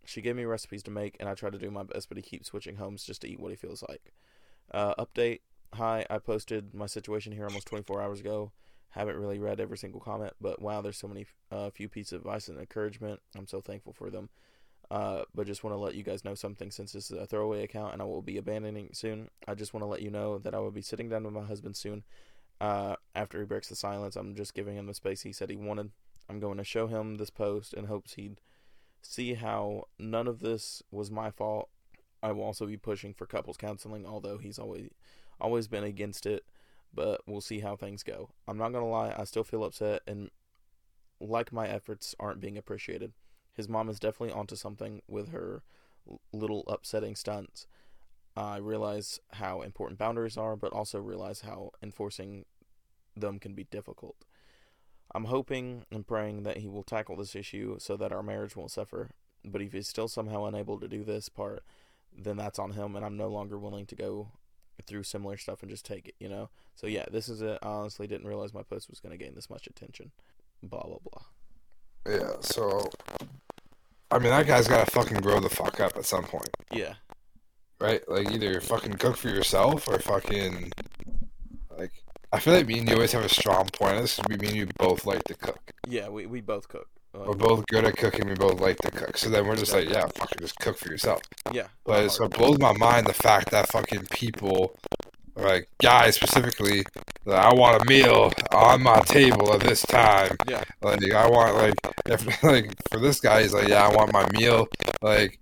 she 0.05 0.21
gave 0.21 0.35
me 0.35 0.45
recipes 0.45 0.83
to 0.83 0.91
make, 0.91 1.17
and 1.19 1.27
I 1.27 1.33
try 1.33 1.49
to 1.49 1.57
do 1.57 1.69
my 1.69 1.83
best, 1.83 2.07
but 2.07 2.17
he 2.17 2.21
keeps 2.21 2.47
switching 2.47 2.77
homes 2.77 3.03
just 3.03 3.21
to 3.21 3.29
eat 3.29 3.39
what 3.39 3.51
he 3.51 3.57
feels 3.57 3.83
like. 3.89 4.13
Uh, 4.71 4.95
update: 4.95 5.41
Hi, 5.73 6.05
I 6.09 6.19
posted 6.19 6.73
my 6.73 6.85
situation 6.85 7.33
here 7.33 7.45
almost 7.45 7.67
24 7.67 8.01
hours 8.01 8.19
ago. 8.19 8.51
Haven't 8.91 9.17
really 9.17 9.39
read 9.39 9.59
every 9.59 9.77
single 9.77 9.99
comment, 9.99 10.33
but 10.41 10.61
wow, 10.61 10.81
there's 10.81 10.97
so 10.97 11.07
many 11.07 11.27
uh, 11.51 11.69
few 11.69 11.89
pieces 11.89 12.13
of 12.13 12.21
advice 12.21 12.47
and 12.47 12.57
encouragement. 12.57 13.19
I'm 13.37 13.45
so 13.45 13.61
thankful 13.61 13.93
for 13.93 14.09
them. 14.09 14.29
Uh, 14.91 15.21
but 15.35 15.45
just 15.45 15.63
want 15.63 15.75
to 15.75 15.79
let 15.79 15.93
you 15.93 16.01
guys 16.03 16.25
know 16.25 16.33
something 16.33 16.71
since 16.71 16.93
this 16.93 17.11
is 17.11 17.17
a 17.17 17.25
throwaway 17.25 17.63
account 17.63 17.93
and 17.93 18.01
I 18.01 18.05
will 18.05 18.23
be 18.23 18.37
abandoning 18.37 18.89
soon. 18.93 19.29
I 19.47 19.53
just 19.53 19.73
want 19.73 19.83
to 19.83 19.87
let 19.87 20.01
you 20.01 20.09
know 20.09 20.39
that 20.39 20.55
I 20.55 20.59
will 20.59 20.71
be 20.71 20.81
sitting 20.81 21.09
down 21.09 21.23
with 21.23 21.33
my 21.33 21.45
husband 21.45 21.77
soon. 21.77 22.03
Uh, 22.59 22.95
after 23.13 23.39
he 23.39 23.45
breaks 23.45 23.69
the 23.69 23.75
silence, 23.75 24.15
I'm 24.15 24.35
just 24.35 24.55
giving 24.55 24.75
him 24.75 24.87
the 24.87 24.93
space 24.93 25.21
he 25.21 25.31
said 25.31 25.49
he 25.49 25.55
wanted. 25.55 25.91
I'm 26.27 26.39
going 26.39 26.57
to 26.57 26.63
show 26.63 26.87
him 26.87 27.17
this 27.17 27.29
post 27.29 27.73
in 27.73 27.85
hopes 27.85 28.13
he'd 28.13 28.41
see 29.01 29.35
how 29.35 29.85
none 29.97 30.27
of 30.27 30.39
this 30.39 30.83
was 30.91 31.11
my 31.11 31.31
fault. 31.31 31.69
I 32.21 32.31
will 32.31 32.43
also 32.43 32.65
be 32.65 32.77
pushing 32.77 33.13
for 33.13 33.25
couples 33.25 33.57
counseling, 33.57 34.05
although 34.05 34.37
he's 34.37 34.59
always 34.59 34.89
always 35.39 35.67
been 35.67 35.83
against 35.83 36.25
it. 36.25 36.43
But 36.93 37.21
we'll 37.27 37.41
see 37.41 37.59
how 37.59 37.75
things 37.75 38.03
go. 38.03 38.31
I'm 38.47 38.57
not 38.57 38.73
gonna 38.73 38.89
lie, 38.89 39.13
I 39.15 39.23
still 39.23 39.43
feel 39.43 39.63
upset 39.63 40.01
and 40.07 40.31
like 41.21 41.53
my 41.53 41.67
efforts 41.67 42.15
aren't 42.19 42.41
being 42.41 42.57
appreciated. 42.57 43.13
His 43.59 43.67
mom 43.67 43.89
is 43.89 43.99
definitely 43.99 44.33
onto 44.33 44.55
something 44.55 45.01
with 45.05 45.33
her 45.33 45.63
little 46.31 46.63
upsetting 46.67 47.13
stunts. 47.17 47.67
I 48.33 48.55
realize 48.55 49.19
how 49.33 49.63
important 49.63 49.99
boundaries 49.99 50.37
are, 50.37 50.55
but 50.55 50.71
also 50.71 50.97
realize 50.97 51.41
how 51.41 51.71
enforcing 51.83 52.45
them 53.17 53.37
can 53.37 53.55
be 53.55 53.65
difficult. 53.65 54.23
I'm 55.13 55.25
hoping 55.25 55.83
and 55.91 56.07
praying 56.07 56.43
that 56.43 56.59
he 56.59 56.69
will 56.69 56.83
tackle 56.83 57.17
this 57.17 57.35
issue 57.35 57.75
so 57.79 57.97
that 57.97 58.13
our 58.13 58.23
marriage 58.23 58.55
won't 58.55 58.71
suffer. 58.71 59.09
But 59.43 59.61
if 59.61 59.73
he's 59.73 59.89
still 59.89 60.07
somehow 60.07 60.45
unable 60.45 60.79
to 60.79 60.87
do 60.87 61.03
this 61.03 61.27
part, 61.27 61.61
then 62.17 62.37
that's 62.37 62.59
on 62.59 62.71
him, 62.71 62.95
and 62.95 63.03
I'm 63.03 63.17
no 63.17 63.27
longer 63.27 63.59
willing 63.59 63.85
to 63.87 63.95
go 63.95 64.29
through 64.87 65.03
similar 65.03 65.35
stuff 65.35 65.63
and 65.63 65.69
just 65.69 65.83
take 65.83 66.07
it, 66.07 66.15
you 66.17 66.29
know? 66.29 66.49
So, 66.75 66.87
yeah, 66.87 67.07
this 67.11 67.27
is 67.27 67.41
it. 67.41 67.59
I 67.61 67.67
honestly 67.67 68.07
didn't 68.07 68.27
realize 68.27 68.53
my 68.53 68.63
post 68.63 68.89
was 68.89 69.01
going 69.01 69.11
to 69.11 69.21
gain 69.21 69.35
this 69.35 69.49
much 69.49 69.67
attention. 69.67 70.11
Blah, 70.63 70.83
blah, 70.83 70.99
blah. 71.03 71.23
Yeah, 72.09 72.33
so 72.41 72.89
I 74.11 74.19
mean 74.19 74.29
that 74.29 74.47
guy's 74.47 74.67
gotta 74.67 74.89
fucking 74.89 75.19
grow 75.21 75.39
the 75.39 75.49
fuck 75.49 75.79
up 75.79 75.95
at 75.97 76.05
some 76.05 76.23
point. 76.23 76.49
Yeah. 76.73 76.95
Right? 77.79 78.01
Like 78.09 78.31
either 78.31 78.59
fucking 78.61 78.93
cook 78.93 79.15
for 79.17 79.29
yourself 79.29 79.87
or 79.87 79.99
fucking 79.99 80.71
like 81.77 81.91
I 82.31 82.39
feel 82.39 82.53
like 82.53 82.67
me 82.67 82.79
and 82.79 82.87
you 82.87 82.95
always 82.95 83.11
have 83.13 83.23
a 83.25 83.29
strong 83.29 83.65
point 83.73 83.95
on 83.95 84.01
this 84.01 84.15
'cause 84.17 84.25
we 84.29 84.37
me 84.37 84.47
and 84.47 84.55
you 84.57 84.67
both 84.77 85.05
like 85.05 85.23
to 85.25 85.33
cook. 85.35 85.71
Yeah, 85.87 86.09
we, 86.09 86.25
we 86.25 86.41
both 86.41 86.67
cook. 86.67 86.87
We're 87.13 87.33
both 87.33 87.65
good 87.67 87.85
at 87.85 87.97
cooking, 87.97 88.27
we 88.27 88.35
both 88.35 88.59
like 88.61 88.77
to 88.79 88.91
cook. 88.91 89.17
So 89.17 89.29
then 89.29 89.47
we're 89.47 89.55
just 89.55 89.73
like, 89.73 89.89
yeah, 89.89 90.05
fucking 90.15 90.37
just 90.39 90.55
cook 90.59 90.77
for 90.77 90.91
yourself. 90.91 91.21
yeah. 91.51 91.67
But 91.83 92.03
it 92.05 92.11
so 92.11 92.25
it 92.25 92.31
blows 92.33 92.59
my 92.59 92.73
mind 92.77 93.07
the 93.07 93.13
fact 93.13 93.49
that 93.51 93.71
fucking 93.71 94.05
people 94.11 94.77
like 95.41 95.69
guys 95.81 96.15
specifically 96.15 96.83
that 97.25 97.35
I 97.35 97.53
want 97.53 97.81
a 97.81 97.85
meal 97.85 98.31
on 98.51 98.81
my 98.81 98.99
table 99.01 99.53
at 99.53 99.61
this 99.61 99.81
time. 99.83 100.35
Yeah. 100.47 100.63
Like 100.81 101.03
I 101.11 101.27
want 101.29 101.55
like 101.55 101.75
if 102.05 102.43
like 102.43 102.73
for 102.89 102.99
this 102.99 103.19
guy 103.19 103.43
he's 103.43 103.53
like 103.53 103.67
yeah 103.67 103.87
I 103.87 103.95
want 103.95 104.13
my 104.13 104.27
meal 104.31 104.67
like 105.01 105.39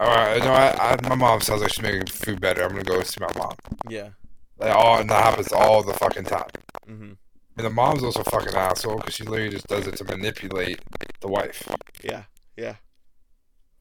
all 0.00 0.08
right 0.08 0.42
no 0.42 0.52
I, 0.52 0.92
I 0.92 1.08
my 1.08 1.14
mom 1.14 1.40
sounds 1.40 1.62
like 1.62 1.72
she's 1.72 1.82
making 1.82 2.06
food 2.06 2.40
better 2.40 2.62
I'm 2.62 2.70
gonna 2.70 2.84
go 2.84 3.00
see 3.02 3.20
my 3.20 3.30
mom 3.38 3.54
Yeah. 3.88 4.10
Like, 4.58 4.74
all 4.74 4.98
and 5.00 5.10
that 5.10 5.24
happens 5.24 5.52
all 5.52 5.82
the 5.82 5.94
fucking 5.94 6.24
time. 6.24 6.48
Mm-hmm. 6.88 7.12
And 7.56 7.66
the 7.66 7.70
mom's 7.70 8.02
also 8.02 8.20
a 8.20 8.24
fucking 8.24 8.54
asshole 8.54 8.96
because 8.96 9.14
she 9.14 9.24
literally 9.24 9.50
just 9.50 9.66
does 9.68 9.86
it 9.86 9.96
to 9.96 10.04
manipulate 10.04 10.80
the 11.20 11.28
wife. 11.28 11.68
Yeah. 12.02 12.24
Yeah. 12.56 12.76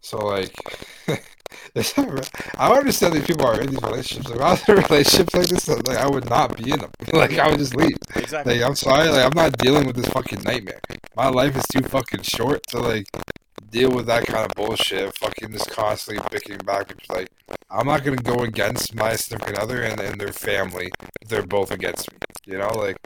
So 0.03 0.17
like, 0.17 0.53
I 2.57 2.71
understand 2.77 3.13
these 3.13 3.25
people 3.25 3.45
are 3.45 3.59
in 3.59 3.67
these 3.67 3.81
relationships. 3.81 4.29
Like, 4.29 4.41
I 4.41 4.51
was 4.51 4.69
in 4.69 4.75
relationships 4.75 5.33
like 5.33 5.47
this, 5.47 5.67
like 5.69 5.97
I 5.97 6.09
would 6.09 6.29
not 6.29 6.57
be 6.57 6.71
in 6.71 6.79
them. 6.81 6.91
Like 7.13 7.39
I 7.39 7.49
would 7.49 7.59
just 7.59 7.73
leave. 7.75 7.95
Exactly. 8.15 8.55
Like 8.59 8.67
I'm 8.69 8.75
sorry, 8.75 9.07
like 9.07 9.25
I'm 9.25 9.35
not 9.35 9.57
dealing 9.57 9.87
with 9.87 9.95
this 9.95 10.07
fucking 10.09 10.41
nightmare. 10.43 10.81
My 11.15 11.29
life 11.29 11.55
is 11.55 11.63
too 11.71 11.81
fucking 11.81 12.23
short 12.23 12.61
to 12.67 12.79
like 12.79 13.07
deal 13.69 13.91
with 13.91 14.07
that 14.07 14.25
kind 14.25 14.45
of 14.45 14.51
bullshit. 14.55 15.17
Fucking 15.19 15.53
just 15.53 15.71
constantly 15.71 16.21
picking 16.29 16.57
back. 16.57 16.93
Like 17.09 17.29
I'm 17.71 17.87
not 17.87 18.03
gonna 18.03 18.17
go 18.17 18.43
against 18.43 18.93
my 18.93 19.15
significant 19.15 19.59
other 19.59 19.83
and, 19.83 20.01
and 20.01 20.19
their 20.19 20.33
family. 20.33 20.91
They're 21.29 21.47
both 21.47 21.71
against 21.71 22.11
me. 22.11 22.17
You 22.45 22.57
know, 22.57 22.69
like 22.75 22.97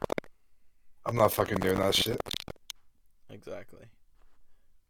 I'm 1.06 1.16
not 1.16 1.32
fucking 1.32 1.60
doing 1.60 1.78
that 1.78 1.94
shit. 1.94 2.20
Exactly. 3.30 3.86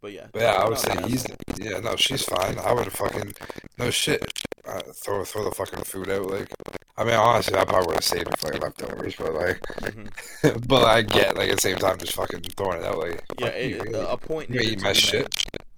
But 0.01 0.11
yeah. 0.13 0.27
But 0.31 0.41
yeah, 0.43 0.53
I 0.53 0.69
would 0.69 0.77
say 0.77 0.95
he's 1.07 1.25
yeah, 1.59 1.79
no, 1.79 1.95
she's 1.95 2.23
fine. 2.23 2.57
I 2.59 2.71
would 2.73 2.85
have 2.85 2.93
fucking 2.93 3.33
no 3.77 3.89
shit. 3.89 4.23
Uh, 4.67 4.81
throw 4.93 5.23
throw 5.23 5.43
the 5.45 5.51
fucking 5.51 5.83
food 5.85 6.09
out. 6.09 6.29
Like, 6.29 6.49
I 6.97 7.03
mean, 7.03 7.15
honestly, 7.15 7.57
I 7.57 7.63
probably 7.65 7.87
would 7.87 7.95
have 7.95 8.03
saved 8.03 8.27
it 8.27 8.37
for 8.39 8.51
like 8.51 8.61
leftovers, 8.61 9.15
but 9.15 9.33
like, 9.33 9.61
Mhm. 9.81 10.67
but 10.67 10.83
I 10.85 11.01
get 11.01 11.35
like 11.37 11.49
at 11.49 11.55
the 11.55 11.61
same 11.61 11.77
time 11.77 11.97
just 11.97 12.13
fucking 12.13 12.41
throwing 12.57 12.79
it 12.81 12.85
out. 12.85 12.97
Like, 12.99 13.23
Yeah. 13.39 13.47
fuck 13.47 13.59
you, 13.89 13.95
a 13.95 14.17
point 14.17 14.49
You 14.49 14.59
needed 14.59 14.73
eat 14.73 14.77
to 14.79 14.83
my 14.85 14.93
be 14.93 14.99
shit. 14.99 15.27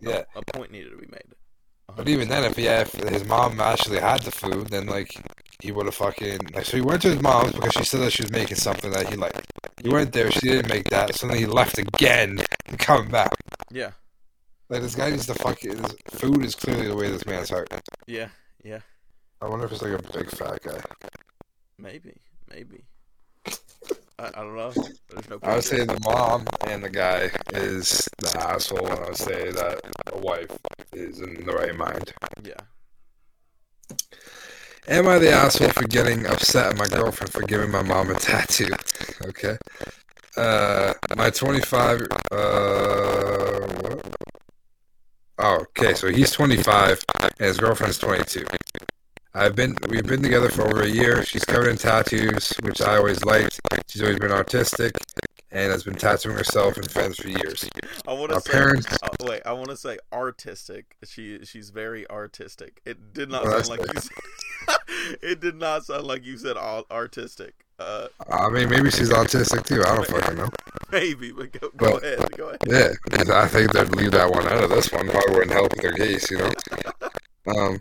made. 0.02 0.10
Yeah, 0.12 0.24
A 0.36 0.42
point 0.54 0.72
needed 0.72 0.90
to 0.92 0.98
be 0.98 1.08
made. 1.12 1.24
but 1.96 2.08
even 2.10 2.28
then, 2.30 2.44
if 2.46 2.58
yeah, 2.58 2.82
if 2.82 2.92
his 2.94 3.26
mom 3.26 3.60
actually 3.62 4.00
had 4.00 4.22
the 4.24 4.32
food, 4.32 4.68
then 4.68 4.88
like 4.88 5.12
he 5.62 5.72
would 5.72 5.86
have 5.86 5.96
fucking 5.96 6.40
like. 6.54 6.66
So 6.66 6.78
he 6.78 6.82
went 6.82 7.02
to 7.04 7.10
his 7.10 7.22
mom's 7.22 7.54
because 7.54 7.74
she 7.74 7.84
said 7.86 8.02
that 8.02 8.12
she 8.12 8.24
was 8.24 8.32
making 8.32 8.58
something 8.58 8.92
that 8.92 9.08
he 9.10 9.16
liked. 9.16 9.40
He 9.82 9.90
went 9.90 10.12
there, 10.14 10.30
she 10.32 10.42
didn't 10.42 10.68
make 10.70 10.90
that, 10.90 11.16
so 11.16 11.28
then 11.28 11.38
he 11.38 11.46
left 11.46 11.78
again 11.78 12.40
and 12.66 12.80
coming 12.80 13.10
back. 13.10 13.32
Yeah. 13.72 13.92
Like 14.70 14.82
this 14.82 14.96
guy 14.96 15.10
needs 15.10 15.26
to 15.26 15.34
fucking. 15.34 15.78
His 15.78 15.96
food 16.12 16.46
is 16.46 16.56
clearly 16.56 16.88
the 16.88 16.96
way 16.96 17.10
this 17.10 17.26
man's 17.26 17.50
heart. 17.50 17.70
Yeah. 18.06 18.30
Yeah. 18.64 18.80
I 19.42 19.48
wonder 19.48 19.66
if 19.66 19.72
it's 19.72 19.82
like 19.82 19.94
a 19.94 20.18
big 20.18 20.30
fat 20.30 20.62
guy. 20.62 20.80
Maybe. 21.78 22.14
Maybe. 22.50 22.84
I, 24.20 24.28
I 24.28 24.42
don't 24.42 24.56
know. 24.56 24.74
No. 25.30 25.40
I 25.42 25.56
would 25.56 25.64
say 25.64 25.86
the 25.86 26.00
mom 26.04 26.46
and 26.68 26.84
the 26.84 26.90
guy 26.90 27.32
is 27.54 28.08
the 28.20 28.38
asshole, 28.38 28.86
and 28.86 29.00
I 29.00 29.08
would 29.08 29.18
say 29.18 29.52
that 29.52 29.82
the 30.06 30.18
wife 30.18 30.56
is 30.94 31.20
in 31.22 31.46
the 31.46 31.54
right 31.54 31.76
mind. 31.76 32.14
Yeah. 32.44 32.54
Am 34.88 35.08
I 35.08 35.20
the 35.20 35.32
asshole 35.32 35.70
for 35.70 35.88
getting 35.88 36.26
upset 36.26 36.74
at 36.74 36.78
my 36.78 36.88
girlfriend 36.88 37.32
for 37.32 37.42
giving 37.44 37.72
my 37.72 37.82
mom 37.82 38.10
a 38.10 38.16
tattoo? 38.16 38.72
Okay. 39.26 39.58
Uh, 40.36 40.94
my 41.16 41.30
25, 41.30 42.02
uh, 42.32 43.68
what? 43.82 43.99
Oh, 45.40 45.66
okay, 45.78 45.94
so 45.94 46.10
he's 46.10 46.32
25 46.32 47.04
and 47.22 47.32
his 47.40 47.58
girlfriend's 47.58 47.98
22. 47.98 48.46
I've 49.34 49.56
been, 49.56 49.76
we've 49.90 50.06
been 50.06 50.22
together 50.22 50.50
for 50.50 50.64
over 50.64 50.82
a 50.82 50.88
year. 50.88 51.24
She's 51.24 51.46
covered 51.46 51.70
in 51.70 51.78
tattoos, 51.78 52.52
which 52.62 52.82
I 52.82 52.98
always 52.98 53.24
liked. 53.24 53.60
She's 53.88 54.02
always 54.02 54.20
been 54.20 54.32
artistic 54.32 54.96
and 55.52 55.72
has 55.72 55.84
been 55.84 55.96
tattooing 55.96 56.36
herself 56.38 56.78
and 56.78 56.90
friends 56.92 57.18
for 57.18 57.30
years. 57.30 57.68
I 58.08 58.14
want 58.14 58.32
Our 58.32 58.42
to 58.42 58.42
say. 58.42 58.52
parents, 58.52 58.88
Uh, 59.02 59.10
wait, 59.22 59.42
I 59.46 59.54
want 59.54 59.70
to 59.70 59.78
say 59.78 59.98
artistic. 60.12 60.96
She 61.06 61.46
she's 61.46 61.70
very 61.70 62.10
artistic. 62.10 62.82
It 62.86 63.14
did 63.14 63.30
not 63.30 63.44
Well, 63.46 63.64
sound 63.64 63.68
like 63.68 63.82
you. 63.94 64.00
Said, 64.02 64.78
it 65.22 65.40
did 65.40 65.56
not 65.56 65.86
sound 65.86 66.06
like 66.06 66.26
you 66.26 66.38
said 66.38 66.58
all 66.58 66.86
artistic. 66.92 67.66
Uh, 67.80 68.08
I 68.32 68.50
mean, 68.50 68.70
maybe 68.70 68.92
she's 68.92 69.10
autistic 69.10 69.66
too. 69.66 69.82
I 69.86 69.96
don't 69.96 70.08
fucking 70.08 70.38
know. 70.38 70.50
maybe, 70.92 71.32
but 71.32 71.52
go, 71.54 71.70
go 71.78 71.86
Well, 71.94 71.98
ahead. 71.98 72.32
Go 72.38 72.48
ahead. 72.50 72.60
Yeah, 72.68 72.90
'cause 73.10 73.30
I 73.30 73.48
think 73.48 73.72
they'd 73.72 73.90
leave 73.96 74.12
that 74.12 74.30
one 74.32 74.46
out 74.48 74.64
of 74.64 74.70
this 74.70 74.92
one. 74.92 75.08
Probably 75.10 75.34
wouldn't 75.34 75.52
help 75.52 75.72
with 75.74 75.82
their 75.82 75.94
case, 75.94 76.30
you 76.32 76.38
know. 76.40 76.52
Um, 77.48 77.80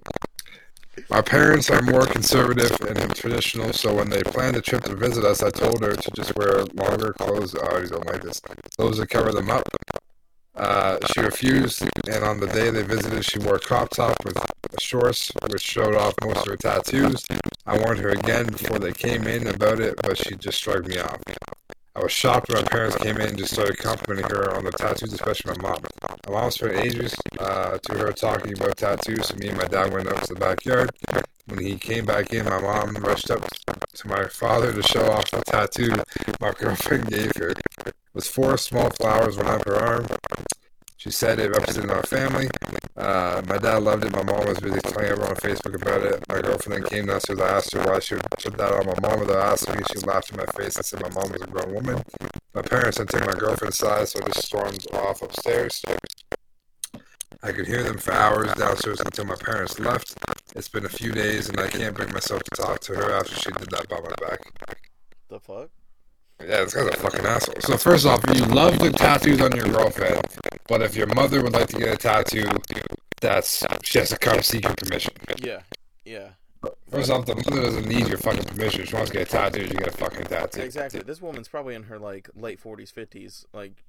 my 1.10 1.20
parents 1.20 1.68
are 1.70 1.82
more 1.82 2.06
conservative 2.06 2.70
and 2.80 3.14
traditional, 3.14 3.72
so 3.72 3.94
when 3.94 4.08
they 4.08 4.22
planned 4.22 4.56
a 4.56 4.60
trip 4.62 4.84
to 4.84 4.94
visit 4.96 5.24
us, 5.24 5.42
I 5.42 5.50
told 5.50 5.82
her 5.82 5.94
to 5.94 6.10
just 6.12 6.34
wear 6.36 6.64
longer 6.74 7.12
clothes. 7.12 7.54
Oh, 7.60 7.78
you 7.78 7.86
don't 7.88 8.06
like 8.06 8.22
this. 8.22 8.40
Clothes 8.76 8.98
that 8.98 9.10
cover 9.10 9.32
them 9.32 9.50
up. 9.50 9.68
Uh, 10.58 10.98
she 11.12 11.20
refused, 11.20 11.82
and 12.10 12.24
on 12.24 12.40
the 12.40 12.48
day 12.48 12.70
they 12.70 12.82
visited, 12.82 13.24
she 13.24 13.38
wore 13.38 13.56
a 13.56 13.60
crop 13.60 13.90
top 13.90 14.16
with 14.24 14.36
shorts, 14.80 15.30
which 15.48 15.62
showed 15.62 15.94
off 15.94 16.14
most 16.22 16.38
of 16.38 16.46
her 16.46 16.56
tattoos. 16.56 17.24
I 17.64 17.78
warned 17.78 18.00
her 18.00 18.10
again 18.10 18.46
before 18.46 18.78
they 18.78 18.92
came 18.92 19.26
in 19.26 19.46
about 19.46 19.78
it, 19.78 19.94
but 20.02 20.18
she 20.18 20.34
just 20.34 20.60
shrugged 20.60 20.88
me 20.88 20.98
off. 20.98 21.20
I 21.98 22.02
was 22.02 22.12
shocked 22.12 22.48
when 22.48 22.62
my 22.62 22.68
parents 22.68 22.94
came 22.94 23.16
in 23.16 23.30
and 23.30 23.36
just 23.36 23.54
started 23.54 23.76
complimenting 23.78 24.30
her 24.30 24.54
on 24.54 24.64
the 24.64 24.70
tattoos, 24.70 25.12
especially 25.12 25.54
my 25.56 25.70
mom. 25.70 25.82
My 26.28 26.32
mom 26.32 26.50
spent 26.52 26.74
ages 26.74 27.12
uh, 27.40 27.76
to 27.76 27.98
her 27.98 28.12
talking 28.12 28.52
about 28.52 28.76
tattoos, 28.76 29.26
so 29.26 29.34
me 29.34 29.48
and 29.48 29.58
my 29.58 29.64
dad 29.64 29.92
went 29.92 30.06
up 30.06 30.20
to 30.20 30.34
the 30.34 30.38
backyard. 30.38 30.92
When 31.46 31.58
he 31.58 31.74
came 31.74 32.06
back 32.06 32.32
in, 32.32 32.44
my 32.44 32.60
mom 32.60 32.94
rushed 33.02 33.32
up 33.32 33.44
to 33.94 34.08
my 34.08 34.28
father 34.28 34.72
to 34.72 34.82
show 34.84 35.10
off 35.10 35.28
the 35.32 35.42
tattoo 35.44 35.90
my 36.40 36.52
girlfriend 36.56 37.08
gave 37.08 37.34
her. 37.34 37.50
It 37.84 37.94
was 38.14 38.28
four 38.28 38.56
small 38.58 38.90
flowers 38.90 39.36
up 39.36 39.66
her 39.66 39.74
arm. 39.74 40.06
She 40.98 41.12
said 41.12 41.38
it 41.38 41.52
represented 41.52 41.92
our 41.92 42.02
family. 42.02 42.48
Uh, 42.96 43.40
my 43.46 43.56
dad 43.58 43.84
loved 43.84 44.04
it. 44.04 44.10
My 44.10 44.24
mom 44.24 44.48
was 44.48 44.58
busy 44.58 44.80
telling 44.80 45.06
everyone 45.06 45.30
on 45.30 45.36
Facebook 45.36 45.80
about 45.80 46.02
it. 46.02 46.24
My 46.28 46.40
girlfriend 46.40 46.82
then 46.82 46.90
came 46.90 47.06
downstairs. 47.06 47.40
I 47.40 47.56
asked 47.56 47.72
her 47.72 47.84
why 47.84 48.00
she 48.00 48.14
would 48.14 48.24
put 48.30 48.58
that 48.58 48.72
on 48.72 48.84
my 48.84 48.94
mom. 49.00 49.20
Without 49.20 49.52
asking 49.52 49.76
me, 49.76 49.82
she 49.92 50.00
laughed 50.00 50.32
in 50.32 50.38
my 50.38 50.46
face 50.46 50.74
and 50.74 50.84
said 50.84 51.00
my 51.00 51.08
mom 51.10 51.30
was 51.30 51.40
a 51.40 51.46
grown 51.46 51.72
woman. 51.72 52.02
My 52.52 52.62
parents 52.62 52.98
had 52.98 53.08
taken 53.08 53.28
my 53.28 53.38
girlfriend's 53.38 53.78
side, 53.78 54.08
so 54.08 54.18
I 54.20 54.26
just 54.26 54.46
stormed 54.46 54.84
off 54.92 55.22
upstairs. 55.22 55.84
I 57.44 57.52
could 57.52 57.68
hear 57.68 57.84
them 57.84 57.98
for 57.98 58.12
hours 58.12 58.52
downstairs 58.54 58.98
until 58.98 59.26
my 59.26 59.36
parents 59.36 59.78
left. 59.78 60.16
It's 60.56 60.68
been 60.68 60.84
a 60.84 60.88
few 60.88 61.12
days, 61.12 61.48
and 61.48 61.60
I 61.60 61.68
can't 61.68 61.94
bring 61.94 62.12
myself 62.12 62.42
to 62.42 62.60
talk 62.60 62.80
to 62.80 62.94
her 62.94 63.12
after 63.12 63.36
she 63.36 63.52
did 63.52 63.70
that 63.70 63.88
by 63.88 64.00
my 64.00 64.14
back. 64.28 64.40
The 65.28 65.38
fuck? 65.38 65.70
Yeah, 66.40 66.64
this 66.64 66.74
guy's 66.74 66.86
a 66.86 66.92
fucking 66.92 67.26
asshole. 67.26 67.60
So 67.60 67.76
first 67.76 68.06
off, 68.06 68.22
you 68.34 68.44
love 68.46 68.78
the 68.78 68.90
tattoos 68.90 69.40
on 69.40 69.54
your 69.56 69.66
girlfriend, 69.66 70.20
but 70.68 70.82
if 70.82 70.94
your 70.94 71.08
mother 71.08 71.42
would 71.42 71.52
like 71.52 71.68
to 71.68 71.78
get 71.78 71.94
a 71.94 71.96
tattoo, 71.96 72.48
that's 73.20 73.64
she 73.82 73.98
has 73.98 74.10
to 74.10 74.18
come 74.18 74.42
seek 74.42 74.64
your 74.64 74.74
permission. 74.74 75.14
Yeah. 75.38 75.60
Yeah. 76.04 76.28
First 76.90 77.10
off, 77.10 77.26
the 77.26 77.34
mother 77.34 77.62
doesn't 77.62 77.86
need 77.86 78.08
your 78.08 78.18
fucking 78.18 78.44
permission. 78.44 78.84
She 78.86 78.94
wants 78.94 79.10
to 79.10 79.18
get 79.18 79.28
a 79.28 79.30
tattoo, 79.30 79.62
you 79.62 79.74
get 79.74 79.88
a 79.88 79.96
fucking 79.96 80.26
tattoo. 80.26 80.62
Exactly. 80.62 81.00
This 81.00 81.20
woman's 81.20 81.48
probably 81.48 81.74
in 81.74 81.84
her 81.84 81.98
like 81.98 82.30
late 82.34 82.58
forties, 82.58 82.90
fifties. 82.90 83.44
Like, 83.52 83.84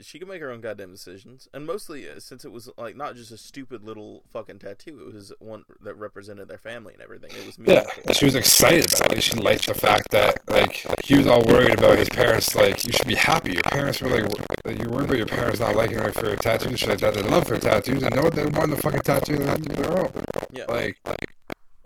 she 0.00 0.18
can 0.18 0.28
make 0.28 0.40
her 0.40 0.50
own 0.50 0.60
goddamn 0.60 0.90
decisions, 0.90 1.48
and 1.52 1.66
mostly 1.66 2.08
uh, 2.08 2.18
since 2.18 2.44
it 2.44 2.52
was 2.52 2.70
like 2.76 2.96
not 2.96 3.16
just 3.16 3.30
a 3.30 3.36
stupid 3.36 3.84
little 3.84 4.22
fucking 4.32 4.58
tattoo, 4.58 5.08
it 5.08 5.14
was 5.14 5.32
one 5.38 5.64
that 5.82 5.94
represented 5.94 6.48
their 6.48 6.58
family 6.58 6.94
and 6.94 7.02
everything. 7.02 7.30
It 7.30 7.46
was 7.46 7.58
Yeah, 7.58 7.84
she 8.12 8.24
was 8.24 8.34
excited 8.34 8.92
about 8.94 9.12
it. 9.12 9.22
She 9.22 9.36
liked 9.36 9.66
the 9.66 9.74
fact 9.74 10.10
that 10.10 10.40
like 10.48 10.84
he 11.04 11.16
was 11.16 11.26
all 11.26 11.42
worried 11.44 11.78
about 11.78 11.98
his 11.98 12.08
parents. 12.08 12.54
Like 12.54 12.84
you 12.86 12.92
should 12.92 13.06
be 13.06 13.14
happy. 13.14 13.52
Your 13.52 13.62
parents 13.62 14.00
were 14.00 14.08
like, 14.08 14.30
you 14.66 14.88
worried 14.88 15.06
about 15.06 15.18
your 15.18 15.26
parents 15.26 15.60
not 15.60 15.76
liking 15.76 15.98
her 15.98 16.12
for 16.12 16.30
her 16.30 16.36
tattoos. 16.36 16.80
Shit 16.80 16.88
like 16.88 16.98
that. 16.98 17.14
They 17.14 17.22
love 17.22 17.46
her 17.48 17.58
tattoos 17.58 18.02
and 18.02 18.14
know 18.14 18.22
what 18.22 18.34
they 18.34 18.46
want 18.46 18.70
the 18.70 18.76
fucking 18.76 19.00
tattoo 19.00 19.36
they 19.36 19.46
have 19.46 19.62
their 19.62 19.98
own. 19.98 20.12
Yeah. 20.52 20.64
Like, 20.68 20.98
Like, 21.04 21.31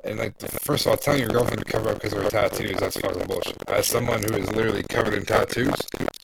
and 0.07 0.19
like, 0.19 0.39
first 0.63 0.87
of 0.87 0.91
all, 0.91 0.97
telling 0.97 1.21
your 1.21 1.29
girlfriend 1.29 1.59
to 1.59 1.65
cover 1.65 1.91
up 1.91 1.95
because 1.97 2.13
of 2.13 2.23
her 2.23 2.31
tattoos, 2.31 2.77
that's 2.79 2.97
fucking 2.99 3.27
bullshit. 3.27 3.57
As 3.69 3.87
someone 3.87 4.23
who 4.23 4.35
is 4.35 4.51
literally 4.53 4.85
covered 4.85 5.15
in 5.15 5.25
tattoos, 5.25 5.75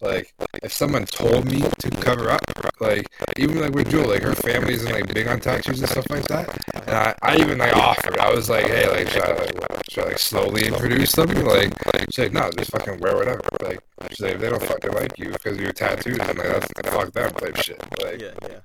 like, 0.00 0.32
if 0.62 0.72
someone 0.72 1.04
told 1.06 1.44
me 1.46 1.60
to 1.60 1.90
cover 1.90 2.30
up, 2.30 2.42
like, 2.80 3.06
even 3.36 3.60
like 3.60 3.72
with 3.74 3.90
Jewel, 3.90 4.08
like, 4.08 4.22
her 4.22 4.34
family 4.34 4.74
isn't 4.74 4.92
like 4.92 5.12
big 5.12 5.26
on 5.26 5.40
tattoos 5.40 5.80
and 5.80 5.88
stuff 5.88 6.08
like 6.10 6.26
that. 6.28 6.48
And 6.86 6.96
I, 6.96 7.14
I 7.22 7.36
even 7.36 7.58
like 7.58 7.76
offered, 7.76 8.18
I 8.18 8.32
was 8.32 8.48
like, 8.48 8.66
hey, 8.66 8.88
like, 8.88 9.08
should 9.08 9.22
I 9.22 9.34
like, 9.34 9.90
should 9.90 10.04
I 10.04 10.06
like 10.08 10.18
slowly 10.18 10.66
introduce 10.66 11.12
them? 11.12 11.28
Like, 11.44 11.72
she's 12.10 12.18
like, 12.18 12.32
no, 12.32 12.50
just 12.56 12.70
fucking 12.70 13.00
wear 13.00 13.16
whatever. 13.16 13.42
Like, 13.62 13.80
she's 14.10 14.20
like, 14.20 14.34
if 14.34 14.40
they 14.40 14.50
don't 14.50 14.62
fucking 14.62 14.92
like 14.92 15.18
you 15.18 15.30
because 15.30 15.56
of 15.56 15.62
your 15.62 15.72
tattoos, 15.72 16.18
then 16.18 16.36
like, 16.36 16.48
that's 16.48 16.94
fuck 16.94 17.12
them 17.12 17.30
type 17.32 17.56
shit. 17.56 17.82
Like, 18.02 18.20
Yeah. 18.20 18.32
Yeah. 18.48 18.58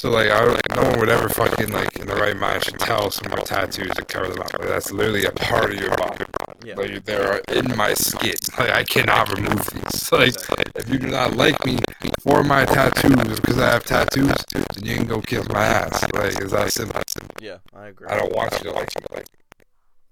So 0.00 0.08
like, 0.08 0.30
I 0.30 0.58
no 0.74 0.88
one 0.88 1.00
would 1.00 1.08
ever 1.10 1.28
fucking 1.28 1.72
like 1.72 1.94
in 1.98 2.06
the 2.06 2.14
right 2.14 2.34
mind 2.34 2.64
should 2.64 2.78
tell 2.78 3.10
someone 3.10 3.44
tattoos 3.44 3.90
to 3.96 4.02
cover 4.06 4.28
them 4.28 4.40
up. 4.40 4.50
Like, 4.54 4.66
that's 4.66 4.90
literally 4.90 5.26
a 5.26 5.30
part 5.30 5.74
of 5.74 5.78
your 5.78 5.94
body. 5.94 6.24
Yeah. 6.64 6.76
Like 6.76 7.04
they 7.04 7.16
are 7.16 7.42
in 7.48 7.76
my 7.76 7.92
skin. 7.92 8.32
Like 8.58 8.70
I 8.70 8.82
cannot 8.82 9.36
remove 9.36 9.62
these. 9.66 10.10
Like 10.10 10.34
if 10.74 10.88
you 10.88 10.98
do 10.98 11.08
not 11.08 11.36
like 11.36 11.66
me 11.66 11.80
for 12.20 12.42
my 12.42 12.64
tattoos 12.64 13.40
because 13.40 13.58
I 13.58 13.72
have 13.72 13.84
tattoos, 13.84 14.32
then 14.54 14.86
you 14.86 14.96
can 14.96 15.06
go 15.06 15.20
kiss 15.20 15.46
my 15.50 15.66
ass. 15.66 16.02
Like 16.14 16.40
it's 16.40 16.52
that 16.52 16.72
simple. 16.72 17.02
Yeah. 17.38 17.58
I 17.74 17.88
agree. 17.88 18.08
I 18.08 18.16
don't 18.16 18.34
want 18.34 18.52
you 18.52 18.70
to 18.70 18.72
like 18.72 18.98
me. 18.98 19.04
Like. 19.14 19.26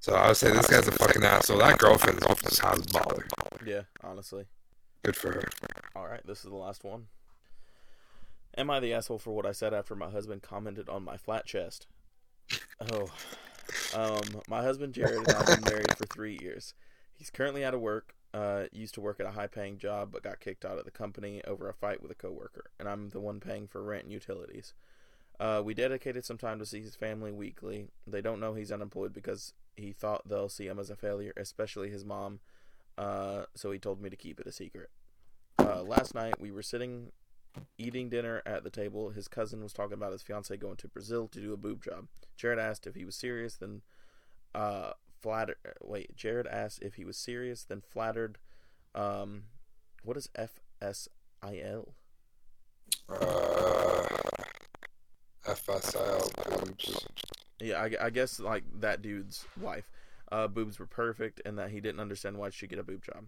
So 0.01 0.12
I 0.12 0.28
would 0.28 0.36
say 0.36 0.53
this 0.53 0.66
guy's 0.66 0.86
a 0.86 0.93
fucking 0.93 1.24
asshole. 1.24 1.61
That 1.61 1.78
girlfriend's 1.78 2.26
off 2.26 2.43
this 2.43 2.59
house 2.59 2.80
baller. 2.80 3.24
Yeah. 3.64 3.84
Honestly. 4.05 4.45
Good 5.03 5.16
for 5.16 5.32
her. 5.32 5.49
All 5.97 6.07
right. 6.07 6.20
This 6.26 6.45
is 6.45 6.51
the 6.51 6.57
last 6.57 6.84
one. 6.84 7.07
Am 8.57 8.71
I 8.71 8.81
the 8.81 8.93
asshole 8.93 9.19
for 9.19 9.35
what 9.35 9.47
I 9.47 9.53
said 9.53 9.73
after 9.73 9.95
my 9.95 10.11
husband 10.11 10.43
commented 10.43 10.89
on 10.89 11.05
my 11.05 11.17
flat 11.17 11.47
chest? 11.47 11.87
Oh, 12.93 13.09
Um, 13.95 14.43
my 14.49 14.63
husband 14.63 14.95
Jared 14.95 15.19
and 15.19 15.29
I 15.29 15.39
have 15.39 15.63
been 15.63 15.73
married 15.73 15.97
for 15.97 16.07
three 16.07 16.39
years. 16.41 16.75
He's 17.15 17.31
currently 17.31 17.65
out 17.65 17.75
of 17.75 17.81
work. 17.81 18.15
Uh, 18.35 18.65
used 18.73 18.95
to 18.95 19.01
work 19.01 19.21
at 19.21 19.27
a 19.27 19.31
high-paying 19.31 19.79
job, 19.79 20.11
but 20.13 20.23
got 20.23 20.39
kicked 20.39 20.65
out 20.65 20.79
of 20.79 20.85
the 20.85 20.91
company 20.91 21.43
over 21.47 21.69
a 21.69 21.73
fight 21.75 22.03
with 22.03 22.11
a 22.11 22.15
coworker, 22.15 22.71
and 22.79 22.87
I'm 22.87 23.09
the 23.09 23.21
one 23.21 23.41
paying 23.41 23.67
for 23.67 23.83
rent 23.83 24.05
and 24.05 24.13
utilities. 24.13 24.75
Uh, 25.41 25.63
we 25.65 25.73
dedicated 25.73 26.25
some 26.25 26.37
time 26.37 26.59
to 26.59 26.67
see 26.67 26.83
his 26.83 26.95
family 26.95 27.33
weekly. 27.33 27.89
They 28.07 28.21
don't 28.21 28.41
know 28.41 28.55
he's 28.55 28.73
unemployed 28.73 29.15
because 29.15 29.55
he 29.77 29.93
thought 29.93 30.29
they'll 30.29 30.49
see 30.49 30.67
him 30.67 30.79
as 30.79 30.91
a 30.91 30.97
failure, 30.97 31.33
especially 31.37 31.89
his 31.89 32.05
mom. 32.05 32.41
Uh, 32.99 33.45
so 33.55 33.71
he 33.71 33.79
told 33.79 34.03
me 34.03 34.11
to 34.11 34.17
keep 34.17 34.41
it 34.41 34.47
a 34.47 34.53
secret. 34.53 34.91
Uh, 35.59 35.83
last 35.83 36.15
night 36.15 36.39
we 36.41 36.51
were 36.51 36.63
sitting 36.63 37.13
eating 37.77 38.09
dinner 38.09 38.43
at 38.45 38.65
the 38.65 38.71
table. 38.71 39.11
His 39.11 39.29
cousin 39.29 39.63
was 39.63 39.73
talking 39.73 39.95
about 39.95 40.13
his 40.13 40.23
fiance 40.23 40.57
going 40.57 40.77
to 40.77 40.89
Brazil 40.89 41.29
to 41.29 41.41
do 41.41 41.53
a 41.53 41.57
boob 41.57 41.83
job. 41.83 42.09
Jared 42.37 42.59
asked 42.59 42.87
if 42.87 42.95
he 42.95 43.05
was 43.05 43.17
serious, 43.17 43.57
then 43.57 43.83
uh, 44.55 44.93
flattered. 45.21 45.57
Wait, 45.83 46.15
Jared 46.17 46.47
asked 46.47 46.83
if 46.83 46.95
he 46.95 47.05
was 47.05 47.17
serious, 47.17 47.65
then 47.65 47.81
flattered. 47.81 48.39
Um, 48.95 49.45
what 50.03 50.17
is 50.17 50.29
F 50.35 50.61
S 50.81 51.09
I 51.43 51.61
L? 51.61 51.95
Uh, 53.09 54.07
boobs. 56.49 57.07
Yeah, 57.61 57.83
I, 57.83 58.07
I 58.07 58.11
guess 58.11 58.39
like 58.39 58.65
that 58.81 59.03
dude's 59.03 59.47
wife. 59.61 59.91
Uh, 60.31 60.47
boobs 60.47 60.79
were 60.79 60.87
perfect, 60.87 61.41
and 61.45 61.59
that 61.59 61.71
he 61.71 61.81
didn't 61.81 62.01
understand 62.01 62.37
why 62.37 62.51
she 62.51 62.67
get 62.67 62.79
a 62.79 62.83
boob 62.83 63.03
job. 63.03 63.25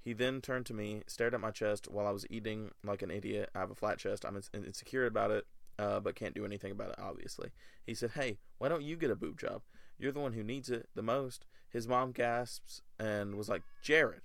He 0.00 0.12
then 0.12 0.40
turned 0.40 0.66
to 0.66 0.74
me, 0.74 1.02
stared 1.06 1.34
at 1.34 1.40
my 1.40 1.50
chest 1.50 1.88
while 1.90 2.06
I 2.06 2.10
was 2.12 2.24
eating 2.30 2.70
like 2.84 3.02
an 3.02 3.10
idiot. 3.10 3.50
I 3.54 3.58
have 3.60 3.70
a 3.70 3.74
flat 3.74 3.98
chest. 3.98 4.24
I'm 4.24 4.36
ins- 4.36 4.50
insecure 4.54 5.06
about 5.06 5.30
it, 5.30 5.46
uh, 5.78 6.00
but 6.00 6.14
can't 6.14 6.34
do 6.34 6.44
anything 6.44 6.72
about 6.72 6.90
it, 6.90 6.98
obviously. 6.98 7.50
He 7.84 7.94
said, 7.94 8.12
Hey, 8.12 8.38
why 8.58 8.68
don't 8.68 8.82
you 8.82 8.96
get 8.96 9.10
a 9.10 9.16
boob 9.16 9.38
job? 9.38 9.62
You're 9.98 10.12
the 10.12 10.20
one 10.20 10.32
who 10.32 10.42
needs 10.44 10.70
it 10.70 10.88
the 10.94 11.02
most. 11.02 11.44
His 11.68 11.86
mom 11.86 12.12
gasps 12.12 12.80
and 12.98 13.34
was 13.34 13.48
like, 13.48 13.62
Jared. 13.82 14.22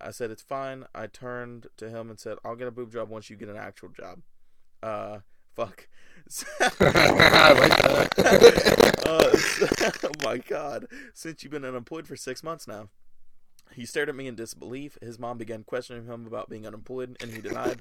I 0.00 0.10
said, 0.12 0.30
It's 0.30 0.42
fine. 0.42 0.84
I 0.94 1.08
turned 1.08 1.66
to 1.76 1.90
him 1.90 2.08
and 2.08 2.18
said, 2.18 2.38
I'll 2.44 2.56
get 2.56 2.68
a 2.68 2.72
boob 2.72 2.92
job 2.92 3.08
once 3.10 3.28
you 3.28 3.36
get 3.36 3.48
an 3.48 3.56
actual 3.56 3.88
job. 3.90 4.20
Uh, 4.82 5.18
fuck. 5.54 5.88
I 6.80 7.52
like 7.52 8.14
that. 8.14 9.02
uh, 9.04 10.08
oh 10.08 10.10
my 10.24 10.38
god. 10.38 10.86
Since 11.14 11.42
you've 11.42 11.50
been 11.52 11.64
unemployed 11.64 12.06
for 12.06 12.16
six 12.16 12.42
months 12.42 12.66
now. 12.66 12.88
He 13.74 13.86
stared 13.86 14.08
at 14.08 14.14
me 14.14 14.26
in 14.26 14.34
disbelief. 14.34 14.98
His 15.00 15.18
mom 15.18 15.38
began 15.38 15.64
questioning 15.64 16.06
him 16.06 16.26
about 16.26 16.50
being 16.50 16.66
unemployed, 16.66 17.16
and 17.20 17.30
he 17.30 17.40
denied, 17.40 17.80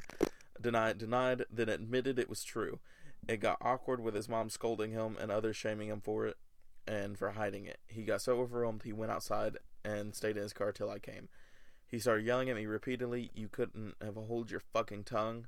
denied, 0.59 0.97
denied, 0.97 1.45
then 1.51 1.69
admitted 1.69 2.17
it 2.17 2.29
was 2.29 2.43
true. 2.43 2.79
It 3.27 3.37
got 3.37 3.57
awkward 3.61 4.01
with 4.01 4.15
his 4.15 4.29
mom 4.29 4.49
scolding 4.49 4.91
him 4.91 5.17
and 5.19 5.31
others 5.31 5.55
shaming 5.55 5.89
him 5.89 6.01
for 6.01 6.25
it 6.25 6.37
and 6.87 7.17
for 7.17 7.31
hiding 7.31 7.65
it. 7.65 7.79
He 7.87 8.03
got 8.03 8.21
so 8.21 8.39
overwhelmed 8.39 8.83
he 8.83 8.93
went 8.93 9.11
outside 9.11 9.57
and 9.83 10.15
stayed 10.15 10.37
in 10.37 10.43
his 10.43 10.53
car 10.53 10.71
till 10.71 10.89
I 10.89 10.99
came. 10.99 11.29
He 11.87 11.99
started 11.99 12.25
yelling 12.25 12.49
at 12.49 12.55
me 12.55 12.65
repeatedly, 12.65 13.29
You 13.33 13.49
couldn't 13.49 13.95
have 14.01 14.15
hold 14.15 14.49
your 14.49 14.61
fucking 14.61 15.03
tongue, 15.03 15.47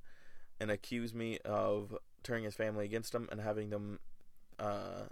and 0.60 0.70
accused 0.70 1.16
me 1.16 1.39
of 1.39 1.98
turning 2.22 2.44
his 2.44 2.56
family 2.56 2.86
against 2.86 3.16
him 3.16 3.28
and 3.32 3.41
having 3.41 3.70
them 3.70 4.00
uh, 4.60 5.08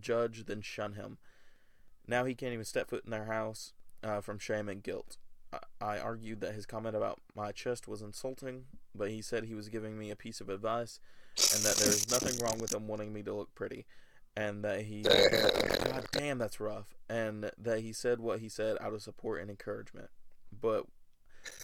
judge, 0.00 0.44
then 0.46 0.62
shun 0.62 0.94
him. 0.94 1.18
Now 2.06 2.24
he 2.24 2.34
can't 2.34 2.52
even 2.52 2.64
step 2.64 2.90
foot 2.90 3.04
in 3.04 3.10
their 3.10 3.26
house 3.26 3.72
uh, 4.02 4.20
from 4.20 4.38
shame 4.38 4.68
and 4.68 4.82
guilt. 4.82 5.16
I-, 5.52 5.58
I 5.80 5.98
argued 5.98 6.40
that 6.40 6.54
his 6.54 6.66
comment 6.66 6.96
about 6.96 7.20
my 7.34 7.52
chest 7.52 7.88
was 7.88 8.02
insulting, 8.02 8.64
but 8.94 9.10
he 9.10 9.22
said 9.22 9.44
he 9.44 9.54
was 9.54 9.68
giving 9.68 9.98
me 9.98 10.10
a 10.10 10.16
piece 10.16 10.40
of 10.40 10.48
advice 10.48 11.00
and 11.54 11.62
that 11.62 11.76
there 11.76 11.88
is 11.88 12.10
nothing 12.10 12.38
wrong 12.44 12.58
with 12.58 12.74
him 12.74 12.88
wanting 12.88 13.12
me 13.12 13.22
to 13.22 13.34
look 13.34 13.54
pretty. 13.54 13.86
And 14.36 14.64
that 14.64 14.82
he, 14.82 15.02
God 15.84 16.06
damn, 16.12 16.38
that's 16.38 16.60
rough. 16.60 16.94
And 17.08 17.50
that 17.58 17.80
he 17.80 17.92
said 17.92 18.20
what 18.20 18.40
he 18.40 18.48
said 18.48 18.76
out 18.80 18.92
of 18.92 19.02
support 19.02 19.40
and 19.40 19.50
encouragement. 19.50 20.10
But 20.60 20.86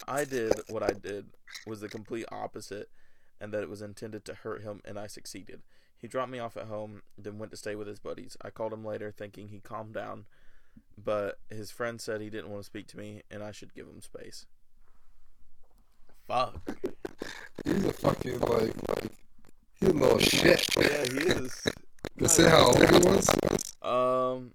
I 0.07 0.25
did 0.25 0.53
what 0.67 0.83
I 0.83 0.91
did 0.91 1.27
was 1.65 1.81
the 1.81 1.89
complete 1.89 2.25
opposite, 2.31 2.89
and 3.39 3.53
that 3.53 3.63
it 3.63 3.69
was 3.69 3.81
intended 3.81 4.25
to 4.25 4.33
hurt 4.33 4.63
him, 4.63 4.81
and 4.85 4.97
I 4.97 5.07
succeeded. 5.07 5.61
He 5.97 6.07
dropped 6.07 6.31
me 6.31 6.39
off 6.39 6.57
at 6.57 6.67
home, 6.67 7.01
then 7.17 7.39
went 7.39 7.51
to 7.51 7.57
stay 7.57 7.75
with 7.75 7.87
his 7.87 7.99
buddies. 7.99 8.37
I 8.41 8.49
called 8.49 8.73
him 8.73 8.85
later, 8.85 9.11
thinking 9.11 9.49
he 9.49 9.59
calmed 9.59 9.93
down, 9.93 10.25
but 10.97 11.39
his 11.49 11.71
friend 11.71 11.99
said 12.01 12.21
he 12.21 12.29
didn't 12.29 12.49
want 12.49 12.61
to 12.61 12.65
speak 12.65 12.87
to 12.87 12.97
me, 12.97 13.21
and 13.31 13.43
I 13.43 13.51
should 13.51 13.73
give 13.73 13.87
him 13.87 14.01
space. 14.01 14.45
Fuck. 16.27 16.55
He's 17.63 17.85
a 17.85 17.93
fucking 17.93 18.39
like, 18.39 18.73
like 18.89 19.11
he's 19.79 19.89
a 19.89 19.93
little 19.93 20.19
shit. 20.19 20.65
Yeah, 20.77 21.03
he 21.05 21.19
is. 21.29 21.67
You 22.17 22.27
see 22.29 22.43
how 22.43 22.67
old 22.67 22.77
he 22.77 22.97
was? 22.99 23.27
Um, 23.81 24.53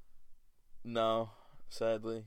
no, 0.82 1.28
sadly. 1.68 2.24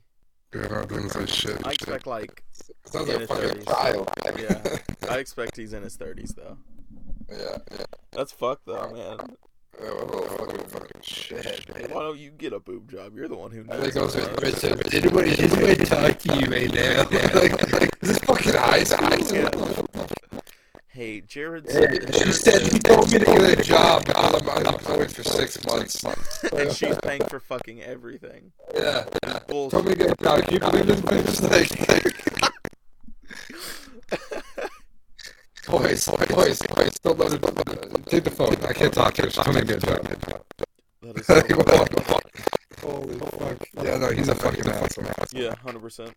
You're 0.53 0.69
not 0.69 0.89
doing 0.89 1.09
some 1.09 1.25
shit. 1.25 1.65
I 1.65 1.71
expect 1.71 2.05
like, 2.05 2.43
Sounds 2.85 3.09
in 3.09 3.13
like 3.13 3.19
his 3.21 3.29
fucking 3.29 3.63
30s. 3.63 3.65
child. 3.65 4.09
yeah, 4.37 5.09
I 5.09 5.17
expect 5.17 5.57
he's 5.57 5.73
in 5.73 5.81
his 5.81 5.95
thirties 5.95 6.35
though. 6.37 6.57
yeah, 7.31 7.57
yeah. 7.71 7.85
That's 8.11 8.31
fucked 8.31 8.67
though, 8.67 8.91
man. 8.91 9.35
Yeah, 9.82 9.89
what 9.89 10.39
fucking 10.39 10.67
fucking 10.67 11.01
shit. 11.01 11.91
Why 11.91 12.01
don't 12.01 12.17
you 12.17 12.32
get 12.32 12.53
a 12.53 12.59
boob 12.59 12.91
job? 12.91 13.15
You're 13.15 13.28
the 13.28 13.36
one 13.36 13.51
who 13.51 13.65
I 13.69 13.78
needs 13.78 13.93
think 13.93 13.97
I 13.97 14.01
was 14.01 14.15
it, 14.15 14.24
like, 14.24 14.36
bro. 14.36 14.49
Richard, 14.49 14.84
did 14.84 15.05
anybody, 15.05 15.36
did 15.36 15.53
anybody 15.53 15.86
talk 15.86 16.19
to 16.19 16.39
you 16.39 16.45
right 16.47 16.74
now? 16.74 16.97
like, 17.39 17.74
like, 17.74 17.89
is 18.01 18.09
this 18.09 18.19
fucking 18.19 18.53
high 18.53 18.84
school? 18.84 19.38
Yeah. 19.38 19.49
Hey, 20.88 21.21
Jared 21.21 21.65
Hey, 21.65 21.71
said, 21.71 22.15
she 22.15 22.32
said 22.32 22.61
he 22.71 22.78
told 22.78 23.11
me 23.11 23.17
to 23.17 23.26
get 23.26 23.59
a 23.59 23.63
job 23.63 24.03
I'm 24.15 24.36
unemployed 24.47 25.11
for 25.11 25.24
six 25.24 25.65
months. 25.65 26.03
and 26.55 26.71
she's 26.71 26.95
paying 27.01 27.24
for 27.26 27.39
fucking 27.39 27.82
everything. 27.82 28.51
Yeah, 28.76 29.05
yeah. 29.26 29.39
Bullshit. 29.47 29.71
Told 29.71 29.86
me 29.86 29.95
to 29.95 29.97
get 29.97 30.11
a 30.11 30.24
job. 30.24 30.51
You 30.51 30.59
believe 30.59 30.86
this 30.86 31.01
bitch? 31.01 32.13
Like, 34.11 34.42
boys, 35.68 36.07
boys, 36.07 36.61
boys, 36.61 36.99
don't 36.99 37.20
let 37.20 37.34
it. 37.34 38.05
Take 38.07 38.24
the 38.26 38.32
phone. 38.32 38.55
I 38.66 38.74
can't 38.74 38.93
talk 38.93 39.14
to 39.16 39.24
her. 39.24 39.30
She's 39.30 39.43
coming 39.43 39.66
to 39.66 39.68
get 39.68 39.84
a 39.84 39.88
job. 39.88 40.03
That 41.01 41.18
is 41.20 41.26
so 41.28 41.34
Like, 41.36 41.47
weird. 41.49 41.57
what 41.68 41.89
the 41.89 42.01
fuck? 42.01 42.24
Holy 42.82 43.18
fuck. 43.20 43.68
Yeah, 43.84 43.97
no, 43.97 44.09
he's 44.11 44.28
a 44.30 44.36
fucking 44.36 44.68
asshole. 44.68 45.05
Yeah, 45.32 45.55
hundred 45.55 45.82
percent. 45.82 46.14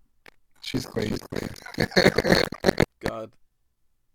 She's 0.62 0.84
clean. 0.86 1.16
God, 3.00 3.30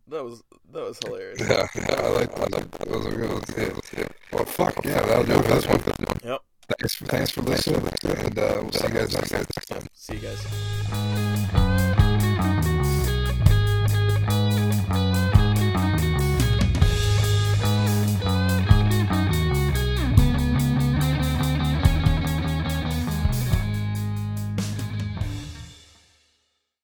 that 0.07 0.23
was 0.23 0.43
that 0.73 0.83
was 0.83 0.99
hilarious. 1.03 1.39
Yeah, 1.39 1.67
yeah, 1.75 1.95
I 2.01 2.07
like 2.09 2.35
that. 2.35 2.71
That 2.71 2.89
was 2.89 3.05
a 3.05 3.11
good 3.11 3.31
one. 3.31 3.43
Yeah. 3.97 4.07
Well, 4.33 4.45
fuck, 4.45 4.85
yeah, 4.85 5.01
that'll 5.01 5.23
do 5.23 5.33
it 5.33 5.45
for 5.45 5.55
this 5.55 5.67
one. 5.67 5.81
Yep. 6.23 6.41
Thanks 6.79 6.95
for, 6.95 7.05
thanks 7.05 7.31
for 7.31 7.41
listening, 7.41 7.89
and 8.05 8.37
uh, 8.39 8.59
we'll 8.61 8.71
see 8.71 8.87
you 8.87 8.93
guys 8.93 9.13
next 9.13 9.65
time. 9.67 9.85
See 9.93 10.15
you 10.15 10.19
guys. 10.19 11.70